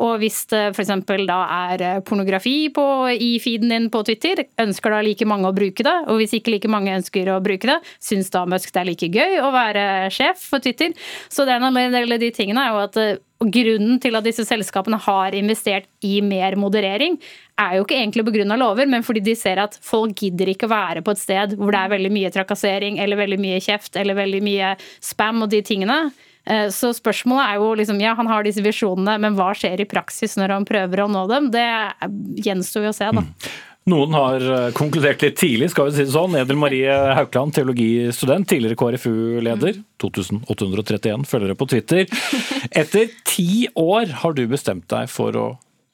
Og 0.01 0.15
hvis 0.23 0.39
det 0.49 0.61
f.eks. 0.73 0.93
da 1.27 1.39
er 1.69 1.83
pornografi 2.07 2.69
på, 2.73 2.85
i 3.13 3.35
feeden 3.43 3.73
din 3.73 3.89
på 3.93 4.01
Twitter, 4.07 4.45
ønsker 4.61 4.95
da 4.95 5.01
like 5.05 5.27
mange 5.29 5.49
å 5.49 5.55
bruke 5.55 5.85
det? 5.85 5.97
Og 6.09 6.21
hvis 6.21 6.33
ikke 6.39 6.55
like 6.55 6.71
mange 6.71 6.95
ønsker 6.95 7.29
å 7.29 7.41
bruke 7.43 7.69
det, 7.69 7.77
syns 8.01 8.31
da 8.33 8.45
Musk 8.49 8.73
det 8.73 8.81
er 8.81 8.89
like 8.89 9.11
gøy 9.13 9.37
å 9.43 9.51
være 9.53 9.85
sjef 10.13 10.47
for 10.49 10.63
Twitter? 10.63 10.95
Så 11.29 11.45
det 11.45 11.57
er 11.57 11.67
en 11.67 11.99
del 11.99 12.17
av 12.17 12.23
de 12.23 12.33
tingene 12.33 12.65
er 12.65 12.73
jo 12.73 12.81
at 12.87 12.99
og 13.43 13.49
grunnen 13.51 13.97
til 13.99 14.15
at 14.15 14.23
disse 14.23 14.45
selskapene 14.47 14.95
har 15.03 15.35
investert 15.35 15.89
i 16.05 16.21
mer 16.23 16.55
moderering, 16.59 17.17
er 17.59 17.77
jo 17.77 17.83
ikke 17.83 17.97
egentlig 17.99 18.23
pga. 18.29 18.55
lover, 18.55 18.87
men 18.87 19.03
fordi 19.03 19.19
de 19.19 19.35
ser 19.35 19.59
at 19.59 19.77
folk 19.81 20.15
gidder 20.15 20.49
ikke 20.53 20.65
å 20.69 20.73
være 20.73 21.03
på 21.03 21.11
et 21.11 21.21
sted 21.21 21.57
hvor 21.59 21.71
det 21.71 21.81
er 21.81 21.91
veldig 21.91 22.11
mye 22.13 22.31
trakassering 22.31 22.99
eller 22.99 23.19
veldig 23.19 23.39
mye 23.39 23.59
kjeft 23.59 23.95
eller 23.99 24.15
veldig 24.15 24.41
mye 24.43 24.75
spam 25.01 25.43
og 25.43 25.49
de 25.49 25.61
tingene. 25.61 26.13
Eh, 26.45 26.69
så 26.75 26.91
spørsmålet 26.95 27.43
er 27.45 27.61
jo 27.61 27.73
liksom, 27.79 27.99
ja, 28.03 28.15
han 28.19 28.29
har 28.31 28.43
disse 28.45 28.63
visjonene, 28.63 29.17
men 29.23 29.37
hva 29.37 29.51
skjer 29.57 29.83
i 29.83 29.89
praksis 29.89 30.35
når 30.39 30.57
han 30.57 30.67
prøver 30.67 31.03
å 31.03 31.11
nå 31.11 31.27
dem? 31.31 31.51
Det 31.53 31.67
gjenstår 32.43 32.89
jo 32.89 32.91
å 32.91 32.97
se, 32.97 33.11
da. 33.13 33.23
Mm. 33.23 33.53
Noen 33.91 34.15
har 34.15 34.43
eh, 34.47 34.69
konkludert 34.75 35.23
litt 35.25 35.35
tidlig, 35.39 35.69
skal 35.73 35.89
vi 35.89 35.97
si 35.97 36.05
det 36.05 36.13
sånn. 36.13 36.37
Edel 36.39 36.59
Marie 36.59 36.91
Haukland, 37.17 37.51
teologistudent, 37.55 38.47
tidligere 38.47 38.79
KrFU-leder. 38.79 39.81
2831 40.03 41.27
følgere 41.27 41.57
på 41.59 41.67
Twitter. 41.73 42.07
Etter 42.83 43.11
ti 43.27 43.67
år 43.79 44.15
har 44.23 44.37
du 44.37 44.45
bestemt 44.51 44.87
deg 44.91 45.11
for 45.11 45.35
å 45.39 45.49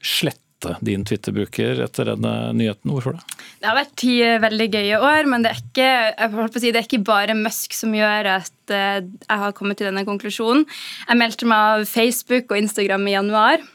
slette 0.05 0.48
din 0.85 1.05
Twitter-bruker 1.07 1.79
etter 1.85 2.11
denne 2.11 2.33
nyheten. 2.57 2.91
Hvorfor 2.91 3.15
det? 3.17 3.23
Det 3.59 3.69
har 3.69 3.77
vært 3.77 3.95
ti 3.99 4.15
veldig 4.43 4.67
gøye 4.73 4.99
år, 4.99 5.29
men 5.31 5.45
det 5.45 5.53
er 5.53 5.61
ikke, 5.63 6.59
si, 6.59 6.71
det 6.71 6.81
er 6.81 6.87
ikke 6.87 7.03
bare 7.07 7.37
Musk 7.37 7.75
som 7.77 7.95
gjør 7.95 8.31
at 8.37 8.75
eh, 8.75 9.01
jeg 9.03 9.43
har 9.43 9.55
kommet 9.57 9.79
til 9.79 9.89
denne 9.89 10.05
konklusjonen. 10.07 10.65
Jeg 11.07 11.21
meldte 11.21 11.49
meg 11.49 11.75
av 11.79 11.89
Facebook 11.89 12.51
og 12.51 12.63
Instagram 12.63 13.07
i 13.07 13.15
januar. 13.15 13.67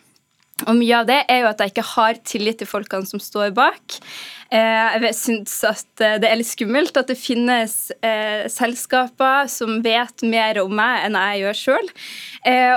Og 0.68 0.78
mye 0.78 1.00
av 1.00 1.08
det 1.08 1.20
er 1.30 1.42
jo 1.42 1.50
at 1.50 1.60
jeg 1.60 1.74
ikke 1.74 1.86
har 1.94 2.20
tillit 2.26 2.60
til 2.62 2.70
folkene 2.70 3.08
som 3.08 3.22
står 3.22 3.52
bak. 3.56 3.98
Eh, 4.54 4.96
jeg 5.02 5.16
syns 5.18 5.56
at 5.66 6.04
eh, 6.04 6.16
det 6.22 6.28
er 6.28 6.38
litt 6.38 6.50
skummelt 6.50 6.96
at 7.00 7.10
det 7.10 7.18
finnes 7.18 7.74
eh, 8.04 8.44
selskaper 8.52 9.48
som 9.50 9.80
vet 9.84 10.24
mer 10.28 10.60
om 10.62 10.72
meg 10.76 11.08
enn 11.08 11.18
jeg 11.18 11.42
gjør 11.42 11.60
sjøl, 11.60 11.92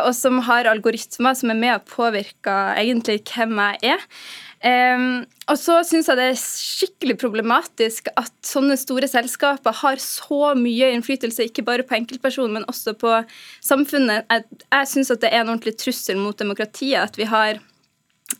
og 0.07 0.11
som 0.15 0.41
har 0.47 0.69
algoritmer 0.71 1.35
som 1.37 1.51
er 1.51 1.59
med 1.59 1.75
å 1.75 1.85
påvirke 1.85 2.57
egentlig 2.79 3.19
hvem 3.27 3.57
jeg 3.59 3.95
er. 3.97 4.05
Um, 4.57 5.21
og 5.45 5.57
så 5.61 5.75
syns 5.85 6.07
jeg 6.09 6.17
det 6.17 6.23
er 6.31 6.39
skikkelig 6.41 7.15
problematisk 7.21 8.07
at 8.17 8.33
sånne 8.45 8.73
store 8.79 9.05
selskaper 9.09 9.75
har 9.83 10.01
så 10.01 10.55
mye 10.57 10.89
innflytelse, 10.95 11.45
ikke 11.45 11.65
bare 11.67 11.85
på 11.85 11.93
enkeltpersonen, 11.99 12.57
men 12.57 12.65
også 12.71 12.95
på 12.97 13.13
samfunnet. 13.61 14.25
Jeg, 14.25 14.63
jeg 14.65 14.89
syns 14.89 15.13
at 15.13 15.21
det 15.21 15.29
er 15.29 15.43
en 15.43 15.53
ordentlig 15.53 15.77
trussel 15.77 16.17
mot 16.17 16.37
demokratiet 16.39 17.03
at 17.03 17.21
vi 17.21 17.29
har, 17.29 17.61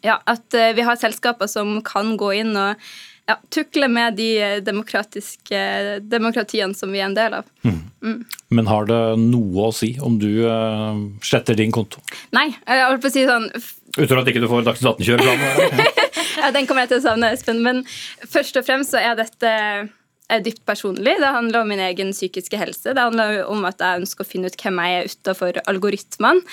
ja, 0.06 0.20
at 0.26 0.58
uh, 0.58 0.72
vi 0.78 0.86
har 0.88 1.00
selskaper 1.00 1.50
som 1.52 1.80
kan 1.86 2.16
gå 2.20 2.34
inn 2.42 2.56
og 2.58 2.88
ja, 3.28 3.36
tukle 3.52 3.90
med 3.92 4.16
de 4.16 4.30
demokratiske 4.64 5.60
demokratiene 6.08 6.78
som 6.78 6.94
vi 6.96 7.02
er 7.02 7.10
en 7.10 7.18
del 7.18 7.36
av. 7.42 7.50
Mm. 7.68 7.82
Mm. 8.04 8.22
Men 8.56 8.70
har 8.72 8.88
det 8.88 9.02
noe 9.20 9.68
å 9.68 9.74
si 9.76 9.98
om 10.04 10.16
du 10.22 10.30
uh, 10.48 10.96
sletter 11.26 11.58
din 11.60 11.74
konto? 11.76 12.00
Nei. 12.36 12.50
jeg 12.54 12.88
holdt 12.88 13.04
på 13.04 13.12
å 13.12 13.18
si 13.18 13.28
sånn 13.28 13.52
Utover 13.98 14.22
at 14.22 14.28
ikke 14.30 14.44
du 14.44 14.50
får 14.52 14.66
Dagsnytt 14.68 15.00
18-kjøreplan? 15.02 15.80
ja, 16.44 16.50
den 16.54 16.68
kommer 16.70 16.86
jeg 16.86 16.92
til 16.92 17.00
å 17.00 17.06
savne, 17.08 17.32
Espen. 17.34 17.64
Men 17.66 17.80
først 18.30 18.60
og 18.60 18.68
fremst 18.68 18.94
så 18.94 19.02
er 19.02 19.16
dette 19.18 19.54
er 20.28 20.44
dypt 20.44 20.66
personlig. 20.68 21.16
Det 21.22 21.34
handler 21.34 21.64
om 21.64 21.72
min 21.72 21.82
egen 21.82 22.12
psykiske 22.14 22.60
helse. 22.60 22.94
Det 22.94 23.04
handler 23.04 23.46
om 23.48 23.64
at 23.68 23.82
jeg 23.82 24.04
ønsker 24.04 24.26
å 24.26 24.28
finne 24.28 24.52
ut 24.52 24.60
hvem 24.60 24.82
jeg 24.84 24.98
er 24.98 25.12
utafor 25.14 25.60
algoritmene. 25.72 26.44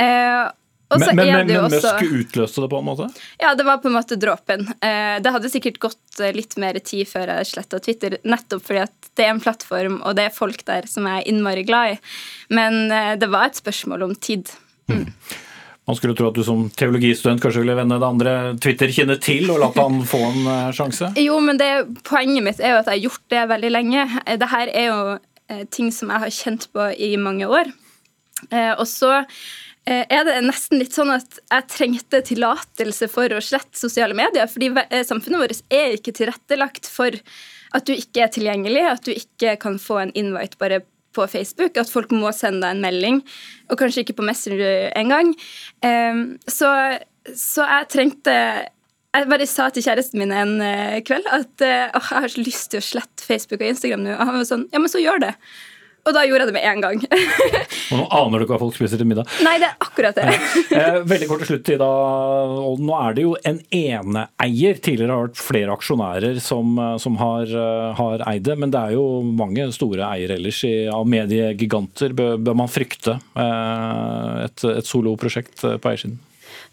Eh, 0.00 0.48
men, 0.90 1.16
men, 1.16 1.16
men, 1.16 1.46
men 1.46 1.70
Musk 1.70 2.02
utløste 2.02 2.62
det 2.64 2.68
på 2.72 2.78
en 2.80 2.86
måte? 2.86 3.08
Ja, 3.36 3.52
det 3.54 3.64
var 3.68 3.80
på 3.82 3.90
en 3.90 3.96
måte 3.98 4.16
dråpen. 4.16 4.64
Eh, 4.80 5.18
det 5.20 5.32
hadde 5.34 5.50
sikkert 5.52 5.76
gått 5.82 6.20
eh, 6.22 6.32
litt 6.32 6.56
mer 6.60 6.78
tid 6.80 7.04
før 7.10 7.28
jeg 7.34 7.50
sletta 7.50 7.80
Twitter, 7.84 8.16
nettopp 8.24 8.64
fordi 8.64 8.86
at 8.86 9.10
det 9.18 9.26
er 9.26 9.34
en 9.34 9.42
plattform, 9.42 9.98
og 10.00 10.16
det 10.16 10.28
er 10.28 10.32
folk 10.32 10.64
der 10.68 10.88
som 10.88 11.08
jeg 11.10 11.20
er 11.20 11.28
innmari 11.28 11.66
glad 11.68 11.96
i. 11.96 11.98
Men 12.56 12.88
eh, 12.88 13.12
det 13.20 13.28
var 13.28 13.50
et 13.50 13.60
spørsmål 13.60 14.06
om 14.08 14.16
tid. 14.16 14.48
Mm. 14.88 15.04
Man 15.88 16.00
skulle 16.00 16.16
tro 16.16 16.30
at 16.30 16.40
du 16.40 16.44
som 16.44 16.64
teologistudent 16.72 17.44
kanskje 17.44 17.66
ville 17.66 17.76
vende 17.76 18.00
det 18.00 18.08
andre 18.08 18.34
Twitter-kinnet 18.56 19.20
til 19.24 19.52
og 19.52 19.60
latt 19.60 19.76
han 19.80 20.00
få 20.08 20.24
en 20.24 20.50
sjanse? 20.76 21.12
Jo, 21.20 21.36
men 21.44 21.60
det, 21.60 21.70
poenget 22.08 22.44
mitt 22.44 22.60
er 22.60 22.76
jo 22.76 22.80
at 22.80 22.88
jeg 22.88 22.96
har 22.96 23.06
gjort 23.06 23.24
det 23.32 23.44
veldig 23.52 23.70
lenge. 23.72 24.08
Det 24.40 24.50
her 24.52 24.72
er 24.72 24.90
jo 24.90 25.62
ting 25.72 25.88
som 25.96 26.12
jeg 26.12 26.24
har 26.26 26.34
kjent 26.36 26.68
på 26.76 26.90
i 26.92 27.14
mange 27.16 27.48
år. 27.48 27.72
Og 28.52 28.84
så 28.84 29.14
er 29.88 30.26
det 30.26 30.36
nesten 30.44 30.82
litt 30.82 30.96
sånn 30.96 31.12
at 31.14 31.38
jeg 31.38 31.66
trengte 31.72 32.20
tillatelse 32.26 33.08
for 33.12 33.32
å 33.32 33.40
slette 33.44 33.78
sosiale 33.78 34.16
medier. 34.16 34.48
Fordi 34.50 34.72
eh, 34.84 35.04
samfunnet 35.06 35.40
vårt 35.40 35.62
er 35.72 35.96
ikke 35.96 36.14
tilrettelagt 36.18 36.90
for 36.90 37.16
at 37.76 37.88
du 37.88 37.94
ikke 37.94 38.24
er 38.24 38.32
tilgjengelig, 38.32 38.84
at 38.90 39.04
du 39.06 39.12
ikke 39.14 39.56
kan 39.60 39.78
få 39.80 40.02
en 40.02 40.14
invite 40.18 40.60
bare 40.60 40.82
på 41.16 41.24
Facebook, 41.30 41.78
at 41.80 41.90
folk 41.90 42.12
må 42.14 42.30
sende 42.36 42.66
deg 42.66 42.76
en 42.76 42.84
melding, 42.84 43.22
og 43.72 43.80
kanskje 43.80 44.04
ikke 44.04 44.18
på 44.20 44.26
Messenger 44.28 44.90
engang. 44.98 45.32
Um, 45.84 46.20
så, 46.44 46.68
så 47.32 47.64
jeg 47.64 47.88
trengte 47.94 48.34
Jeg 49.16 49.26
bare 49.32 49.48
sa 49.48 49.70
til 49.72 49.82
kjæresten 49.82 50.20
min 50.20 50.34
en 50.36 50.60
uh, 50.60 50.98
kveld 51.02 51.26
at 51.32 51.64
å, 51.64 51.70
jeg 51.96 52.04
har 52.12 52.28
så 52.28 52.44
lyst 52.44 52.70
til 52.72 52.82
å 52.82 52.86
slette 52.86 53.24
Facebook 53.24 53.64
og 53.64 53.72
Instagram 53.72 54.04
nå. 54.04 54.14
Og 54.14 54.30
han 54.30 54.36
var 54.36 54.48
sånn 54.52 54.68
Ja, 54.72 54.82
men 54.84 54.92
så 54.92 55.00
gjør 55.02 55.24
det. 55.24 55.32
Og 56.08 56.14
da 56.16 56.24
gjorde 56.24 56.46
jeg 56.46 56.50
det 56.50 56.56
med 56.56 56.66
en 56.70 56.84
gang. 56.84 57.02
og 57.92 58.00
nå 58.00 58.04
aner 58.18 58.40
du 58.40 58.46
ikke 58.46 58.54
hva 58.54 58.60
folk 58.62 58.76
spiser 58.78 59.00
til 59.00 59.08
middag. 59.10 59.28
Nei, 59.44 59.56
det 59.60 59.68
er 59.68 59.76
akkurat 59.84 60.16
det. 60.16 60.26
eh, 60.78 61.00
veldig 61.08 61.28
kort 61.28 61.44
til 61.44 61.50
slutt, 61.52 61.72
Ida. 61.74 61.88
Nå 62.88 63.00
er 63.02 63.18
det 63.18 63.26
jo 63.26 63.34
en 63.50 63.60
eneeier. 63.68 64.80
Tidligere 64.84 65.12
har 65.12 65.28
det 65.28 65.34
vært 65.34 65.42
flere 65.42 65.76
aksjonærer 65.76 66.40
som, 66.44 66.72
eh, 66.80 66.94
som 67.02 67.18
har, 67.20 67.52
uh, 67.52 67.90
har, 67.98 68.24
eid 68.32 68.46
det. 68.48 68.56
Men 68.62 68.72
det 68.72 68.80
er 68.80 68.96
jo 68.96 69.04
mange 69.28 69.68
store 69.76 70.08
eiere 70.08 70.38
ellers 70.38 70.62
i, 70.68 70.74
av 70.92 71.04
mediegiganter. 71.08 72.16
Bør, 72.16 72.38
bør 72.40 72.58
man 72.62 72.72
frykte 72.72 73.18
et, 73.38 74.64
et 74.64 74.88
soloprosjekt 74.88 75.60
på 75.60 75.92
eiersiden? 75.92 76.18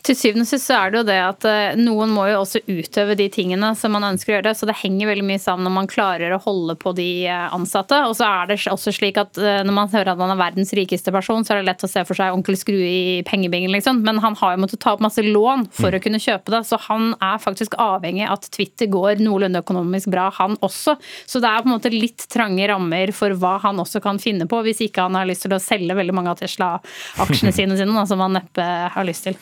Til 0.06 0.18
syvende 0.18 0.46
og 0.46 0.50
sist 0.50 0.70
så 0.70 0.78
er 0.78 0.92
det 0.92 1.00
jo 1.00 1.06
det 1.08 1.18
at 1.22 1.46
eh, 1.50 1.78
noen 1.80 2.12
må 2.14 2.28
jo 2.30 2.42
også 2.42 2.62
utøve 2.68 3.16
de 3.18 3.28
tingene 3.34 3.72
som 3.78 3.94
man 3.96 4.06
ønsker 4.12 4.34
å 4.34 4.36
gjøre. 4.38 4.54
Så 4.58 4.68
det 4.70 4.78
henger 4.82 5.10
veldig 5.10 5.26
mye 5.26 5.42
sammen 5.42 5.66
når 5.68 5.76
man 5.76 5.90
klarer 5.90 6.36
å 6.36 6.42
holde 6.44 6.76
på 6.80 6.94
de 6.98 7.10
eh, 7.30 7.46
ansatte. 7.56 8.02
Og 8.10 8.16
så 8.20 8.28
er 8.28 8.52
det 8.52 8.60
også 8.72 8.94
slik 8.96 9.20
at 9.22 9.40
eh, 9.42 9.62
når 9.66 9.78
man 9.78 9.92
hører 9.94 10.14
at 10.14 10.22
han 10.22 10.34
er 10.34 10.42
verdens 10.42 10.74
rikeste 10.78 11.14
person, 11.16 11.46
så 11.46 11.56
er 11.56 11.62
det 11.62 11.70
lett 11.72 11.86
å 11.86 11.92
se 11.92 12.06
for 12.08 12.18
seg 12.18 12.36
onkel 12.36 12.58
Skrue 12.60 12.86
i 12.88 13.24
pengebingen, 13.28 13.74
liksom. 13.76 14.02
Men 14.06 14.22
han 14.24 14.38
har 14.40 14.56
jo 14.56 14.64
måttet 14.64 14.82
ta 14.84 14.94
opp 14.96 15.04
masse 15.04 15.24
lån 15.26 15.68
for 15.76 15.92
mm. 15.92 15.98
å 15.98 16.04
kunne 16.06 16.22
kjøpe 16.24 16.54
det. 16.54 16.62
Så 16.70 16.80
han 16.88 17.14
er 17.18 17.42
faktisk 17.42 17.78
avhengig 17.82 18.28
av 18.28 18.38
at 18.38 18.50
Twitter 18.54 18.90
går 18.92 19.24
noenlunde 19.24 19.64
økonomisk 19.66 20.12
bra, 20.14 20.30
han 20.38 20.58
også. 20.66 20.98
Så 21.26 21.42
det 21.44 21.50
er 21.50 21.64
på 21.64 21.70
en 21.72 21.76
måte 21.76 21.94
litt 21.94 22.28
trange 22.32 22.70
rammer 22.70 23.12
for 23.16 23.36
hva 23.40 23.58
han 23.66 23.82
også 23.82 24.02
kan 24.04 24.22
finne 24.22 24.48
på, 24.50 24.62
hvis 24.66 24.86
ikke 24.88 25.08
han 25.08 25.18
har 25.18 25.28
lyst 25.30 25.46
til 25.48 25.56
å 25.56 25.62
selge 25.62 25.98
veldig 25.98 26.16
mange 26.16 26.34
av 26.34 26.40
Tesla-aksjene 26.42 27.56
sine, 27.60 27.80
sine, 27.80 28.08
som 28.08 28.24
han 28.24 28.38
neppe 28.38 28.66
har 28.96 29.08
lyst 29.08 29.30
til. 29.30 29.38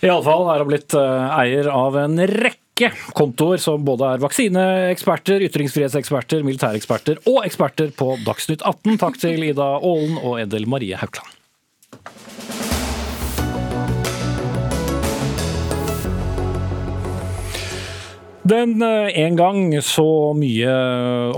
Iallfall 0.00 0.46
er 0.48 0.62
han 0.62 0.70
blitt 0.70 0.94
eh, 0.96 1.40
eier 1.42 1.68
av 1.72 1.98
en 2.00 2.16
rekke 2.24 2.88
kontoer 3.16 3.60
som 3.60 3.82
både 3.84 4.14
er 4.14 4.22
vaksineeksperter, 4.22 5.44
ytringsfrihetseksperter, 5.50 6.46
militæreksperter 6.46 7.20
og 7.28 7.42
eksperter 7.44 7.92
på 7.96 8.14
Dagsnytt 8.24 8.64
18. 8.64 8.96
Takk 9.02 9.20
til 9.20 9.44
Ida 9.50 9.74
Aalen 9.76 10.16
og 10.22 10.40
Edel 10.40 10.64
Marie 10.70 10.96
Haukland. 10.96 11.39
Den 18.50 18.82
eh, 18.82 19.18
en 19.20 19.36
gang 19.38 19.82
så 19.84 20.32
mye 20.34 20.70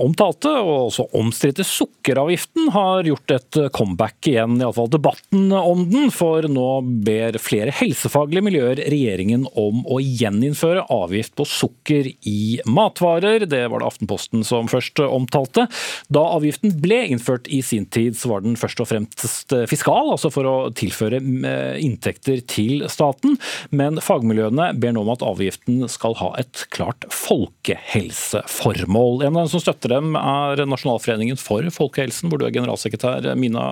omtalte 0.01 0.49
og 0.63 0.89
også 0.89 1.05
omstridte 1.19 1.65
sukkeravgiften 1.67 2.71
har 2.73 3.05
gjort 3.05 3.35
et 3.35 3.59
comeback 3.77 4.29
igjen, 4.31 4.57
iallfall 4.63 4.89
debatten 4.93 5.51
om 5.53 5.85
den. 5.91 6.09
For 6.15 6.47
nå 6.49 6.69
ber 7.05 7.37
flere 7.43 7.75
helsefaglige 7.77 8.45
miljøer 8.47 8.81
regjeringen 8.81 9.45
om 9.59 9.83
å 9.85 9.99
gjeninnføre 10.01 10.87
avgift 10.93 11.35
på 11.37 11.47
sukker 11.49 12.09
i 12.29 12.63
matvarer. 12.65 13.45
Det 13.51 13.65
var 13.69 13.83
det 13.83 13.91
Aftenposten 13.93 14.47
som 14.47 14.71
først 14.73 15.03
omtalte. 15.05 15.67
Da 16.13 16.25
avgiften 16.39 16.73
ble 16.81 17.03
innført 17.13 17.51
i 17.53 17.61
sin 17.67 17.89
tid, 17.93 18.17
så 18.17 18.33
var 18.33 18.47
den 18.47 18.57
først 18.57 18.81
og 18.81 18.89
fremst 18.89 19.53
fiskal, 19.69 20.15
altså 20.15 20.33
for 20.33 20.49
å 20.49 20.57
tilføre 20.77 21.21
eh, 21.21 21.77
inntekter 21.85 22.41
til 22.49 22.87
staten. 22.93 23.37
Men 23.75 24.01
fagmiljøene 24.01 24.73
ber 24.81 24.97
nå 24.97 25.05
om 25.05 25.13
at 25.13 25.27
avgiften 25.27 25.85
skal 25.93 26.17
ha 26.23 26.33
et 26.41 26.67
klart 26.73 27.02
folkehelseformål. 27.11 29.23
En 29.23 29.37
av 29.37 29.43
dem 29.43 29.49
som 29.53 29.61
støtter 29.63 29.89
dem 29.97 30.09
er 30.19 30.67
Nasjonalforeningen 30.69 31.39
for 31.41 31.63
folkehelsen, 31.75 32.29
hvor 32.31 32.39
du 32.41 32.45
er 32.47 32.55
generalsekretær 32.55 33.21
Mina 33.39 33.65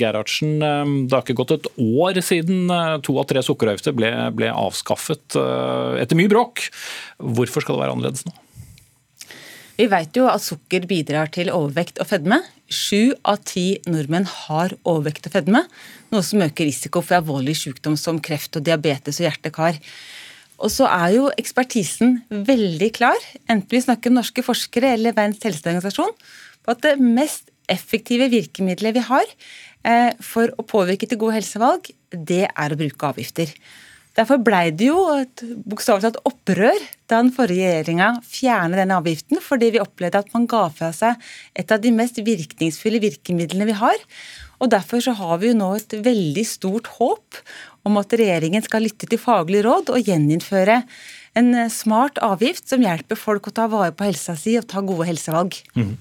Gerhardsen. 0.00 0.50
Det 0.60 1.14
har 1.14 1.22
ikke 1.24 1.40
gått 1.42 1.56
et 1.58 1.70
år 1.82 2.14
siden 2.24 2.58
eh, 2.70 3.00
to 3.04 3.12
av 3.20 3.26
tre 3.30 3.40
sukkeravgifter 3.44 3.92
ble, 3.96 4.10
ble 4.38 4.48
avskaffet 4.52 5.26
eh, 5.38 6.02
etter 6.02 6.16
mye 6.18 6.32
bråk. 6.32 6.54
Hvorfor 7.18 7.60
skal 7.64 7.74
det 7.76 7.82
være 7.84 7.94
annerledes 7.96 8.24
nå? 8.28 8.32
Vi 9.78 9.86
vet 9.86 10.16
jo 10.18 10.24
at 10.26 10.42
sukker 10.42 10.88
bidrar 10.90 11.28
til 11.30 11.52
overvekt 11.54 12.00
og 12.02 12.08
fedme. 12.10 12.40
Sju 12.66 13.14
av 13.22 13.38
ti 13.46 13.78
nordmenn 13.86 14.26
har 14.26 14.74
overvekt 14.82 15.30
og 15.30 15.34
fedme, 15.36 15.62
noe 16.10 16.22
som 16.26 16.42
øker 16.42 16.66
risiko 16.66 16.98
for 17.04 17.14
alvorlig 17.20 17.54
sykdom 17.60 17.94
som 17.96 18.18
kreft 18.18 18.58
og 18.58 18.66
diabetes 18.66 19.22
og 19.22 19.28
hjerte-kar. 19.28 19.78
Og 20.58 20.72
så 20.74 20.88
er 20.90 21.14
jo 21.14 21.28
ekspertisen 21.38 22.18
veldig 22.30 22.90
klar, 22.96 23.18
enten 23.46 23.70
vi 23.70 23.82
snakker 23.84 24.10
om 24.10 24.18
norske 24.18 24.42
forskere 24.42 24.94
eller 24.96 25.14
Verdens 25.14 25.44
helseorganisasjon, 25.46 26.14
på 26.64 26.74
at 26.74 26.82
det 26.84 26.96
mest 26.98 27.52
effektive 27.70 28.26
virkemidlet 28.32 28.96
vi 28.96 29.04
har 29.06 29.26
eh, 29.86 30.16
for 30.24 30.50
å 30.58 30.66
påvirke 30.66 31.06
til 31.06 31.20
gode 31.20 31.36
helsevalg, 31.38 31.92
det 32.10 32.46
er 32.48 32.74
å 32.74 32.80
bruke 32.80 33.12
avgifter. 33.12 33.52
Derfor 34.18 34.40
blei 34.42 34.72
det 34.74 34.88
jo 34.88 34.98
et 35.14 35.44
bokstavelig 35.68 36.08
talt 36.08 36.24
opprør 36.26 36.74
da 37.06 37.20
den 37.20 37.30
forrige 37.34 37.68
regjeringa 37.68 38.08
fjernet 38.26 38.80
denne 38.80 38.96
avgiften, 38.98 39.38
fordi 39.44 39.70
vi 39.76 39.82
opplevde 39.82 40.24
at 40.24 40.32
man 40.34 40.48
ga 40.50 40.64
fra 40.74 40.90
seg 40.96 41.22
et 41.54 41.70
av 41.70 41.78
de 41.84 41.92
mest 41.94 42.18
virkningsfulle 42.26 42.98
virkemidlene 43.04 43.68
vi 43.68 43.76
har. 43.78 44.00
Og 44.58 44.72
Derfor 44.72 45.02
så 45.04 45.14
har 45.18 45.38
vi 45.38 45.52
jo 45.52 45.58
nå 45.58 45.70
et 45.76 45.94
veldig 46.04 46.44
stort 46.46 46.90
håp 46.98 47.42
om 47.88 48.00
at 48.00 48.12
regjeringen 48.18 48.64
skal 48.64 48.84
lytte 48.84 49.08
til 49.08 49.20
faglig 49.22 49.62
råd 49.66 49.94
og 49.94 50.10
gjeninnføre 50.10 50.82
en 51.38 51.54
smart 51.70 52.18
avgift 52.24 52.66
som 52.70 52.82
hjelper 52.82 53.18
folk 53.18 53.48
å 53.48 53.54
ta 53.54 53.68
vare 53.70 53.94
på 53.94 54.08
helsa 54.08 54.34
si 54.38 54.56
og 54.58 54.66
ta 54.68 54.82
gode 54.84 55.06
helsevalg. 55.08 55.54
Mm. 55.78 55.94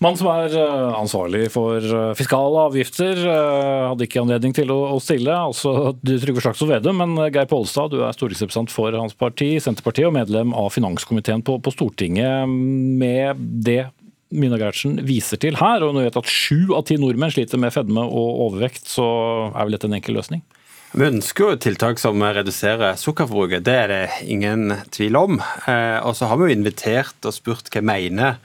Mannen 0.00 0.16
som 0.16 0.30
er 0.32 0.54
eh, 0.56 0.94
ansvarlig 0.96 1.42
for 1.52 1.84
eh, 1.84 2.12
fiskale 2.16 2.62
avgifter, 2.70 3.18
eh, 3.20 3.88
hadde 3.90 4.06
ikke 4.06 4.22
anledning 4.22 4.54
til 4.56 4.72
å 4.72 4.96
stille. 5.02 5.34
altså 5.34 5.92
Trygve 6.00 6.40
Slagsvold 6.40 6.72
Vedum, 6.72 7.02
men 7.02 7.26
Geir 7.28 7.50
Pollestad, 7.50 7.92
du 7.92 8.00
er 8.00 8.16
stortingsrepresentant 8.16 8.72
for 8.72 8.96
hans 8.96 9.12
parti, 9.12 9.52
Senterpartiet, 9.60 10.08
og 10.08 10.16
medlem 10.16 10.56
av 10.56 10.70
finanskomiteen 10.72 11.44
på, 11.44 11.58
på 11.60 11.74
Stortinget. 11.74 12.48
Med 12.48 13.44
det 13.60 13.82
Mina 14.30 14.58
Gertsen 14.60 15.00
viser 15.06 15.40
til 15.42 15.58
her, 15.58 15.82
og 15.82 15.94
når 15.94 16.04
vi 16.04 16.08
vet 16.08 16.20
at 16.20 16.30
sju 16.30 16.74
av 16.76 16.86
ti 16.86 16.96
nordmenn 17.00 17.32
sliter 17.34 17.58
med 17.58 17.74
fedme 17.74 18.04
og 18.06 18.46
overvekt, 18.46 18.86
så 18.86 19.06
er 19.50 19.64
vel 19.64 19.74
dette 19.74 19.90
en 19.90 19.98
enkel 19.98 20.18
løsning? 20.20 20.44
Vi 20.90 21.06
ønsker 21.06 21.52
jo 21.52 21.58
tiltak 21.62 22.00
som 22.02 22.18
reduserer 22.18 22.96
sukkerforbruket, 22.98 23.62
det 23.62 23.74
er 23.78 23.90
det 23.92 23.98
ingen 24.26 24.72
tvil 24.90 25.18
om. 25.20 25.36
Eh, 25.70 25.98
og 26.02 26.16
så 26.18 26.26
har 26.26 26.40
vi 26.40 26.48
jo 26.48 26.56
invitert 26.56 27.28
og 27.28 27.34
spurt 27.36 27.70
hva 27.70 27.82
mener 27.86 28.40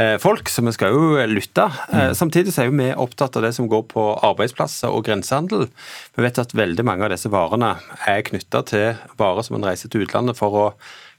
eh, 0.00 0.14
folk, 0.22 0.48
så 0.48 0.64
vi 0.64 0.72
skal 0.72 0.96
jo 0.96 1.26
lytte. 1.28 1.66
Eh, 1.90 2.06
mm. 2.08 2.16
Samtidig 2.16 2.56
er 2.56 2.72
vi 2.72 2.88
opptatt 3.04 3.36
av 3.36 3.44
det 3.44 3.52
som 3.56 3.68
går 3.68 3.84
på 3.92 4.06
arbeidsplasser 4.30 4.88
og 4.88 5.04
grensehandel. 5.10 5.68
Vi 6.16 6.24
vet 6.24 6.40
at 6.40 6.56
veldig 6.56 6.88
mange 6.88 7.04
av 7.04 7.12
disse 7.12 7.28
varene 7.32 7.74
er 8.08 8.24
knytta 8.30 8.64
til 8.72 9.04
varer 9.20 9.44
som 9.44 9.60
en 9.60 9.68
reiser 9.68 9.92
til 9.92 10.06
utlandet 10.08 10.40
for 10.40 10.56
å 10.56 10.66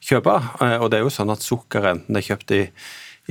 kjøpe. 0.02 0.34
Og 0.82 0.90
det 0.90 0.98
er 0.98 1.06
jo 1.06 1.14
sånn 1.14 1.30
at 1.30 1.46
sukker, 1.46 1.92
enten 1.94 2.18
det 2.18 2.24
er 2.24 2.30
kjøpt 2.32 2.58
i 2.58 2.64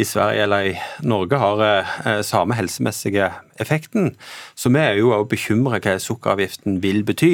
i 0.00 0.04
Sverige 0.04 0.42
eller 0.42 0.70
i 0.70 0.76
Norge 1.04 1.38
har 1.38 1.60
eh, 1.64 2.22
samme 2.26 2.56
helsemessige 2.56 3.30
effekten. 3.60 4.14
Så 4.54 4.72
vi 4.72 4.80
er 4.80 4.96
jo 4.98 5.12
òg 5.14 5.28
bekymra 5.30 5.80
hva 5.82 5.98
sukkeravgiften 6.00 6.80
vil 6.82 7.02
bety 7.06 7.32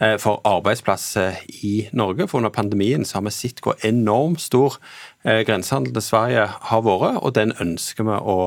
eh, 0.00 0.16
for 0.20 0.40
arbeidsplasser 0.48 1.42
i 1.62 1.88
Norge. 1.92 2.28
For 2.28 2.40
under 2.40 2.54
pandemien 2.54 3.04
så 3.04 3.18
har 3.18 3.26
vi 3.28 3.34
sett 3.36 3.62
hvor 3.64 3.78
enormt 3.86 4.40
stor 4.42 4.78
eh, 5.24 5.44
grensehandel 5.46 5.96
til 5.98 6.06
Sverige 6.08 6.46
har 6.70 6.84
vært, 6.86 7.20
og 7.22 7.34
den 7.36 7.52
ønsker 7.60 8.08
vi 8.08 8.16
å 8.16 8.38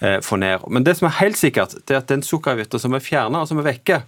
eh, 0.00 0.18
få 0.24 0.40
ned. 0.40 0.64
Men 0.72 0.86
det 0.88 0.96
som 0.98 1.10
er 1.10 1.18
helt 1.20 1.40
sikkert, 1.40 1.76
det 1.84 1.98
er 1.98 2.02
at 2.02 2.10
den 2.12 2.24
sukkeravgiften 2.24 2.82
som 2.82 2.96
er 2.96 3.04
fjerna 3.04 3.44
og 3.44 3.50
som 3.50 3.60
er 3.60 3.70
vekke, 3.70 4.02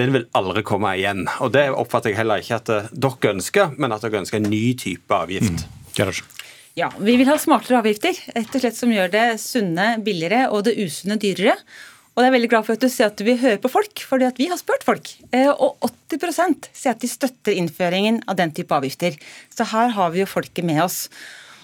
den 0.00 0.14
vil 0.16 0.28
aldri 0.38 0.64
komme 0.66 0.96
igjen. 0.98 1.28
Og 1.40 1.54
det 1.54 1.68
oppfatter 1.70 2.12
jeg 2.12 2.22
heller 2.22 2.42
ikke 2.42 2.60
at 2.62 2.74
eh, 2.74 2.92
dere 2.92 3.36
ønsker, 3.36 3.76
men 3.78 3.94
at 3.94 4.04
dere 4.04 4.24
ønsker 4.24 4.42
en 4.42 4.50
ny 4.50 4.64
type 4.80 5.22
avgift. 5.22 5.62
Mm. 5.62 5.78
Ja, 6.72 6.88
vi 6.96 7.18
vil 7.20 7.28
ha 7.28 7.34
smartere 7.36 7.82
avgifter, 7.82 8.16
rett 8.32 8.54
og 8.56 8.62
slett 8.62 8.76
som 8.78 8.92
gjør 8.94 9.10
det 9.12 9.24
sunne 9.42 9.98
billigere 10.04 10.46
og 10.48 10.62
det 10.64 10.72
usunne 10.80 11.18
dyrere. 11.20 11.58
Og 12.12 12.22
jeg 12.22 12.30
er 12.30 12.34
veldig 12.34 12.48
glad 12.52 12.64
for 12.64 12.76
at 12.76 12.84
du 12.84 12.88
sier 12.92 13.10
at 13.10 13.18
du 13.20 13.26
vil 13.26 13.40
høre 13.40 13.60
på 13.60 13.70
folk, 13.72 14.00
fordi 14.08 14.30
vi 14.38 14.48
har 14.48 14.60
spurt 14.60 14.84
folk. 14.84 15.10
Eh, 15.36 15.50
og 15.52 15.84
80% 16.08 16.70
sier 16.72 16.94
at 16.94 17.04
de 17.04 17.08
støtter 17.08 17.56
innføringen 17.56 18.22
av 18.28 18.38
den 18.40 18.52
type 18.56 18.72
avgifter. 18.72 19.16
Så 19.52 19.68
her 19.68 19.92
har 19.96 20.12
vi 20.12 20.22
jo 20.22 20.28
folket 20.28 20.64
med 20.64 20.80
oss. 20.84 21.06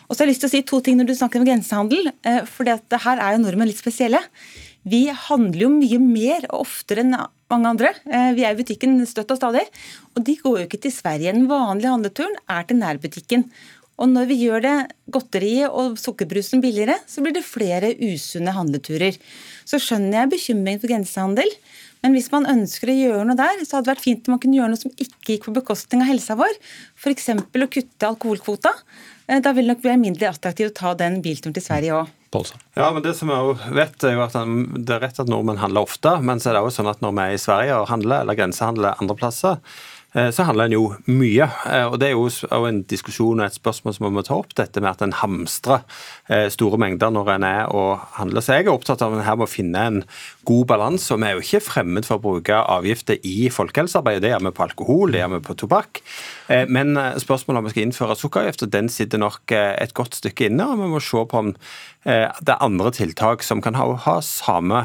Og 0.09 0.13
så 0.13 0.23
har 0.23 0.29
jeg 0.29 0.35
lyst 0.35 0.45
til 0.45 0.51
å 0.51 0.55
si 0.55 0.63
to 0.69 0.81
ting 0.85 1.01
når 1.01 1.09
du 1.09 1.17
snakker 1.17 1.41
om 1.41 1.49
grensehandel, 1.49 2.13
eh, 2.25 2.45
for 2.49 2.69
her 2.69 3.21
er 3.25 3.37
jo 3.37 3.43
nordmenn 3.45 3.69
litt 3.69 3.81
spesielle. 3.81 4.21
Vi 4.89 5.07
handler 5.09 5.67
jo 5.67 5.73
mye 5.73 5.99
mer 6.01 6.47
og 6.49 6.67
oftere 6.67 7.05
enn 7.05 7.17
mange 7.49 7.73
andre. 7.73 7.95
Eh, 8.09 8.31
vi 8.37 8.45
er 8.45 8.53
i 8.53 8.61
butikken 8.61 9.01
støtt 9.09 9.33
og 9.33 9.41
stadig. 9.41 9.65
Og 10.17 10.25
de 10.25 10.37
går 10.41 10.63
jo 10.63 10.69
ikke 10.69 10.85
til 10.85 10.93
Sverige. 10.93 11.33
Den 11.33 11.49
vanlige 11.49 11.93
handleturen 11.93 12.37
er 12.49 12.69
til 12.69 12.81
nærbutikken. 12.81 13.49
Og 13.99 14.11
når 14.13 14.29
vi 14.31 14.39
gjør 14.45 14.63
det 14.63 14.77
godteriet 15.11 15.75
og 15.75 15.99
sukkerbrusen 15.99 16.63
billigere, 16.63 16.99
så 17.11 17.23
blir 17.25 17.35
det 17.35 17.47
flere 17.47 17.93
usunne 17.99 18.55
handleturer. 18.55 19.19
Så 19.67 19.81
skjønner 19.83 20.23
jeg 20.23 20.33
bekymringen 20.37 20.83
for 20.83 20.93
grensehandel. 20.93 21.51
Men 22.05 22.15
hvis 22.15 22.31
man 22.31 22.47
ønsker 22.47 22.93
å 22.93 22.95
gjøre 22.95 23.25
noe 23.27 23.39
der, 23.39 23.65
så 23.67 23.79
hadde 23.79 23.89
det 23.89 23.95
vært 23.97 24.05
fint 24.05 24.29
om 24.29 24.37
man 24.37 24.43
kunne 24.43 24.61
gjøre 24.61 24.71
noe 24.71 24.81
som 24.81 24.95
ikke 24.95 25.35
gikk 25.35 25.49
på 25.49 25.57
bekostning 25.57 26.05
av 26.05 26.13
helsa 26.13 26.39
vår. 26.39 26.55
F.eks. 26.95 27.33
å 27.35 27.71
kutte 27.75 28.13
alkoholkvota. 28.13 28.71
Eh, 29.27 29.43
da 29.43 29.51
vil 29.57 29.67
det 29.67 29.75
nok 29.75 29.83
bli 29.83 29.97
mindre 30.07 30.31
attraktivt 30.31 30.77
å 30.77 30.79
ta 30.79 30.95
den 31.03 31.19
bilturen 31.25 31.57
til 31.57 31.65
Sverige 31.65 31.99
òg. 31.99 32.15
Ja, 32.77 32.91
men 32.93 33.03
Det 33.03 33.15
som 33.17 33.31
jeg 33.33 33.75
vet 33.75 34.05
er 34.05 34.13
jo 34.15 34.25
at 34.27 34.35
det 34.37 34.95
er 34.95 35.01
rett 35.01 35.19
at 35.19 35.31
nordmenn 35.33 35.59
handler 35.59 35.89
ofte, 35.89 36.19
men 36.21 36.39
så 36.39 36.51
er 36.51 36.59
det 36.59 36.63
også 36.67 36.83
sånn 36.83 36.91
at 36.93 37.01
når 37.01 37.15
vi 37.17 37.23
er 37.25 37.35
i 37.35 37.41
Sverige 37.41 37.79
og 37.81 37.89
handler, 37.89 38.21
eller 38.21 38.37
grensehandler 38.37 39.01
andre 39.01 39.17
plasser, 39.17 39.57
så 40.35 40.45
handler 40.49 40.69
en 40.69 40.75
jo 40.77 40.85
mye. 41.07 41.47
Eh, 41.69 41.87
og 41.87 41.99
Det 42.01 42.09
er 42.09 42.15
jo 42.17 42.65
en 42.67 42.83
diskusjon 42.89 43.41
og 43.41 43.47
et 43.47 43.59
spørsmål 43.59 43.95
som 43.95 44.07
vi 44.07 44.13
må 44.17 44.25
ta 44.27 44.39
opp, 44.39 44.55
dette 44.59 44.81
med 44.81 44.91
at 44.91 45.05
en 45.05 45.15
hamstrer 45.21 45.85
eh, 46.29 46.49
store 46.53 46.79
mengder 46.81 47.13
når 47.15 47.33
en 47.35 47.47
er 47.49 47.75
og 47.75 48.05
handler. 48.19 48.45
Så 48.45 48.57
jeg 48.57 48.67
er 48.67 48.73
opptatt 48.73 49.03
av 49.05 49.13
at 49.13 49.21
en 49.21 49.29
her 49.29 49.39
må 49.41 49.49
finne 49.51 49.85
en 49.91 50.01
god 50.49 50.65
balanse. 50.73 51.11
Og 51.15 51.21
vi 51.21 51.29
er 51.29 51.37
jo 51.37 51.45
ikke 51.45 51.65
fremmed 51.69 52.09
for 52.09 52.19
å 52.19 52.25
bruke 52.25 52.63
avgifter 52.79 53.21
i 53.23 53.51
folkehelsearbeidet. 53.53 54.25
Det 54.25 54.33
gjør 54.33 54.47
vi 54.49 54.55
på 54.57 54.67
alkohol, 54.67 55.13
det 55.13 55.23
gjør 55.23 55.35
vi 55.37 55.45
på 55.49 55.59
tobakk. 55.65 56.03
Men 56.73 56.97
spørsmålet 57.21 57.61
om 57.61 57.67
vi 57.67 57.73
skal 57.75 57.85
innføre 57.85 58.17
sukkeravgift, 58.17 58.65
den 58.73 58.89
sitter 58.89 59.21
nok 59.21 59.53
et 59.53 59.93
godt 59.97 60.17
stykke 60.17 60.49
inne. 60.49 60.65
og 60.65 60.81
Vi 60.81 60.89
må 60.95 61.03
se 61.05 61.21
på 61.29 61.43
om 61.43 61.53
det 62.05 62.53
er 62.55 62.63
andre 62.65 62.93
tiltak 62.95 63.43
som 63.45 63.61
kan 63.65 63.77
ha, 63.77 63.85
ha 64.05 64.17
samme 64.25 64.81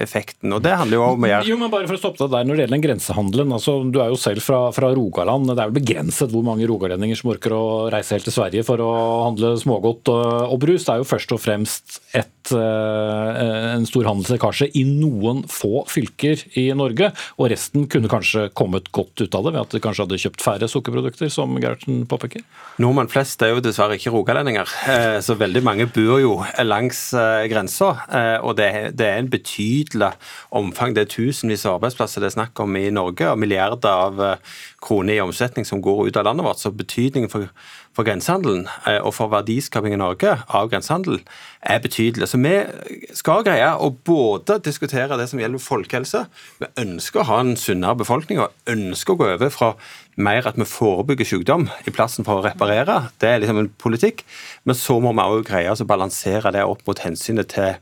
effekten. 0.00 0.52
og 0.56 0.64
det 0.64 0.74
handler 0.80 0.98
jo 0.98 1.04
om 1.12 1.26
å 1.26 1.30
gjøre... 1.30 1.48
Jo, 1.50 1.58
men 1.60 1.70
bare 1.72 1.86
for 1.86 1.98
å 1.98 2.00
stoppe 2.00 2.24
deg 2.24 2.32
der 2.32 2.48
Når 2.48 2.56
det 2.56 2.64
gjelder 2.64 2.76
den 2.76 2.86
grensehandelen, 2.86 3.54
altså 3.54 3.76
du 3.92 4.00
er 4.02 4.10
jo 4.10 4.18
selv 4.20 4.42
fra 4.42 4.56
fra, 4.72 4.90
Rogaland. 4.94 5.48
Det 5.50 5.56
er 5.56 5.70
vel 5.70 5.78
begrenset 5.80 6.32
hvor 6.32 6.44
mange 6.46 6.66
rogalendinger 6.68 7.18
som 7.18 7.32
orker 7.32 7.54
å 7.56 7.64
reise 7.92 8.16
helt 8.16 8.26
til 8.28 8.34
Sverige 8.34 8.64
for 8.66 8.82
å 8.82 8.90
handle 9.26 9.54
smågodt 9.60 10.10
og, 10.12 10.26
og 10.52 10.60
brus. 10.62 10.86
Det 10.86 10.94
er 10.94 11.02
jo 11.02 11.08
først 11.08 11.34
og 11.34 11.42
fremst 11.42 11.98
et, 12.16 12.52
eh, 12.54 13.40
en 13.74 13.86
stor 13.88 14.08
handelslekkasje 14.10 14.70
i 14.78 14.84
noen 14.88 15.44
få 15.50 15.84
fylker 15.90 16.46
i 16.60 16.68
Norge. 16.76 17.12
Og 17.40 17.50
resten 17.52 17.86
kunne 17.92 18.10
kanskje 18.12 18.48
kommet 18.56 18.90
godt 18.96 19.22
ut 19.22 19.38
av 19.38 19.46
det 19.46 19.54
ved 19.56 19.62
at 19.64 19.76
de 19.76 19.82
kanskje 19.84 20.06
hadde 20.06 20.20
kjøpt 20.26 20.44
færre 20.44 20.70
sukkerprodukter, 20.70 21.30
som 21.32 21.56
Gerhardsen 21.60 22.04
påpeker? 22.10 22.44
Nordmenn 22.82 23.10
flest 23.12 23.42
er 23.44 23.54
jo 23.54 23.64
dessverre 23.64 23.98
ikke 23.98 24.14
rogalendinger, 24.14 24.70
eh, 24.90 25.18
så 25.24 25.36
veldig 25.38 25.64
mange 25.66 25.88
bor 25.90 26.20
jo 26.22 26.36
langs 26.64 27.00
eh, 27.14 27.46
grensa. 27.50 27.92
Og 28.42 28.56
det, 28.58 28.68
det 28.98 29.06
er 29.06 29.20
en 29.20 29.30
betydelig 29.30 30.12
omfang. 30.50 30.94
Det 30.96 31.06
er 31.06 31.12
tusenvis 31.12 31.66
av 31.66 31.78
arbeidsplasser 31.78 32.24
det 32.24 32.30
er 32.30 32.36
snakk 32.38 32.62
om 32.62 32.76
i 32.78 32.88
Norge, 32.94 33.28
og 33.30 33.40
milliarder 33.40 33.90
av 33.90 34.22
kroner 34.82 35.16
i 35.16 35.24
omsetning 35.24 35.66
som 35.68 35.82
går 35.84 36.08
ut 36.08 36.20
av 36.20 36.28
landet 36.28 36.46
vårt. 36.46 36.62
Så 36.62 36.72
betydningen 36.74 37.32
for, 37.32 37.48
for 37.96 38.06
grensehandelen 38.06 38.66
eh, 38.86 39.00
og 39.00 39.14
for 39.16 39.32
verdiskaping 39.32 39.94
i 39.96 40.00
Norge 40.00 40.34
av 40.46 40.70
grensehandel 40.72 41.22
er 41.66 41.82
betydelig. 41.82 42.28
Så 42.28 42.40
vi 42.42 42.54
skal 43.16 43.44
greie 43.46 43.70
å 43.72 43.90
både 44.06 44.58
diskutere 44.64 45.18
det 45.18 45.28
som 45.30 45.40
gjelder 45.40 45.62
folkehelse, 45.62 46.26
vi 46.60 46.70
ønsker 46.82 47.22
å 47.22 47.28
ha 47.30 47.40
en 47.42 47.54
sunnere 47.60 47.98
befolkning 48.02 48.42
og 48.42 48.72
ønsker 48.72 49.16
å 49.16 49.20
gå 49.20 49.30
over 49.36 49.52
fra 49.54 49.72
mer 50.16 50.48
at 50.48 50.56
vi 50.56 50.68
forebygger 50.68 51.28
sykdom 51.28 51.68
i 51.84 51.92
plassen 51.92 52.24
for 52.26 52.40
å 52.40 52.46
reparere. 52.46 53.10
Det 53.20 53.30
er 53.30 53.42
liksom 53.42 53.60
en 53.60 53.72
politikk. 53.80 54.24
Men 54.64 54.78
så 54.78 54.98
må 55.02 55.12
vi 55.16 55.24
òg 55.24 55.48
greie 55.48 55.72
å 55.72 55.88
balansere 55.88 56.52
det 56.54 56.64
opp 56.64 56.84
mot 56.88 57.02
hensynet 57.04 57.52
til 57.52 57.76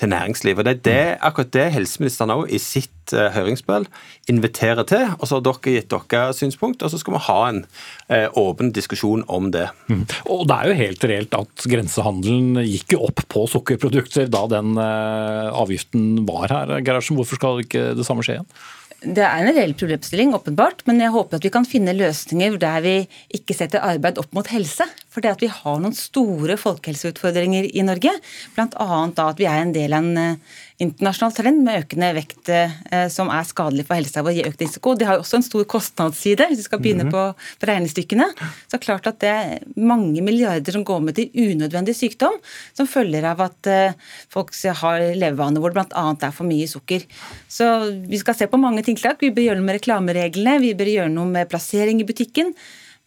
til 0.00 0.10
næringslivet. 0.10 0.64
Det 0.64 0.72
er 0.72 0.82
det, 0.86 1.18
akkurat 1.20 1.52
det 1.52 1.66
helseministeren 1.74 2.32
òg 2.32 2.48
i 2.48 2.60
sitt 2.62 3.12
uh, 3.12 3.28
høringsspill 3.34 3.86
inviterer 4.32 4.86
til. 4.88 5.06
og 5.18 5.28
Så 5.28 5.38
har 5.38 5.44
dere 5.44 5.74
gitt 5.76 5.92
dere 5.92 6.32
synspunkt, 6.36 6.82
og 6.82 6.92
så 6.92 7.00
skal 7.00 7.16
vi 7.16 7.22
ha 7.26 7.38
en 7.50 7.62
uh, 8.08 8.28
åpen 8.40 8.72
diskusjon 8.76 9.24
om 9.28 9.50
det. 9.52 9.68
Mm. 9.92 10.06
Og 10.32 10.46
Det 10.48 10.56
er 10.56 10.70
jo 10.70 10.80
helt 10.80 11.08
reelt 11.12 11.38
at 11.38 11.68
grensehandelen 11.74 12.64
gikk 12.64 12.96
jo 12.96 13.04
opp 13.10 13.24
på 13.28 13.46
sukkerprodukter 13.52 14.30
da 14.32 14.46
den 14.50 14.76
uh, 14.80 15.52
avgiften 15.52 16.24
var 16.28 16.48
her. 16.48 16.76
Gerhardsen, 16.80 17.20
hvorfor 17.20 17.40
skal 17.40 17.64
ikke 17.66 17.90
det 17.98 18.08
samme 18.08 18.24
skje 18.26 18.40
igjen? 18.40 18.52
Det 19.00 19.22
er 19.24 19.40
en 19.40 19.54
reell 19.56 19.72
problemstilling, 19.80 20.34
åpenbart, 20.36 20.82
men 20.84 20.98
jeg 21.00 21.12
håper 21.14 21.38
at 21.38 21.44
vi 21.46 21.52
kan 21.54 21.64
finne 21.64 21.94
løsninger 21.96 22.58
der 22.60 22.82
vi 22.84 22.94
ikke 23.32 23.56
setter 23.56 23.80
arbeid 23.80 24.20
opp 24.20 24.34
mot 24.36 24.50
helse. 24.52 24.84
For 25.08 25.24
det 25.24 25.30
at 25.32 25.44
vi 25.44 25.48
har 25.48 25.78
noen 25.80 25.96
store 25.96 26.58
folkehelseutfordringer 26.60 27.70
i 27.72 27.84
Norge, 27.86 28.12
bl.a. 28.56 28.88
at 29.24 29.40
vi 29.40 29.48
er 29.48 29.62
en 29.62 29.72
del 29.72 29.96
av 29.96 30.04
en 30.04 30.20
eh, 30.20 30.58
internasjonal 30.80 31.34
trend 31.36 31.62
med 31.64 31.84
økende 31.84 32.08
vekt 32.16 32.50
eh, 32.52 33.06
som 33.12 33.30
er 33.32 33.46
skadelig 33.48 33.84
for 33.88 33.98
helsa 33.98 34.24
vår, 34.24 34.34
gir 34.38 34.48
økt 34.50 34.64
risiko. 34.64 34.94
De 34.96 35.06
har 35.08 35.18
jo 35.18 35.24
også 35.24 35.40
en 35.40 35.46
stor 35.46 35.66
kostnadsside, 35.70 36.48
hvis 36.50 36.62
vi 36.62 36.66
skal 36.66 36.80
begynne 36.82 37.06
mm 37.06 37.12
-hmm. 37.12 37.34
på, 37.60 37.66
regnestykkene. 37.70 38.26
Så 38.70 38.78
klart 38.78 39.06
at 39.06 39.20
det 39.20 39.28
er 39.28 39.58
mange 39.76 40.22
milliarder 40.22 40.72
som 40.72 40.84
går 40.84 41.00
med 41.00 41.14
til 41.14 41.30
unødvendig 41.34 41.96
sykdom, 41.96 42.34
som 42.74 42.86
følger 42.86 43.24
av 43.24 43.40
at 43.40 43.66
eh, 43.66 43.92
folk 44.28 44.54
har 44.64 45.14
levevaner 45.14 45.60
hvor 45.60 45.70
det 45.70 45.86
bl.a. 45.86 46.16
er 46.22 46.30
for 46.30 46.44
mye 46.44 46.66
sukker. 46.66 47.00
Så 47.48 47.64
vi 48.08 48.18
skal 48.18 48.34
se 48.34 48.46
på 48.46 48.56
mange 48.56 48.82
tiltak. 48.82 49.20
Vi 49.20 49.30
bør 49.30 49.42
gjøre 49.42 49.56
noe 49.56 49.66
med 49.66 49.76
reklamereglene, 49.80 50.60
vi 50.60 50.74
bør 50.74 50.86
gjøre 50.86 51.08
noe 51.08 51.26
med 51.26 51.48
plassering 51.48 52.00
i 52.00 52.04
butikken. 52.04 52.54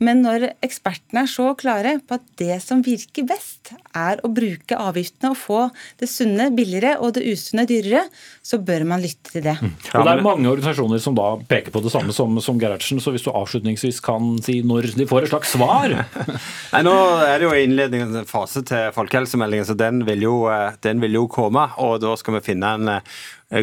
Men 0.04 0.24
når 0.26 0.49
ekspertene 0.66 1.24
er 1.24 1.32
så 1.32 1.49
klare 1.60 1.95
på 2.04 2.18
at 2.18 2.26
det 2.39 2.58
som 2.64 2.84
virker 2.86 3.28
best, 3.30 3.74
er 3.95 4.20
å 4.26 4.32
bruke 4.34 4.78
avgiftene 4.80 5.32
og 5.34 5.39
få 5.39 5.60
det 6.01 6.10
sunne 6.12 6.49
billigere 6.56 6.95
og 7.04 7.14
det 7.18 7.26
usunne 7.30 7.66
dyrere, 7.70 8.04
så 8.43 8.60
bør 8.60 8.86
man 8.89 9.04
lytte 9.04 9.36
til 9.36 9.45
det. 9.45 9.56
Mm. 9.62 9.74
Og 9.93 10.08
Det 10.08 10.14
er 10.14 10.26
mange 10.26 10.49
organisasjoner 10.51 11.04
som 11.04 11.18
da 11.18 11.30
peker 11.49 11.74
på 11.74 11.84
det 11.86 11.93
samme 11.93 12.16
som, 12.16 12.39
som 12.43 12.60
Gerhardsen, 12.62 13.01
så 13.04 13.14
hvis 13.14 13.26
du 13.26 13.32
avslutningsvis 13.32 14.01
kan 14.04 14.34
si 14.43 14.60
når 14.66 14.91
de 14.97 15.08
får 15.10 15.28
et 15.28 15.34
slags 15.34 15.54
svar? 15.56 15.95
Nei, 16.74 16.84
Nå 16.84 16.95
er 17.28 17.38
det 17.39 17.47
jo 17.47 17.54
innledningen 17.56 18.24
en 18.24 18.30
fase 18.30 18.66
til 18.68 18.89
folkehelsemeldingen, 18.95 19.70
så 19.70 19.78
den 19.78 20.04
vil, 20.08 20.28
jo, 20.28 20.36
eh, 20.51 20.76
den 20.84 21.04
vil 21.04 21.22
jo 21.22 21.28
komme. 21.32 21.70
og 21.84 22.01
Da 22.04 22.18
skal 22.20 22.39
vi 22.39 22.45
finne 22.51 22.76
en 22.78 22.93
Eh, 22.93 22.99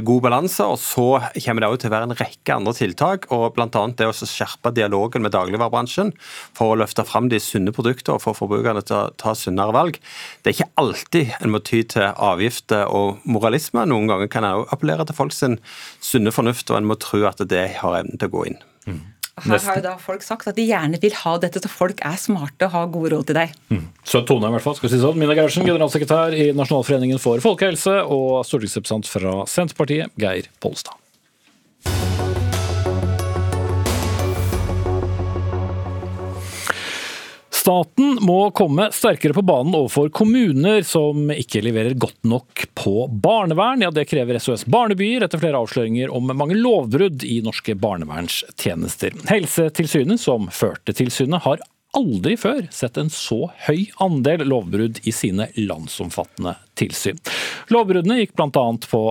god 0.07 0.23
balanse. 0.27 0.65
Og 0.67 0.79
så 0.81 1.07
kommer 1.45 1.65
det 1.65 1.71
også 1.71 1.83
til 1.85 1.91
å 1.91 1.95
være 1.95 2.09
en 2.09 2.17
rekke 2.19 2.57
andre 2.57 2.75
tiltak, 2.77 3.29
og 3.35 3.57
bl.a. 3.57 3.69
det 3.99 4.09
å 4.09 4.15
skjerpe 4.15 4.73
dialogen 4.77 5.25
med 5.25 5.35
dagligvarebransjen 5.35 6.13
for 6.59 6.75
å 6.75 6.81
løfte 6.81 7.07
fram 7.09 7.31
de 7.33 7.41
sunne 7.43 7.75
produktene 7.75 8.19
og 8.19 8.25
få 8.25 8.37
forbrukerne 8.39 8.85
til 8.87 8.99
å 8.99 9.05
ta 9.21 9.35
sunnere 9.39 9.75
valg. 9.77 10.01
Det 10.43 10.53
er 10.53 10.59
ikke 10.59 10.73
alltid 10.83 11.37
en 11.41 11.55
må 11.55 11.63
ty 11.65 11.83
til 11.91 12.11
avgifter 12.11 12.91
og 12.91 13.23
moralisme. 13.29 13.87
Noen 13.89 14.11
ganger 14.11 14.31
kan 14.33 14.47
en 14.47 14.67
appellere 14.71 15.07
til 15.09 15.19
folks 15.19 15.41
sunne 15.41 16.35
fornuft, 16.35 16.71
og 16.71 16.81
en 16.81 16.91
må 16.91 16.99
tro 17.01 17.25
at 17.29 17.43
det 17.49 17.67
har 17.81 18.03
evnen 18.03 18.21
til 18.21 18.31
å 18.31 18.35
gå 18.37 18.47
inn. 18.51 18.61
Mm. 18.87 19.01
Her 19.47 19.65
har 19.65 19.81
jo 19.81 19.85
da 19.85 19.95
folk 20.01 20.25
sagt 20.27 20.49
at 20.51 20.59
de 20.59 20.67
gjerne 20.69 21.01
vil 21.03 21.17
ha 21.23 21.35
dette, 21.43 21.63
så 21.63 21.73
folk 21.73 22.03
er 22.07 22.19
smarte 22.21 22.69
og 22.69 22.75
har 22.75 22.91
gode 22.93 23.13
råd 23.15 23.29
til 23.31 23.39
deg. 23.41 23.55
Mm. 23.73 23.85
Så 24.05 24.23
tone, 24.29 24.51
i 24.51 24.57
hvert 24.57 24.67
fall. 24.67 24.79
skal 24.79 24.93
si 24.93 25.01
sånn. 25.03 25.19
Mina 25.21 25.37
Gerhardsen, 25.39 25.67
generalsekretær 25.69 26.37
i 26.37 26.51
Nasjonalforeningen 26.57 27.23
for 27.23 27.43
folkehelse, 27.45 28.01
og 28.05 28.43
stortingsrepresentant 28.49 29.11
fra 29.11 29.37
Senterpartiet, 29.51 30.13
Geir 30.21 30.51
Pollestad. 30.63 30.97
Staten 37.61 38.17
må 38.25 38.39
komme 38.57 38.87
sterkere 38.95 39.35
på 39.37 39.43
banen 39.45 39.75
overfor 39.77 40.09
kommuner 40.17 40.81
som 40.87 41.29
ikke 41.35 41.61
leverer 41.67 41.97
godt 42.01 42.23
nok 42.25 42.63
på 42.79 43.05
barnevern. 43.13 43.83
Ja, 43.85 43.91
Det 43.93 44.07
krever 44.09 44.39
SOS 44.41 44.65
Barnebyer 44.65 45.27
etter 45.27 45.43
flere 45.43 45.61
avsløringer 45.61 46.13
om 46.15 46.33
mange 46.33 46.57
lovbrudd 46.57 47.27
i 47.27 47.43
norske 47.45 47.77
barnevernstjenester. 47.77 49.19
Helsetilsynet, 49.29 50.23
som 50.23 50.49
førte 50.49 50.97
tilsynet, 50.97 51.45
har 51.45 51.61
aldri 51.97 52.37
før 52.39 52.67
sett 52.75 52.99
en 53.01 53.11
så 53.13 53.49
høy 53.67 53.89
andel 54.03 54.45
lovbrudd 54.49 55.01
i 55.09 55.15
sine 55.15 55.49
landsomfattende 55.59 56.55
tilsyn. 56.81 57.19
Lovbruddene 57.75 58.21
gikk 58.21 58.35
bl.a. 58.39 58.65
På, 58.91 59.03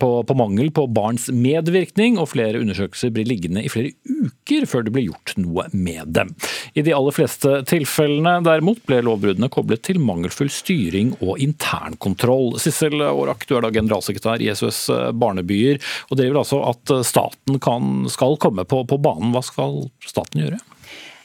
på, 0.00 0.10
på 0.28 0.36
mangel 0.38 0.70
på 0.74 0.86
barns 0.94 1.26
medvirkning, 1.32 2.18
og 2.20 2.30
flere 2.34 2.60
undersøkelser 2.62 3.12
blir 3.14 3.28
liggende 3.28 3.64
i 3.64 3.72
flere 3.72 3.94
uker 4.04 4.66
før 4.70 4.86
det 4.86 4.94
blir 4.94 5.08
gjort 5.08 5.34
noe 5.40 5.66
med 5.72 6.12
dem. 6.16 6.32
I 6.74 6.84
de 6.86 6.94
aller 6.96 7.14
fleste 7.16 7.56
tilfellene 7.70 8.36
derimot 8.46 8.82
ble 8.88 9.00
lovbruddene 9.06 9.50
koblet 9.52 9.84
til 9.88 10.00
mangelfull 10.02 10.52
styring 10.52 11.14
og 11.20 11.40
internkontroll. 11.42 12.54
Sissel 12.62 13.00
Aarak, 13.02 13.48
du 13.48 13.56
er 13.56 13.66
da 13.66 13.72
generalsekretær 13.74 14.44
i 14.44 14.52
SOS 14.54 14.84
Barnebyer, 15.18 15.80
og 16.10 16.20
dere 16.20 16.32
vil 16.32 16.42
altså 16.44 16.62
at 16.68 16.94
staten 17.06 17.58
kan, 17.64 18.06
skal 18.12 18.38
komme 18.42 18.66
på, 18.68 18.84
på 18.88 19.00
banen. 19.02 19.34
Hva 19.34 19.44
skal 19.44 19.84
staten 20.04 20.44
gjøre? 20.44 20.62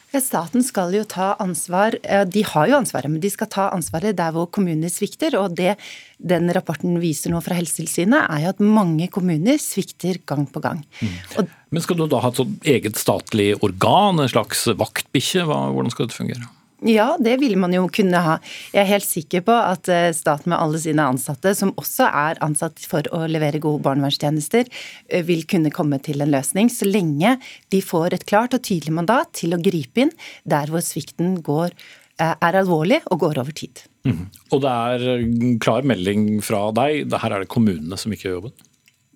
Staten 0.10 0.64
skal 0.66 0.96
jo 0.98 1.04
ta 1.06 1.36
ansvar, 1.38 1.94
de 2.26 2.42
har 2.50 2.70
jo 2.72 2.78
ansvaret, 2.80 3.12
men 3.12 3.22
de 3.22 3.30
skal 3.30 3.50
ta 3.52 3.68
ansvaret 3.76 4.18
der 4.18 4.34
hvor 4.34 4.48
kommunene 4.50 4.90
svikter. 4.90 5.38
Og 5.38 5.54
det 5.58 5.76
den 6.18 6.50
rapporten 6.56 6.98
viser 7.00 7.32
nå 7.32 7.40
fra 7.46 7.56
Helsetilsynet, 7.56 8.26
er 8.26 8.44
jo 8.44 8.54
at 8.56 8.64
mange 8.64 9.08
kommuner 9.14 9.62
svikter 9.62 10.18
gang 10.28 10.48
på 10.50 10.64
gang. 10.64 10.82
Mm. 11.00 11.14
Og, 11.38 11.54
men 11.70 11.86
skal 11.86 12.00
du 12.00 12.08
da 12.10 12.24
ha 12.26 12.34
et 12.34 12.72
eget 12.74 12.98
statlig 13.00 13.52
organ, 13.64 14.20
en 14.20 14.32
slags 14.32 14.66
vaktbikkje? 14.74 15.46
Hvordan 15.48 15.94
skal 15.94 16.10
det 16.10 16.18
fungere? 16.18 16.50
Ja, 16.88 17.18
det 17.20 17.36
vil 17.42 17.58
man 17.60 17.74
jo 17.76 17.88
kunne 17.92 18.22
ha. 18.24 18.38
Jeg 18.72 18.82
er 18.86 18.92
helt 18.94 19.08
sikker 19.08 19.44
på 19.48 19.56
at 19.56 19.90
eh, 19.92 20.12
staten 20.16 20.54
med 20.54 20.62
alle 20.62 20.80
sine 20.80 21.04
ansatte, 21.12 21.52
som 21.58 21.74
også 21.80 22.08
er 22.08 22.40
ansatt 22.46 22.80
for 22.88 23.04
å 23.16 23.26
levere 23.28 23.60
gode 23.64 23.84
barnevernstjenester, 23.84 24.70
eh, 25.10 25.26
vil 25.28 25.44
kunne 25.50 25.74
komme 25.76 26.00
til 26.04 26.24
en 26.24 26.32
løsning, 26.32 26.72
så 26.72 26.88
lenge 26.88 27.36
de 27.74 27.84
får 27.84 28.16
et 28.16 28.28
klart 28.30 28.56
og 28.56 28.64
tydelig 28.64 28.96
mandat 28.96 29.34
til 29.42 29.56
å 29.56 29.62
gripe 29.64 30.06
inn 30.06 30.16
der 30.48 30.72
hvor 30.72 30.84
svikten 30.86 31.42
går, 31.44 31.76
eh, 32.20 32.32
er 32.32 32.62
alvorlig 32.62 33.02
og 33.12 33.26
går 33.26 33.44
over 33.44 33.52
tid. 33.52 33.84
Mm. 34.08 34.30
Og 34.56 34.64
det 34.64 34.72
er 34.72 35.60
klar 35.60 35.84
melding 35.84 36.40
fra 36.46 36.70
deg, 36.72 37.12
her 37.12 37.36
er 37.36 37.44
det 37.44 37.52
kommunene 37.52 38.00
som 38.00 38.16
ikke 38.16 38.30
gjør 38.30 38.40
jobben? 38.40 38.69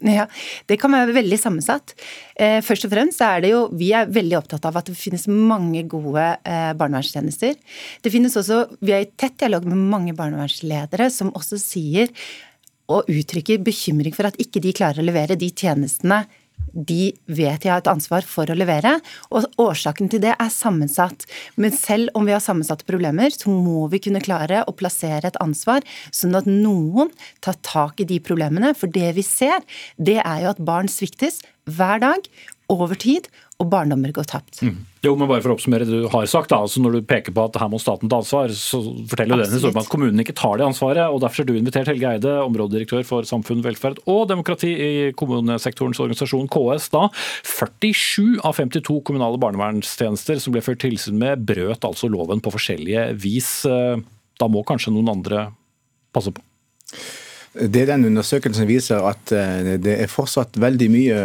Ja, 0.17 0.27
Det 0.67 0.77
kan 0.81 0.91
være 0.93 1.15
veldig 1.15 1.39
sammensatt. 1.39 1.95
Eh, 2.35 2.59
først 2.65 2.87
og 2.87 2.93
fremst 2.93 3.21
er 3.23 3.43
det 3.43 3.53
jo, 3.53 3.65
Vi 3.77 3.91
er 3.95 4.11
veldig 4.11 4.39
opptatt 4.41 4.65
av 4.67 4.77
at 4.79 4.91
det 4.91 4.97
finnes 4.99 5.27
mange 5.31 5.85
gode 5.89 6.25
eh, 6.43 6.71
barnevernstjenester. 6.77 7.55
Det 8.03 8.13
finnes 8.13 8.35
også, 8.39 8.65
Vi 8.83 8.95
er 8.95 9.05
i 9.05 9.11
tett 9.15 9.37
dialog 9.39 9.65
med 9.69 9.79
mange 9.79 10.15
barnevernsledere 10.17 11.09
som 11.13 11.33
også 11.33 11.59
sier 11.61 12.11
og 12.91 13.07
uttrykker 13.07 13.61
bekymring 13.63 14.13
for 14.15 14.27
at 14.27 14.39
ikke 14.41 14.61
de 14.63 14.73
klarer 14.75 14.99
å 14.99 15.07
levere 15.07 15.39
de 15.39 15.47
tjenestene 15.49 16.25
de 16.73 17.13
vet 17.29 17.63
jeg 17.63 17.71
har 17.71 17.83
et 17.83 17.91
ansvar 17.91 18.25
for 18.27 18.49
å 18.49 18.57
levere. 18.57 18.97
Og 19.31 19.45
årsaken 19.61 20.09
til 20.11 20.23
det 20.25 20.33
er 20.33 20.53
sammensatt. 20.53 21.27
Men 21.55 21.73
selv 21.75 22.11
om 22.17 22.25
vi 22.27 22.33
har 22.35 22.43
sammensatte 22.43 22.87
problemer, 22.89 23.33
så 23.33 23.53
må 23.53 23.85
vi 23.93 24.01
kunne 24.03 24.23
klare 24.23 24.63
å 24.67 24.75
plassere 24.77 25.29
et 25.29 25.39
ansvar, 25.43 25.85
sånn 26.11 26.37
at 26.39 26.49
noen 26.49 27.13
tar 27.45 27.59
tak 27.65 28.01
i 28.01 28.09
de 28.09 28.19
problemene. 28.23 28.73
For 28.77 28.91
det 28.91 29.13
vi 29.19 29.25
ser, 29.25 29.61
det 29.97 30.19
er 30.23 30.43
jo 30.43 30.53
at 30.55 30.65
barn 30.65 30.91
sviktes 30.91 31.41
hver 31.69 32.01
dag, 32.03 32.25
over 32.71 32.95
tid, 32.97 33.27
og 33.61 33.69
barndommer 33.69 34.11
går 34.13 34.25
tapt. 34.27 34.61
Mm. 34.65 34.79
Jo, 35.05 35.13
men 35.19 35.27
bare 35.29 35.43
for 35.43 35.53
å 35.53 35.55
oppsummere 35.57 35.85
det 35.85 35.99
du 36.01 36.07
har 36.09 36.25
sagt, 36.29 36.49
da, 36.51 36.61
altså 36.63 36.81
Når 36.81 36.95
du 36.95 37.07
peker 37.07 37.35
på 37.35 37.43
at 37.45 37.57
her 37.61 37.69
må 37.71 37.79
staten 37.81 38.09
ta 38.09 38.21
ansvar, 38.23 38.51
så 38.57 38.79
forteller 39.11 39.37
jo 39.37 39.43
den 39.43 39.55
historien 39.55 39.81
at 39.83 39.91
kommunen 39.91 40.23
ikke 40.23 40.35
tar 40.39 40.57
det 40.59 40.65
ansvaret. 40.65 41.03
og 41.05 41.21
Derfor 41.21 41.43
har 41.43 41.49
du 41.49 41.59
invitert 41.59 41.91
Helge 41.91 42.13
Eide, 42.15 42.35
områdedirektør 42.47 43.05
for 43.07 43.27
samfunn, 43.29 43.63
velferd 43.65 44.01
og 44.09 44.25
demokrati 44.31 44.71
i 44.73 44.91
kommunesektorens 45.19 46.01
organisasjon 46.03 46.49
KS. 46.51 46.89
da. 46.95 47.07
47 47.45 48.39
av 48.43 48.57
52 48.57 49.01
kommunale 49.05 49.41
barnevernstjenester 49.43 50.41
som 50.41 50.55
ble 50.55 50.63
ført 50.65 50.81
tilsyn 50.83 51.19
med, 51.19 51.45
brøt 51.45 51.85
altså 51.87 52.09
loven 52.11 52.41
på 52.43 52.55
forskjellige 52.55 53.11
vis. 53.21 53.51
Da 53.63 54.49
må 54.49 54.65
kanskje 54.67 54.95
noen 54.95 55.13
andre 55.13 55.51
passe 56.15 56.33
på? 56.33 56.41
Det 57.53 57.85
Den 57.85 58.01
undersøkelsen 58.07 58.65
viser 58.65 59.03
at 59.05 59.29
eh, 59.29 59.75
det 59.77 59.93
er 60.01 60.09
fortsatt 60.09 60.55
veldig 60.57 60.87
mye 60.89 61.17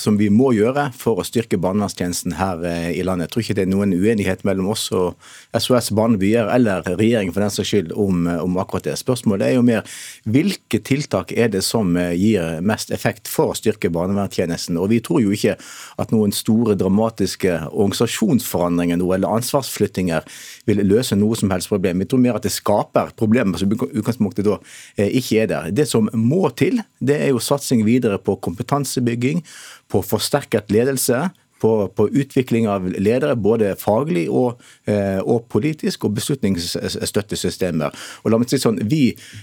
som 0.00 0.16
vi 0.16 0.30
må 0.32 0.54
gjøre 0.56 0.86
for 0.96 1.20
å 1.20 1.24
styrke 1.26 1.58
barnevernstjenesten 1.60 2.32
her 2.38 2.62
eh, 2.64 2.86
i 2.96 3.02
landet. 3.04 3.28
Jeg 3.28 3.34
tror 3.34 3.44
ikke 3.44 3.56
det 3.58 3.66
er 3.66 3.72
noen 3.74 3.92
uenighet 3.92 4.44
mellom 4.48 4.70
oss 4.72 4.86
og 4.96 5.20
SOS 5.52 5.90
Barnebyer 5.92 6.48
eller 6.54 6.88
regjeringen 6.88 7.34
for 7.36 7.44
den 7.44 7.52
saks 7.52 7.74
skyld 7.74 7.92
om, 7.92 8.22
eh, 8.24 8.40
om, 8.40 8.56
akkurat 8.62 8.88
det. 8.88 8.94
Spørsmålet 9.02 9.50
er 9.50 9.58
jo 9.58 9.66
mer 9.66 9.84
hvilke 10.24 10.80
tiltak 10.80 11.34
er 11.36 11.52
det 11.52 11.60
som 11.66 11.92
gir 12.16 12.64
mest 12.64 12.88
effekt 12.96 13.28
for 13.28 13.52
å 13.52 13.58
styrke 13.58 13.92
barnevernstjenesten. 13.92 14.80
Og 14.80 14.88
Vi 14.94 15.02
tror 15.04 15.20
jo 15.26 15.36
ikke 15.36 15.58
at 16.00 16.16
noen 16.16 16.32
store 16.32 16.78
dramatiske 16.80 17.58
organisasjonsforandringer 17.68 18.96
eller 18.96 19.36
ansvarsflyttinger 19.36 20.24
vil 20.64 20.82
løse 20.88 21.20
noe 21.20 21.36
som 21.36 21.52
helst 21.52 21.68
problem. 21.68 22.00
Vi 22.00 22.08
tror 22.08 22.24
mer 22.24 22.40
at 22.40 22.48
det 22.48 22.56
skaper 22.56 23.12
problemer 23.12 23.60
som 23.60 23.68
utgangspunktet 23.68 24.48
da 24.48 24.56
ikke 24.96 25.44
er 25.44 25.49
der. 25.50 25.70
Det 25.74 25.88
som 25.90 26.08
må 26.16 26.46
til, 26.56 26.80
det 26.98 27.18
er 27.20 27.34
jo 27.34 27.42
satsing 27.42 27.84
videre 27.86 28.20
på 28.22 28.38
kompetansebygging, 28.46 29.44
på 29.90 30.02
forsterket 30.06 30.70
ledelse, 30.72 31.28
på, 31.60 31.88
på, 31.88 32.08
utvikling 32.08 32.68
av 32.68 32.88
ledere, 32.88 33.36
både 33.36 33.74
faglig 33.78 34.24
og, 34.32 34.60
eh, 34.88 35.20
og, 35.20 35.44
politisk, 35.52 36.06
og 36.08 36.16
beslutningsstøttesystemer. 36.16 37.96
Og 38.24 38.32
la 38.32 38.40
meg 38.40 38.50
si 38.50 38.60
sånn, 38.60 38.80
Vi 38.90 39.02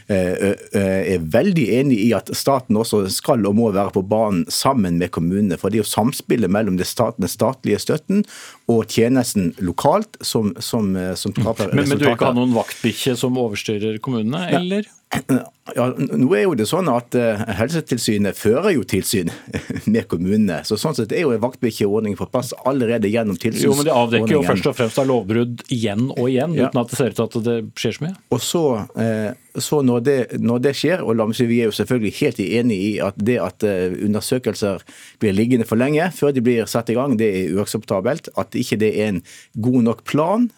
eh, 0.09 0.55
eh, 0.73 1.13
er 1.13 1.27
veldig 1.37 1.67
enig 1.77 1.99
i 2.07 2.11
at 2.17 2.31
staten 2.35 2.79
også 2.79 3.03
skal 3.13 3.45
og 3.47 3.57
må 3.59 3.69
være 3.75 3.93
på 3.99 4.05
banen 4.09 4.45
sammen 4.51 4.97
med 5.01 5.13
kommunene. 5.15 5.59
For 5.61 5.69
det 5.69 5.79
er 5.79 5.85
jo 5.85 5.91
samspillet 5.91 6.51
mellom 6.51 6.79
den 6.79 7.29
statlige 7.29 7.81
støtten 7.83 8.25
og 8.71 8.87
tjenesten 8.91 9.53
lokalt 9.61 10.17
som, 10.21 10.55
som, 10.59 10.95
som 11.15 11.35
skaper 11.35 11.69
resultater. 11.69 11.75
Men, 11.75 11.85
men 11.85 12.01
du 12.01 12.07
vil 12.07 12.15
ikke 12.15 12.31
ha 12.31 12.37
noen 12.39 12.57
vaktbikkje 12.57 13.17
som 13.19 13.37
overstyrer 13.39 14.01
kommunene, 14.03 14.47
eller? 14.57 14.89
Ja, 15.75 15.87
nå 15.97 16.29
er 16.37 16.45
jo 16.45 16.53
det 16.57 16.67
sånn 16.69 16.87
at 16.91 17.15
uh, 17.17 17.41
Helsetilsynet 17.57 18.37
fører 18.37 18.71
jo 18.75 18.85
tilsyn 18.87 19.31
med 19.93 20.07
kommunene. 20.11 20.61
så 20.67 20.77
Sånn 20.79 20.95
sett 20.97 21.15
er 21.15 21.25
jo 21.25 21.33
en 21.35 21.43
vaktbikkjeordning 21.43 22.17
på 22.19 22.29
plass 22.31 22.53
allerede 22.63 23.11
gjennom 23.11 23.39
tilsynsordningen. 23.39 23.73
Jo, 23.73 23.77
men 23.79 23.89
Det 23.89 23.97
avdekker 23.97 24.35
jo 24.37 24.43
først 24.47 24.69
og 24.71 24.77
fremst 24.77 25.01
av 25.01 25.09
lovbrudd 25.09 25.65
igjen 25.73 26.07
og 26.13 26.25
igjen, 26.29 26.55
ja. 26.57 26.69
uten 26.69 26.83
at 26.83 26.93
det 26.93 27.01
ser 27.01 27.11
ut 27.11 27.19
til 27.19 27.27
at 27.27 27.39
det 27.49 27.57
skjer 27.81 27.97
så 27.97 28.05
mye. 28.05 28.15
Og 28.37 28.43
så, 28.43 28.63
uh, 28.95 29.29
så 29.63 29.81
når, 29.85 30.03
det, 30.05 30.17
når, 30.39 30.61
det, 30.65 30.73
skjer, 30.77 31.03
og 31.03 31.17
vi 31.39 31.61
er 31.61 31.69
jo 31.69 31.75
selvfølgelig 31.75 32.13
helt 32.19 32.39
enig 32.43 32.77
i 32.77 32.91
at 33.03 33.17
det 33.17 33.37
at 33.41 33.65
uh, 33.65 33.95
undersøkelser 34.05 34.83
blir 35.21 35.35
liggende 35.35 35.67
for 35.67 35.79
lenge 35.79 36.09
før 36.15 36.33
de 36.35 36.43
blir 36.45 36.69
satt 36.69 36.91
i 36.93 36.97
gang, 36.97 37.17
det 37.19 37.29
er 37.29 37.55
uakseptabelt. 37.57 38.29
At 38.37 38.55
ikke 38.57 38.79
det 38.81 38.91
er 38.95 39.13
en 39.15 39.21
god 39.53 39.81
nok 39.87 40.03
plan, 40.07 40.49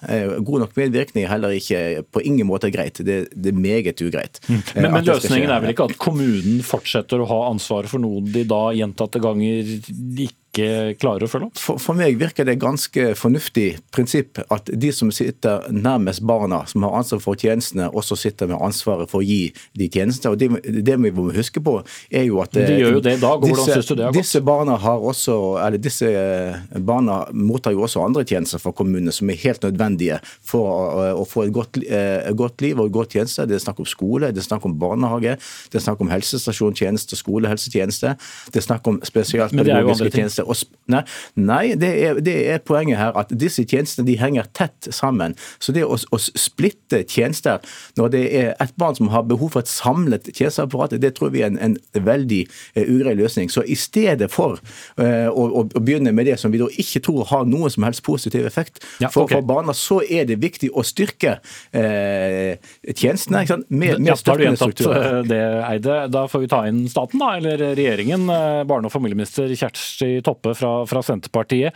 god 0.45 0.65
nok 0.65 0.75
medvirkning, 0.77 1.25
er 1.25 1.33
heller 1.33 1.55
ikke 1.55 2.03
på 2.11 2.23
ingen 2.25 2.47
måte 2.49 2.71
greit. 2.73 3.01
Det, 3.05 3.21
det 3.33 3.53
er 3.53 3.59
meget 3.59 4.01
ugreit. 4.03 4.41
Mm. 4.47 4.61
Men, 4.75 4.91
men 4.97 5.07
løsningen 5.07 5.53
er 5.53 5.63
vel 5.63 5.73
ikke 5.73 5.89
at 5.91 5.97
kommunen 6.01 6.61
fortsetter 6.65 7.21
å 7.21 7.29
ha 7.29 7.39
ansvaret 7.49 7.91
for 7.91 8.01
noe 8.03 8.23
de 8.25 8.45
da 8.47 8.69
gjentatte 8.75 9.21
ganger 9.23 9.73
ikke 9.77 10.38
ikke 10.49 10.97
klarer 10.99 11.25
å 11.25 11.29
følge 11.29 11.49
opp? 11.49 11.59
For, 11.61 11.79
for, 11.81 11.97
meg 11.97 12.17
virker 12.19 12.47
det 12.47 12.57
ganske 12.61 13.13
fornuftig 13.17 13.67
prinsipp 13.93 14.41
at 14.49 14.69
de 14.69 14.91
som 14.95 15.11
sitter 15.13 15.67
nærmest 15.73 16.23
barna, 16.25 16.63
som 16.69 16.85
har 16.87 16.97
ansvar 16.99 17.21
for 17.23 17.39
tjenestene, 17.39 17.89
også 17.89 18.17
sitter 18.19 18.49
med 18.49 18.61
ansvaret 18.61 19.09
for 19.11 19.21
å 19.21 19.25
gi 19.25 19.51
de 19.77 19.89
tjenestene. 19.91 20.33
Og 20.33 20.39
det, 20.41 20.81
det 20.85 20.97
vi 20.99 21.11
må 21.15 21.29
huske 21.35 21.61
på, 21.63 21.79
er 22.09 22.25
jo 22.27 22.41
at 22.43 22.55
De 22.57 22.79
gjør 22.79 22.97
jo 22.97 23.03
det 23.05 23.15
i 23.17 23.21
dag, 23.21 23.45
hvordan 23.45 23.69
syns 23.69 23.89
du 23.89 23.95
det 23.95 24.07
har 24.07 24.13
gått? 24.13 24.21
Disse 24.21 24.41
barna 24.45 24.77
har 24.81 25.05
også, 25.11 25.37
eller 25.63 25.81
disse 25.81 26.09
eh, 26.09 26.79
barna 26.85 27.21
mottar 27.33 27.75
jo 27.75 27.85
også 27.87 28.03
andre 28.05 28.25
tjenester 28.27 28.61
fra 28.61 28.73
kommunene 28.75 29.13
som 29.15 29.29
er 29.29 29.39
helt 29.43 29.63
nødvendige 29.65 30.19
for 30.25 31.13
å, 31.13 31.25
få 31.29 31.45
et 31.45 31.53
godt, 31.55 31.81
eh, 31.85 32.29
godt, 32.37 32.61
liv 32.65 32.79
og 32.79 32.89
et 32.89 32.95
godt 32.95 33.17
tjeneste. 33.17 33.45
Det 33.49 33.59
er 33.59 33.63
snakk 33.63 33.81
om 33.83 33.89
skole, 33.89 34.31
det 34.33 34.43
er 34.43 34.49
snakk 34.49 34.65
om 34.67 34.75
barnehage, 34.81 35.37
det 35.69 35.79
er 35.79 35.85
snakk 35.85 36.01
om 36.03 36.11
helsestasjonstjeneste, 36.11 37.19
skolehelsetjeneste, 37.19 38.15
det 38.53 38.61
er 38.61 38.65
snakk 38.65 38.87
om 38.89 38.99
spesialpedagogiske 39.05 40.11
tjenester 40.15 40.38
tjenester. 40.43 40.79
nei, 40.89 41.03
nei 41.35 41.75
det, 41.77 41.89
er, 42.03 42.19
det, 42.23 42.35
er, 42.49 42.61
poenget 42.65 42.97
her 42.99 43.15
at 43.17 43.31
disse 43.31 43.63
tjenestene 43.67 44.07
de 44.07 44.17
henger 44.19 44.47
tett 44.57 44.89
sammen. 44.93 45.35
Så 45.61 45.73
det 45.75 45.85
å, 45.85 45.97
å, 45.97 46.19
splitte 46.19 47.03
tjenester 47.09 47.61
når 47.99 48.13
det 48.15 48.23
er 48.39 48.49
et 48.61 48.73
barn 48.79 48.97
som 48.97 49.11
har 49.13 49.27
behov 49.29 49.53
for 49.53 49.63
et 49.63 49.71
samlet 49.71 50.31
tjenesteapparat, 50.33 50.97
det 51.01 51.13
tror 51.17 51.33
vi 51.35 51.43
er 51.45 51.53
en, 51.53 51.59
en 51.61 52.05
veldig 52.05 52.41
uh, 52.49 52.83
ugrei 52.83 53.15
løsning. 53.19 53.51
Så 53.53 53.63
i 53.65 53.77
stedet 53.79 54.31
for 54.33 54.59
uh, 54.99 55.29
å, 55.29 55.45
å, 55.61 55.65
begynne 55.79 56.13
med 56.15 56.29
det 56.29 56.39
som 56.41 56.53
vi 56.53 56.61
da 56.61 56.69
ikke 56.81 57.03
tror 57.05 57.27
har 57.29 57.47
noen 57.49 57.71
som 57.73 57.85
helst 57.87 58.03
positiv 58.05 58.47
effekt 58.47 58.81
ja, 58.99 59.11
for, 59.11 59.27
okay. 59.27 59.37
for, 59.37 59.47
barna, 59.49 59.75
så 59.77 60.01
er 60.03 60.27
det 60.29 60.39
viktig 60.41 60.71
å 60.73 60.83
styrke 60.85 61.37
uh, 61.39 62.53
tjenestene 62.89 63.45
ikke 63.45 63.59
sant? 63.59 63.69
med, 63.69 63.99
med 63.99 64.13
ja, 64.13 64.17
støttende 64.19 64.57
strukturer. 64.59 65.21
Det, 65.29 65.39
Eide. 65.69 66.01
Da 66.11 66.25
får 66.31 66.43
vi 66.43 66.49
ta 66.51 66.63
inn 66.69 66.83
staten, 66.89 67.21
da, 67.21 67.35
eller 67.37 67.61
regjeringen. 67.77 68.25
Barne- 68.69 68.89
og 68.89 68.93
familieminister 68.93 69.49
Kjersti 69.53 70.19
Toppe 70.25 70.28
fra, 70.55 70.73
fra 70.89 71.03
Senterpartiet. 71.05 71.75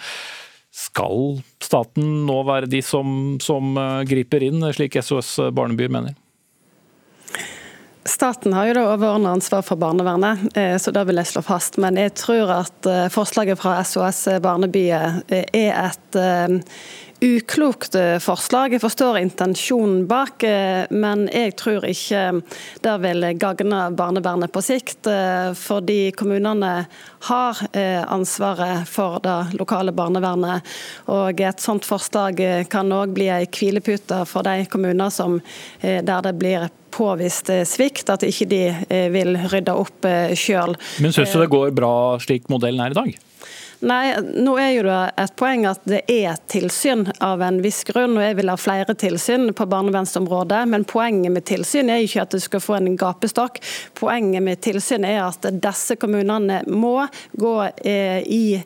Skal 0.74 1.38
staten 1.62 2.24
nå 2.26 2.40
være 2.48 2.70
de 2.70 2.82
som, 2.82 3.38
som 3.44 3.78
eh, 3.78 4.02
griper 4.10 4.46
inn, 4.48 4.64
slik 4.74 4.98
SOS 4.98 5.36
Barnebyer 5.54 5.92
mener? 5.94 6.16
Staten 8.10 8.56
har 8.58 8.68
jo 8.68 8.82
overordnet 8.82 9.38
ansvar 9.38 9.62
for 9.64 9.80
barnevernet, 9.80 10.42
eh, 10.58 10.74
så 10.82 10.92
det 10.92 11.06
vil 11.08 11.22
jeg 11.22 11.30
slå 11.30 11.44
fast. 11.46 11.78
Men 11.78 12.00
jeg 12.02 12.16
tror 12.18 12.56
at 12.58 12.90
eh, 12.90 13.06
forslaget 13.14 13.62
fra 13.62 13.78
SOS 13.86 14.26
Barnebyer 14.44 15.22
er 15.30 15.78
et 15.86 16.20
uklokt 17.24 17.96
eh, 17.96 18.18
forslag. 18.20 18.74
Jeg 18.76 18.82
forstår 18.84 19.18
intensjonen 19.22 20.04
bak, 20.08 20.44
eh, 20.44 20.84
men 20.92 21.26
jeg 21.32 21.56
tror 21.60 21.86
ikke 21.88 22.24
det 22.84 22.96
vil 23.06 23.28
gagne 23.40 23.86
barnevernet 23.96 24.52
på 24.54 24.64
sikt. 24.64 25.08
Eh, 25.08 25.54
fordi 25.58 26.12
kommunene 26.18 26.74
har 27.24 27.60
ansvaret 28.12 28.88
for 28.90 29.22
det 29.24 29.56
lokale 29.56 29.94
barnevernet. 29.96 30.68
Og 31.14 31.40
et 31.40 31.64
sånt 31.64 31.86
forslag 31.88 32.42
kan 32.70 32.92
òg 32.92 33.14
bli 33.16 33.30
ei 33.32 33.48
hvilepute 33.48 34.24
for 34.28 34.44
de 34.44 34.66
kommuner 34.68 35.14
som, 35.14 35.38
der 35.80 36.26
det 36.28 36.34
blir 36.36 36.68
påvist 36.92 37.48
svikt, 37.70 38.12
at 38.12 38.26
ikke 38.28 38.50
de 38.52 38.64
vil 39.16 39.38
rydde 39.54 39.78
opp 39.86 40.10
sjøl. 40.36 40.76
Men 41.00 41.16
syns 41.16 41.32
du 41.32 41.40
det 41.46 41.54
går 41.54 41.72
bra 41.78 41.94
slik 42.24 42.52
modellen 42.52 42.84
er 42.84 42.92
i 42.92 43.00
dag? 43.00 43.16
Nei, 43.84 44.14
nå 44.22 44.54
er 44.62 44.70
jo 44.78 44.84
det 44.86 44.98
et 45.20 45.34
poeng 45.36 45.66
at 45.68 45.82
det 45.90 45.98
er 46.08 46.38
tilsyn 46.48 47.02
av 47.24 47.42
en 47.44 47.58
viss 47.60 47.82
grunn, 47.84 48.14
og 48.16 48.24
jeg 48.24 48.38
vil 48.38 48.48
ha 48.48 48.56
flere 48.56 48.94
tilsyn 48.96 49.50
på 49.52 49.66
barnevernsområdet. 49.68 50.62
Men 50.72 50.86
poenget 50.88 51.34
med 51.36 51.44
tilsyn 51.50 51.92
er 51.92 52.06
ikke 52.06 52.24
at 52.24 52.32
du 52.32 52.40
skal 52.40 52.64
få 52.64 52.78
en 52.78 52.94
gapestokk. 52.96 53.60
Poenget 54.00 54.46
med 54.46 54.62
tilsyn 54.64 55.04
er 55.04 55.26
at 55.26 55.44
disse 55.66 55.98
kommunene 56.00 56.62
må 56.72 57.10
gå 57.36 57.52
eh, 57.84 58.22
i 58.24 58.62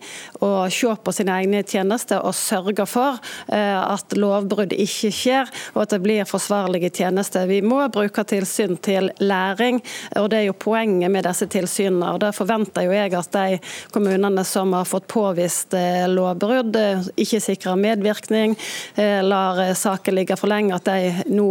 og 0.45 0.69
se 0.73 0.93
på 1.01 1.15
sine 1.15 1.39
egne 1.41 1.63
tjenester 1.65 2.21
og 2.21 2.37
sørge 2.37 2.85
for 2.85 3.17
eh, 3.49 3.73
at 3.79 4.13
lovbrudd 4.13 4.77
ikke 4.77 5.09
skjer, 5.09 5.49
og 5.73 5.87
at 5.87 5.95
det 5.95 6.01
blir 6.05 6.29
forsvarlige 6.29 6.93
tjenester. 6.93 7.49
Vi 7.49 7.63
må 7.65 7.81
bruke 7.89 8.21
tilsyn 8.27 8.77
til 8.85 9.09
læring, 9.17 9.81
og 10.13 10.29
det 10.29 10.43
er 10.43 10.47
jo 10.51 10.59
poenget 10.67 11.09
med 11.09 11.25
disse 11.25 11.49
tilsynene. 11.49 12.13
og 12.13 12.21
Det 12.21 12.35
forventer 12.37 12.85
jo 12.85 12.93
jeg 12.93 13.17
at 13.17 13.33
de 13.33 13.59
kommunene 13.89 14.45
som 14.45 14.77
har 14.77 14.85
fått 14.85 15.06
påvist 15.07 15.73
eh, 15.73 16.05
lovbrudd, 16.09 16.75
eh, 16.75 17.07
ikke 17.15 17.39
sikrer 17.41 17.79
medvirkning, 17.79 18.55
eh, 18.95 19.23
lar 19.23 19.59
saken 19.73 20.15
ligge 20.15 20.37
for 20.39 20.51
lenge, 20.51 20.75
at 20.75 20.87
de 20.87 21.33
nå 21.33 21.47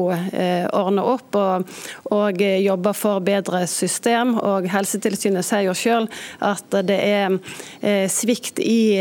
ordner 0.76 1.07
opp 1.07 1.36
og, 1.38 1.76
og 2.14 2.40
jobber 2.40 2.94
for 2.96 3.22
bedre 3.24 3.62
system. 3.70 4.34
Og 4.38 4.68
Helsetilsynet 4.70 5.46
sier 5.46 5.66
jo 5.66 5.74
selv 5.76 6.12
at 6.44 6.76
det 6.86 6.96
er 7.00 8.09
svikt 8.12 8.61
i, 8.62 8.98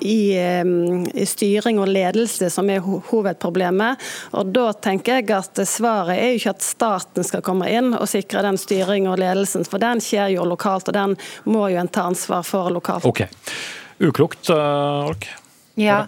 i, 0.00 0.18
i 0.36 1.26
styring 1.28 1.80
og 1.82 1.90
ledelse 1.90 2.50
som 2.52 2.70
er 2.72 2.84
hovedproblemet. 2.84 4.02
Og 4.38 4.52
Da 4.56 4.68
tenker 4.88 5.20
jeg 5.20 5.30
at 5.34 5.62
svaret 5.68 6.16
er 6.18 6.34
jo 6.34 6.42
ikke 6.42 6.54
at 6.56 6.66
staten 6.66 7.26
skal 7.26 7.44
komme 7.46 7.70
inn 7.72 7.92
og 7.94 8.08
sikre 8.10 8.44
den 8.46 8.60
styring 8.60 9.08
og 9.10 9.20
ledelsen, 9.22 9.66
for 9.68 9.82
den 9.82 10.02
skjer 10.04 10.36
jo 10.36 10.46
lokalt, 10.48 10.90
og 10.92 10.96
den 10.96 11.16
må 11.48 11.68
jo 11.72 11.80
en 11.82 11.92
ta 11.92 12.06
ansvar 12.10 12.46
for 12.46 12.70
lokalt. 12.72 13.06
Okay. 13.08 13.28
Uklokt, 14.02 14.50
Olk? 14.52 15.28
Ja. 15.80 16.04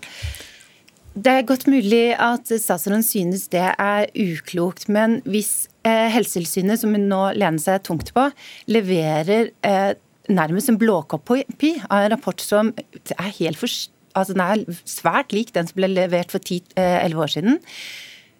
Det 1.18 1.32
er 1.32 1.47
godt 1.49 1.66
mulig 1.66 2.12
at 2.20 2.47
statsråden 2.47 3.03
synes 3.03 3.49
det 3.51 3.64
er 3.64 4.11
uklokt, 4.12 4.86
men 4.93 5.18
hvis 5.26 5.66
eh, 5.89 6.07
Helsetilsynet, 6.14 6.78
som 6.82 6.93
hun 6.95 7.09
nå 7.11 7.22
lener 7.39 7.62
seg 7.62 7.82
tungt 7.89 8.12
på, 8.14 8.28
leverer 8.70 9.51
eh, 9.66 9.95
nærmest 10.28 10.70
en 10.70 10.78
blåkopi 10.78 11.72
av 11.89 12.05
en 12.05 12.12
rapport 12.12 12.45
som 12.45 12.70
er 12.76 13.32
helt 13.41 13.59
for, 13.59 13.72
altså 14.12 14.36
den 14.36 14.45
er 14.45 14.84
svært 14.84 15.34
lik 15.34 15.51
den 15.57 15.66
som 15.66 15.80
ble 15.80 15.91
levert 15.91 16.34
for 16.34 16.45
10-11 16.45 16.76
eh, 16.84 17.18
år 17.18 17.34
siden, 17.34 17.59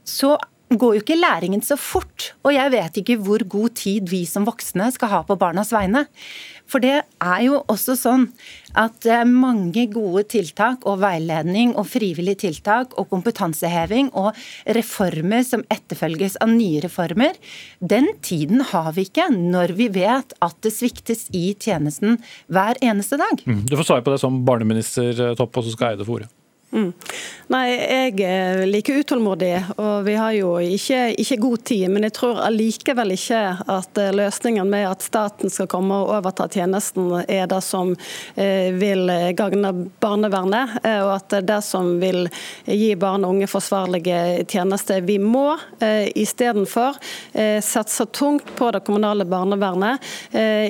så 0.07 0.37
går 0.69 0.99
jo 0.99 1.03
ikke 1.03 1.17
læringen 1.17 1.63
så 1.65 1.79
fort. 1.81 2.33
Og 2.45 2.53
jeg 2.53 2.73
vet 2.75 3.01
ikke 3.01 3.17
hvor 3.25 3.43
god 3.49 3.77
tid 3.81 4.09
vi 4.13 4.25
som 4.29 4.47
voksne 4.47 4.91
skal 4.93 5.13
ha 5.13 5.23
på 5.25 5.39
barnas 5.41 5.73
vegne. 5.73 6.05
For 6.69 6.85
det 6.85 7.01
er 7.01 7.43
jo 7.47 7.63
også 7.73 7.97
sånn 7.99 8.29
at 8.79 9.07
mange 9.27 9.87
gode 9.91 10.27
tiltak 10.31 10.85
og 10.89 11.01
veiledning 11.03 11.73
og 11.81 11.89
frivillige 11.89 12.43
tiltak 12.45 12.93
og 13.01 13.09
kompetanseheving 13.13 14.13
og 14.13 14.37
reformer 14.77 15.47
som 15.49 15.65
etterfølges 15.73 16.37
av 16.45 16.53
nye 16.53 16.83
reformer. 16.85 17.39
Den 17.81 18.11
tiden 18.23 18.63
har 18.73 18.93
vi 18.97 19.09
ikke 19.09 19.31
når 19.35 19.75
vi 19.79 19.89
vet 19.97 20.37
at 20.45 20.59
det 20.65 20.75
sviktes 20.77 21.27
i 21.33 21.51
tjenesten 21.59 22.21
hver 22.53 22.81
eneste 22.85 23.19
dag. 23.21 23.45
Mm. 23.49 23.65
Du 23.69 23.79
får 23.79 23.91
svare 23.93 24.05
på 24.05 24.15
det 24.15 24.23
som 24.23 24.43
barneminister 24.47 25.35
Topp, 25.39 25.57
og 25.57 25.67
så 25.67 25.75
skal 25.75 25.97
Eide 25.97 26.07
få 26.07 26.21
ordet. 26.21 26.33
Mm. 26.73 26.93
Nei, 27.49 27.69
jeg 27.73 28.21
er 28.29 28.67
like 28.69 28.93
utålmodig, 28.93 29.55
og 29.81 30.03
vi 30.05 30.15
har 30.21 30.35
jo 30.37 30.51
ikke, 30.61 31.15
ikke, 31.17 31.39
god 31.41 31.63
tid. 31.65 31.87
Men 31.89 32.05
jeg 32.05 32.13
tror 32.19 32.43
allikevel 32.45 33.15
ikke 33.15 33.41
at 33.73 34.01
eh, 34.03 34.11
løsningen 34.13 34.69
med 34.69 34.85
at 34.91 35.07
staten 35.07 35.49
skal 35.49 35.71
komme 35.73 35.97
og 35.97 36.13
overta 36.19 36.45
tjenesten, 36.53 37.07
er 37.25 37.47
det 37.49 37.63
som 37.65 37.95
eh, 38.37 38.69
vil 38.77 39.09
gagne 39.39 39.71
barnevernet, 40.03 40.77
eh, 40.83 40.99
og 41.07 41.15
at 41.15 41.39
det 41.49 41.63
som 41.65 41.95
vil 42.03 42.29
gi 42.67 42.91
barn 43.01 43.25
og 43.25 43.39
unge 43.39 43.49
forsvarlige 43.49 44.45
tjenester. 44.45 45.01
Vi 45.09 45.17
må 45.23 45.57
istedenfor 45.81 46.99
satse 47.65 48.05
tungt 48.13 48.51
på 48.59 48.69
det 48.75 48.83
kommunale 48.87 49.25
barnevernet. 49.29 50.03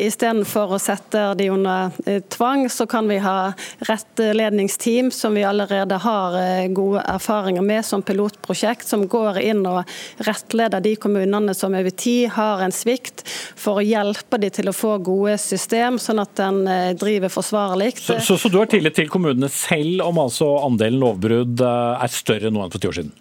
Istedenfor 0.05 0.75
å 0.77 0.81
sette 0.83 1.23
de 1.39 1.49
under 1.51 1.95
tvang, 2.31 2.67
så 2.71 2.87
kan 2.91 3.09
vi 3.11 3.19
ha 3.25 3.53
rettledningsteam, 3.89 5.11
som 5.15 5.35
vi 5.35 5.47
allerede 5.49 5.88
allerede 5.89 6.03
har 6.03 6.63
eh, 6.63 6.69
gode 6.69 7.03
erfaringer 7.07 7.63
med 7.63 7.85
som 7.85 8.03
pilotprosjekt, 8.03 8.87
som 8.87 9.07
går 9.09 9.39
inn 9.41 9.67
og 9.67 9.85
rettleder 10.19 10.81
de 10.81 10.97
kommunene 10.97 11.55
som 11.55 11.75
over 11.75 11.91
tid 11.91 12.31
har 12.31 12.61
en 12.63 12.73
svikt, 12.73 13.25
for 13.57 13.79
å 13.79 13.85
hjelpe 13.85 14.39
de 14.39 14.51
til 14.51 14.69
å 14.69 14.73
få 14.73 14.99
gode 14.99 15.39
system, 15.39 15.99
sånn 15.99 16.21
at 16.21 16.37
den 16.37 16.67
eh, 16.67 16.95
driver 16.99 17.29
forsvarlig. 17.29 17.97
Så, 17.99 18.21
så, 18.21 18.37
så 18.39 18.49
du 18.49 18.59
har 18.59 18.69
tillit 18.69 18.97
til 18.97 19.09
kommunene 19.09 19.49
selv 19.49 20.05
om 20.07 20.19
altså 20.19 20.59
andelen 20.65 21.01
lovbrudd 21.01 21.61
eh, 21.61 22.05
er 22.05 22.13
større 22.13 22.51
nå 22.51 22.65
enn 22.65 22.73
for 22.73 22.83
ti 22.83 22.91
år 22.91 23.01
siden? 23.01 23.15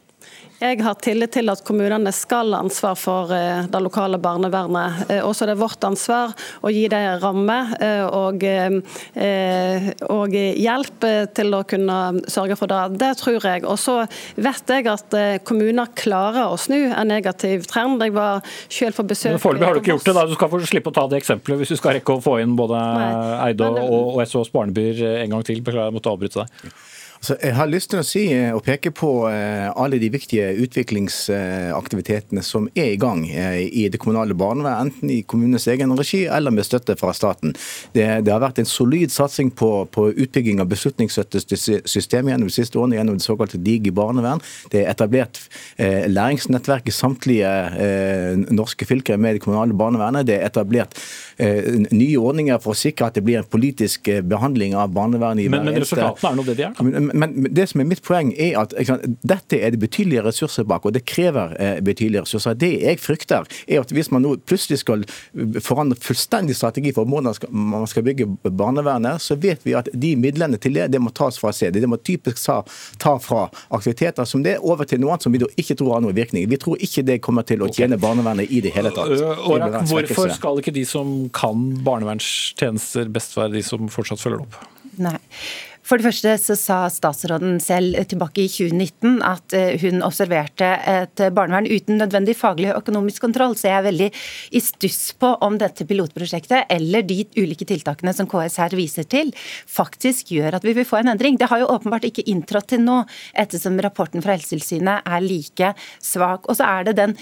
Jeg 0.58 0.80
har 0.82 0.96
tillit 1.06 1.36
til 1.36 1.52
at 1.52 1.60
kommunene 1.66 2.10
skal 2.16 2.50
ha 2.56 2.64
ansvar 2.64 2.96
for 2.98 3.30
eh, 3.36 3.68
det 3.70 3.82
lokale 3.86 4.18
barnevernet. 4.18 5.04
Også 5.22 5.46
det 5.46 5.54
er 5.54 5.60
vårt 5.60 5.86
ansvar 5.86 6.34
å 6.66 6.72
gi 6.74 6.88
dem 6.90 7.20
ramme 7.22 7.58
eh, 7.78 8.02
og, 8.08 8.42
og, 10.10 10.34
hjelp 10.34 11.08
til 11.38 11.54
å 11.54 11.62
kunne 11.70 12.00
sørge 12.26 12.58
for 12.58 12.72
det. 12.72 12.82
Det 13.04 13.12
tror 13.22 13.46
jeg. 13.52 13.68
Og 13.70 13.78
så 13.82 14.00
vet 14.36 14.74
jeg 14.74 14.90
at 14.90 15.16
kommuner 15.46 15.94
klarer 15.98 16.50
å 16.50 16.58
snu 16.58 16.80
en 16.88 17.12
negativ 17.12 17.70
trend. 17.70 18.02
Jeg 18.02 18.18
var 18.18 18.42
selv 18.66 18.98
på 18.98 19.06
besøk 19.14 19.38
Foreløpig 19.44 19.68
har 19.68 19.78
du 19.78 19.84
ikke 19.84 19.94
gjort 19.94 20.10
det. 20.10 20.18
da. 20.18 20.26
Du 20.26 20.36
skal 20.40 20.54
få 20.56 20.64
slippe 20.66 20.90
å 20.90 20.98
ta 20.98 21.06
det 21.12 21.22
eksempelet 21.22 21.62
hvis 21.62 21.76
du 21.76 21.80
skal 21.80 22.00
rekke 22.00 22.18
å 22.18 22.24
få 22.24 22.40
inn 22.42 22.58
både 22.58 22.82
Eide 23.46 23.70
og, 23.70 24.18
og 24.18 24.22
SOS 24.26 24.50
Barnebyer 24.56 25.22
en 25.22 25.38
gang 25.38 25.46
til. 25.46 25.62
Beklager, 25.62 25.92
jeg 25.92 26.00
måtte 26.00 26.18
avbryte 26.18 26.48
deg. 26.48 26.78
Så 27.22 27.36
jeg 27.42 27.56
har 27.58 27.70
lyst 27.70 27.92
til 27.92 28.02
å 28.02 28.06
si 28.06 28.24
eh, 28.34 28.54
og 28.56 28.64
peke 28.66 28.92
på 28.96 29.10
eh, 29.30 29.68
alle 29.72 30.00
de 30.02 30.10
viktige 30.14 30.52
utviklingsaktivitetene 30.64 32.44
som 32.46 32.68
er 32.78 32.94
i 32.94 33.00
gang 33.02 33.24
eh, 33.30 33.64
i 33.66 33.88
det 33.92 34.00
kommunale 34.02 34.38
barnevernet, 34.38 34.88
enten 34.88 35.14
i 35.14 35.22
kommunens 35.28 35.68
egen 35.72 35.94
regi 35.98 36.26
eller 36.30 36.54
med 36.54 36.68
støtte 36.68 36.98
fra 37.00 37.14
staten. 37.18 37.56
Det, 37.96 38.06
det 38.26 38.34
har 38.34 38.44
vært 38.44 38.62
en 38.62 38.70
solid 38.70 39.14
satsing 39.14 39.52
på, 39.58 39.72
på 39.94 40.10
utbygging 40.14 40.62
av 40.62 40.70
beslutningsstøttesystem 40.72 42.32
gjennom 42.32 42.52
de 42.52 42.56
siste 42.56 42.80
årene, 42.80 43.00
gjennom 43.00 43.20
det 43.20 43.26
såkalte 43.26 43.62
Digi 43.62 43.94
barnevern. 43.96 44.44
Det 44.72 44.84
er 44.84 44.92
etablert 44.94 45.42
eh, 45.76 46.06
læringsnettverk 46.12 46.92
i 46.92 46.96
samtlige 46.96 47.54
eh, 47.82 48.38
norske 48.54 48.88
fylker 48.88 49.20
med 49.22 49.38
det 49.38 49.46
kommunale 49.46 49.76
barnevernet. 49.78 50.28
Det 50.30 50.38
er 50.38 50.48
etablert 50.48 51.02
nye 51.38 52.18
ordninger 52.18 52.58
for 52.64 52.74
å 52.74 52.78
sikre 52.78 53.10
at 53.12 53.18
det 53.18 53.24
blir 53.26 53.40
en 53.42 53.48
politisk 53.48 54.10
behandling 54.26 54.76
av 54.78 54.90
barnevernet. 54.96 55.50
men, 55.52 55.66
men 55.68 55.80
resultatene 55.82 56.32
er 56.32 56.38
nå 56.40 56.46
det 56.48 56.56
de 56.58 56.66
er? 56.66 57.14
men 57.14 57.48
det 57.54 57.68
som 57.70 57.82
er 57.82 57.90
mitt 57.90 58.02
poeng, 58.06 58.32
er 58.34 58.58
at 58.62 58.74
sant, 58.88 59.06
dette 59.22 59.60
er 59.60 59.74
det 59.76 59.82
betydelige 59.82 60.24
ressurser 60.26 60.66
bak, 60.68 60.86
og 60.86 60.96
det 60.96 61.04
krever 61.10 61.54
eh, 61.62 61.80
betydelige 61.86 62.26
ressurser. 62.26 62.58
Det 62.58 62.72
jeg 62.82 63.02
frykter, 63.02 63.48
er 63.68 63.84
at 63.84 63.94
hvis 63.94 64.10
man 64.14 64.26
nå 64.26 64.36
plutselig 64.50 64.82
skal 64.82 65.06
forandre 65.64 66.00
fullstendig 66.02 66.58
strategi 66.58 66.94
for 66.96 67.08
hvordan 67.08 67.36
man 67.52 67.88
skal 67.90 68.06
bygge 68.08 68.28
barnevernet, 68.50 69.22
så 69.22 69.38
vet 69.40 69.66
vi 69.66 69.76
at 69.78 69.90
de 69.94 70.16
midlene 70.20 70.60
til 70.62 70.78
det 70.78 70.90
det 70.94 71.02
må 71.02 71.14
tas 71.16 71.40
fra 71.40 71.54
CD. 71.54 71.80
Det 71.84 71.90
må 71.90 72.00
typisk 72.02 72.42
ta, 72.44 72.62
ta 73.02 73.18
fra 73.22 73.48
aktiviteter 73.76 74.26
som 74.26 74.44
det, 74.46 74.58
over 74.60 74.88
til 74.90 75.02
noe 75.04 75.16
annet 75.16 75.28
som 75.28 75.36
vi 75.36 75.42
da 75.42 75.50
ikke 75.60 75.78
tror 75.78 75.98
har 75.98 76.06
noen 76.06 76.18
virkning. 76.18 76.48
Vi 76.50 76.60
tror 76.62 76.82
ikke 76.84 77.06
det 77.08 77.20
kommer 77.26 77.46
til 77.48 77.64
å 77.64 77.70
tjene 77.74 78.00
barnevernet 78.02 78.52
i 78.52 78.62
det 78.64 78.74
hele 78.76 78.94
tatt. 78.96 79.14
Det 79.14 79.84
hvorfor 79.92 80.34
skal 80.36 80.62
ikke 80.62 80.74
de 80.76 80.86
som 80.88 81.27
kan 81.36 81.70
barnevernstjenester 81.86 83.12
best 83.14 83.38
være 83.38 83.56
de 83.58 83.64
som 83.66 83.90
fortsatt 83.92 84.24
følger 84.24 84.46
opp? 84.46 84.60
Nei. 85.02 85.18
For 85.88 85.96
det 85.96 86.04
første 86.10 86.34
så 86.42 86.56
sa 86.60 86.78
statsråden 86.92 87.62
selv 87.64 87.96
tilbake 88.12 88.44
i 88.44 88.50
2019 88.52 89.22
at 89.24 89.54
eh, 89.56 89.78
hun 89.80 90.02
observerte 90.04 90.68
et 90.84 91.22
barnevern 91.32 91.70
uten 91.70 91.96
nødvendig 92.02 92.36
faglig 92.36 92.74
og 92.74 92.82
økonomisk 92.82 93.24
kontroll. 93.24 93.56
Så 93.56 93.70
jeg 93.70 93.78
er 93.78 93.86
veldig 93.86 94.10
i 94.52 94.62
stuss 94.64 95.14
på 95.16 95.30
om 95.48 95.56
dette 95.62 95.88
pilotprosjektet 95.88 96.68
eller 96.76 97.06
de 97.08 97.22
ulike 97.38 97.64
tiltakene 97.70 98.12
som 98.16 98.28
KS 98.28 98.60
her 98.66 98.76
viser 98.76 99.08
til, 99.08 99.32
faktisk 99.72 100.34
gjør 100.36 100.58
at 100.60 100.68
vi 100.68 100.74
vil 100.76 100.88
få 100.88 101.00
en 101.00 101.14
endring. 101.14 101.40
Det 101.40 101.48
har 101.48 101.64
jo 101.64 101.72
åpenbart 101.72 102.10
ikke 102.10 102.28
inntrådt 102.28 102.74
til 102.74 102.84
nå, 102.84 102.98
ettersom 103.40 103.80
rapporten 103.84 104.26
fra 104.26 104.36
Helsetilsynet 104.36 105.08
er 105.08 105.24
like 105.24 105.72
svak. 106.04 106.52
Og 106.52 106.60
så 106.60 106.68
er 106.68 106.90
det 106.90 106.98
den 107.00 107.16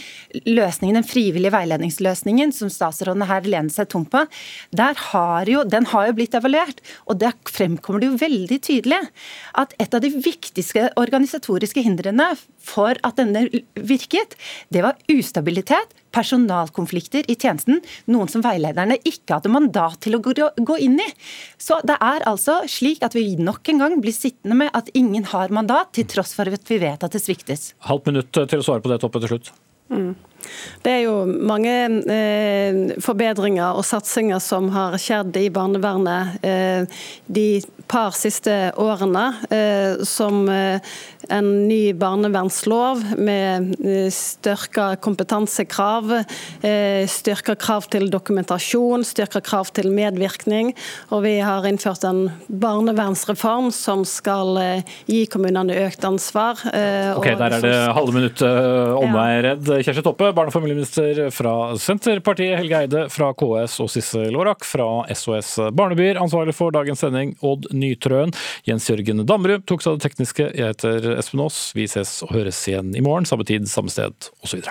løsningen, 0.49 1.03
den 1.03 1.05
frivillige 1.05 1.53
veiledningsløsningen 1.53 2.55
som 2.55 2.73
statsråden 2.73 3.27
her 3.29 3.45
lener 3.45 3.69
seg 3.77 3.93
tom 3.93 4.09
på. 4.09 4.25
Der 4.73 4.97
har 5.11 5.53
jo, 5.53 5.61
den 5.69 5.85
har 5.93 6.09
jo 6.09 6.17
blitt 6.17 6.41
evaluert, 6.41 6.81
og 7.05 7.21
der 7.21 7.37
fremkommer 7.45 8.01
det 8.01 8.09
jo 8.09 8.19
veldig 8.25 8.54
veldig 8.55 8.61
tydelig 8.63 9.01
at 9.55 9.73
et 9.79 9.93
av 9.93 10.01
de 10.01 10.09
viktigste 10.09 10.89
organisatoriske 10.95 11.81
hindrene 11.83 12.35
for 12.59 12.95
at 13.03 13.17
denne 13.17 13.47
virket, 13.75 14.35
det 14.69 14.83
var 14.83 14.95
ustabilitet, 15.11 15.91
personalkonflikter 16.15 17.25
i 17.27 17.35
tjenesten, 17.35 17.81
noen 18.07 18.29
som 18.31 18.41
veilederne 18.41 18.97
ikke 19.03 19.35
hadde 19.35 19.51
mandat 19.51 19.99
til 20.01 20.15
å 20.15 20.21
gå 20.23 20.77
inn 20.79 20.99
i. 20.99 21.09
Så 21.57 21.81
det 21.83 21.97
er 21.99 22.23
altså 22.25 22.63
slik 22.67 23.03
at 23.03 23.15
vi 23.15 23.35
nok 23.35 23.67
en 23.69 23.83
gang 23.83 23.99
blir 23.99 24.15
sittende 24.15 24.55
med 24.55 24.71
at 24.73 24.89
ingen 24.93 25.25
har 25.25 25.51
mandat, 25.51 25.91
til 25.93 26.07
tross 26.07 26.33
for 26.33 26.47
at 26.47 26.71
vi 26.71 26.79
vet 26.79 27.03
at 27.03 27.11
det 27.11 27.21
sviktes. 27.21 27.73
Halvt 27.83 28.07
minutt 28.11 28.31
til 28.31 28.61
å 28.61 28.65
svare 28.65 28.83
på 28.83 28.91
det, 28.91 29.01
Toppe, 29.03 29.19
til 29.23 29.35
slutt. 29.35 29.51
Mm. 29.91 30.15
Det 30.85 30.91
er 30.91 31.01
jo 31.05 31.13
mange 31.25 31.73
eh, 32.13 32.77
forbedringer 33.01 33.77
og 33.77 33.85
satsinger 33.85 34.41
som 34.43 34.69
har 34.73 34.97
skjedd 35.01 35.37
i 35.41 35.47
barnevernet 35.53 36.45
eh, 36.45 37.01
de 37.25 37.47
par 37.87 38.15
siste 38.17 38.53
årene, 38.81 39.25
eh, 39.53 40.03
som 40.05 40.45
eh, 40.49 40.81
en 41.29 41.47
ny 41.67 41.93
barnevernslov 41.97 43.01
med 43.17 43.73
eh, 43.79 44.09
styrka 44.13 44.95
kompetansekrav, 45.01 46.11
styrka 47.09 47.55
krav 47.59 47.87
til 47.93 48.07
dokumentasjon, 48.13 49.03
styrka 49.05 49.41
krav 49.45 49.69
til 49.75 49.91
medvirkning. 49.93 50.71
Og 51.13 51.23
vi 51.25 51.35
har 51.43 51.65
innført 51.67 52.05
en 52.07 52.27
barnevernsreform 52.47 53.71
som 53.73 54.03
skal 54.07 54.57
gi 55.09 55.23
kommunene 55.31 55.75
økt 55.85 56.05
ansvar. 56.07 56.61
Ok, 57.15 57.27
Der 57.37 57.57
er 57.57 57.63
det 57.63 57.73
halve 57.97 58.15
minuttet 58.15 58.45
uh, 58.45 59.19
er 59.25 59.43
redd. 59.49 59.71
Kjersti 59.85 60.03
Toppe, 60.05 60.31
barne- 60.35 60.53
og 60.53 60.55
familieminister 60.55 61.25
fra 61.35 61.75
Senterpartiet, 61.81 62.57
Helge 62.59 62.81
Eide 62.85 63.05
fra 63.13 63.31
KS 63.37 63.79
og 63.83 63.91
Sissel 63.93 64.31
Lårak 64.33 64.65
fra 64.67 64.87
SOS 65.13 65.55
Barnebyer, 65.75 66.19
ansvarlig 66.21 66.55
for 66.57 66.73
dagens 66.75 67.03
sending, 67.05 67.35
Odd 67.45 67.69
Nytrøen. 67.75 68.33
Jens 68.67 68.89
Jørgen 68.89 69.25
Damrud 69.27 69.67
tok 69.69 69.83
seg 69.83 69.93
av 69.93 69.99
det 69.99 70.09
tekniske. 70.09 70.49
Jeg 70.55 70.73
heter 70.73 71.13
Espen 71.19 71.43
Aas. 71.45 71.59
Vi 71.77 71.87
ses 71.91 72.17
og 72.25 72.33
høres 72.35 72.63
igjen 72.71 72.95
i 72.95 73.05
morgen, 73.05 73.27
samme 73.29 73.47
tid, 73.47 73.69
samme 73.71 73.93
sted 73.93 74.31
osv. 74.43 74.65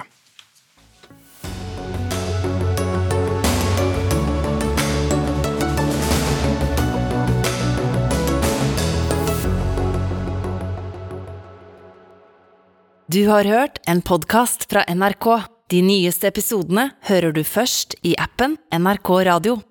Du 13.15 13.29
har 13.29 13.45
hørt 13.45 13.79
en 13.87 14.01
podkast 14.03 14.65
fra 14.71 14.83
NRK. 14.89 15.27
De 15.71 15.83
nyeste 15.87 16.27
episodene 16.27 16.89
hører 17.07 17.31
du 17.37 17.45
først 17.47 17.95
i 18.03 18.17
appen 18.19 18.57
NRK 18.75 19.11
Radio. 19.29 19.55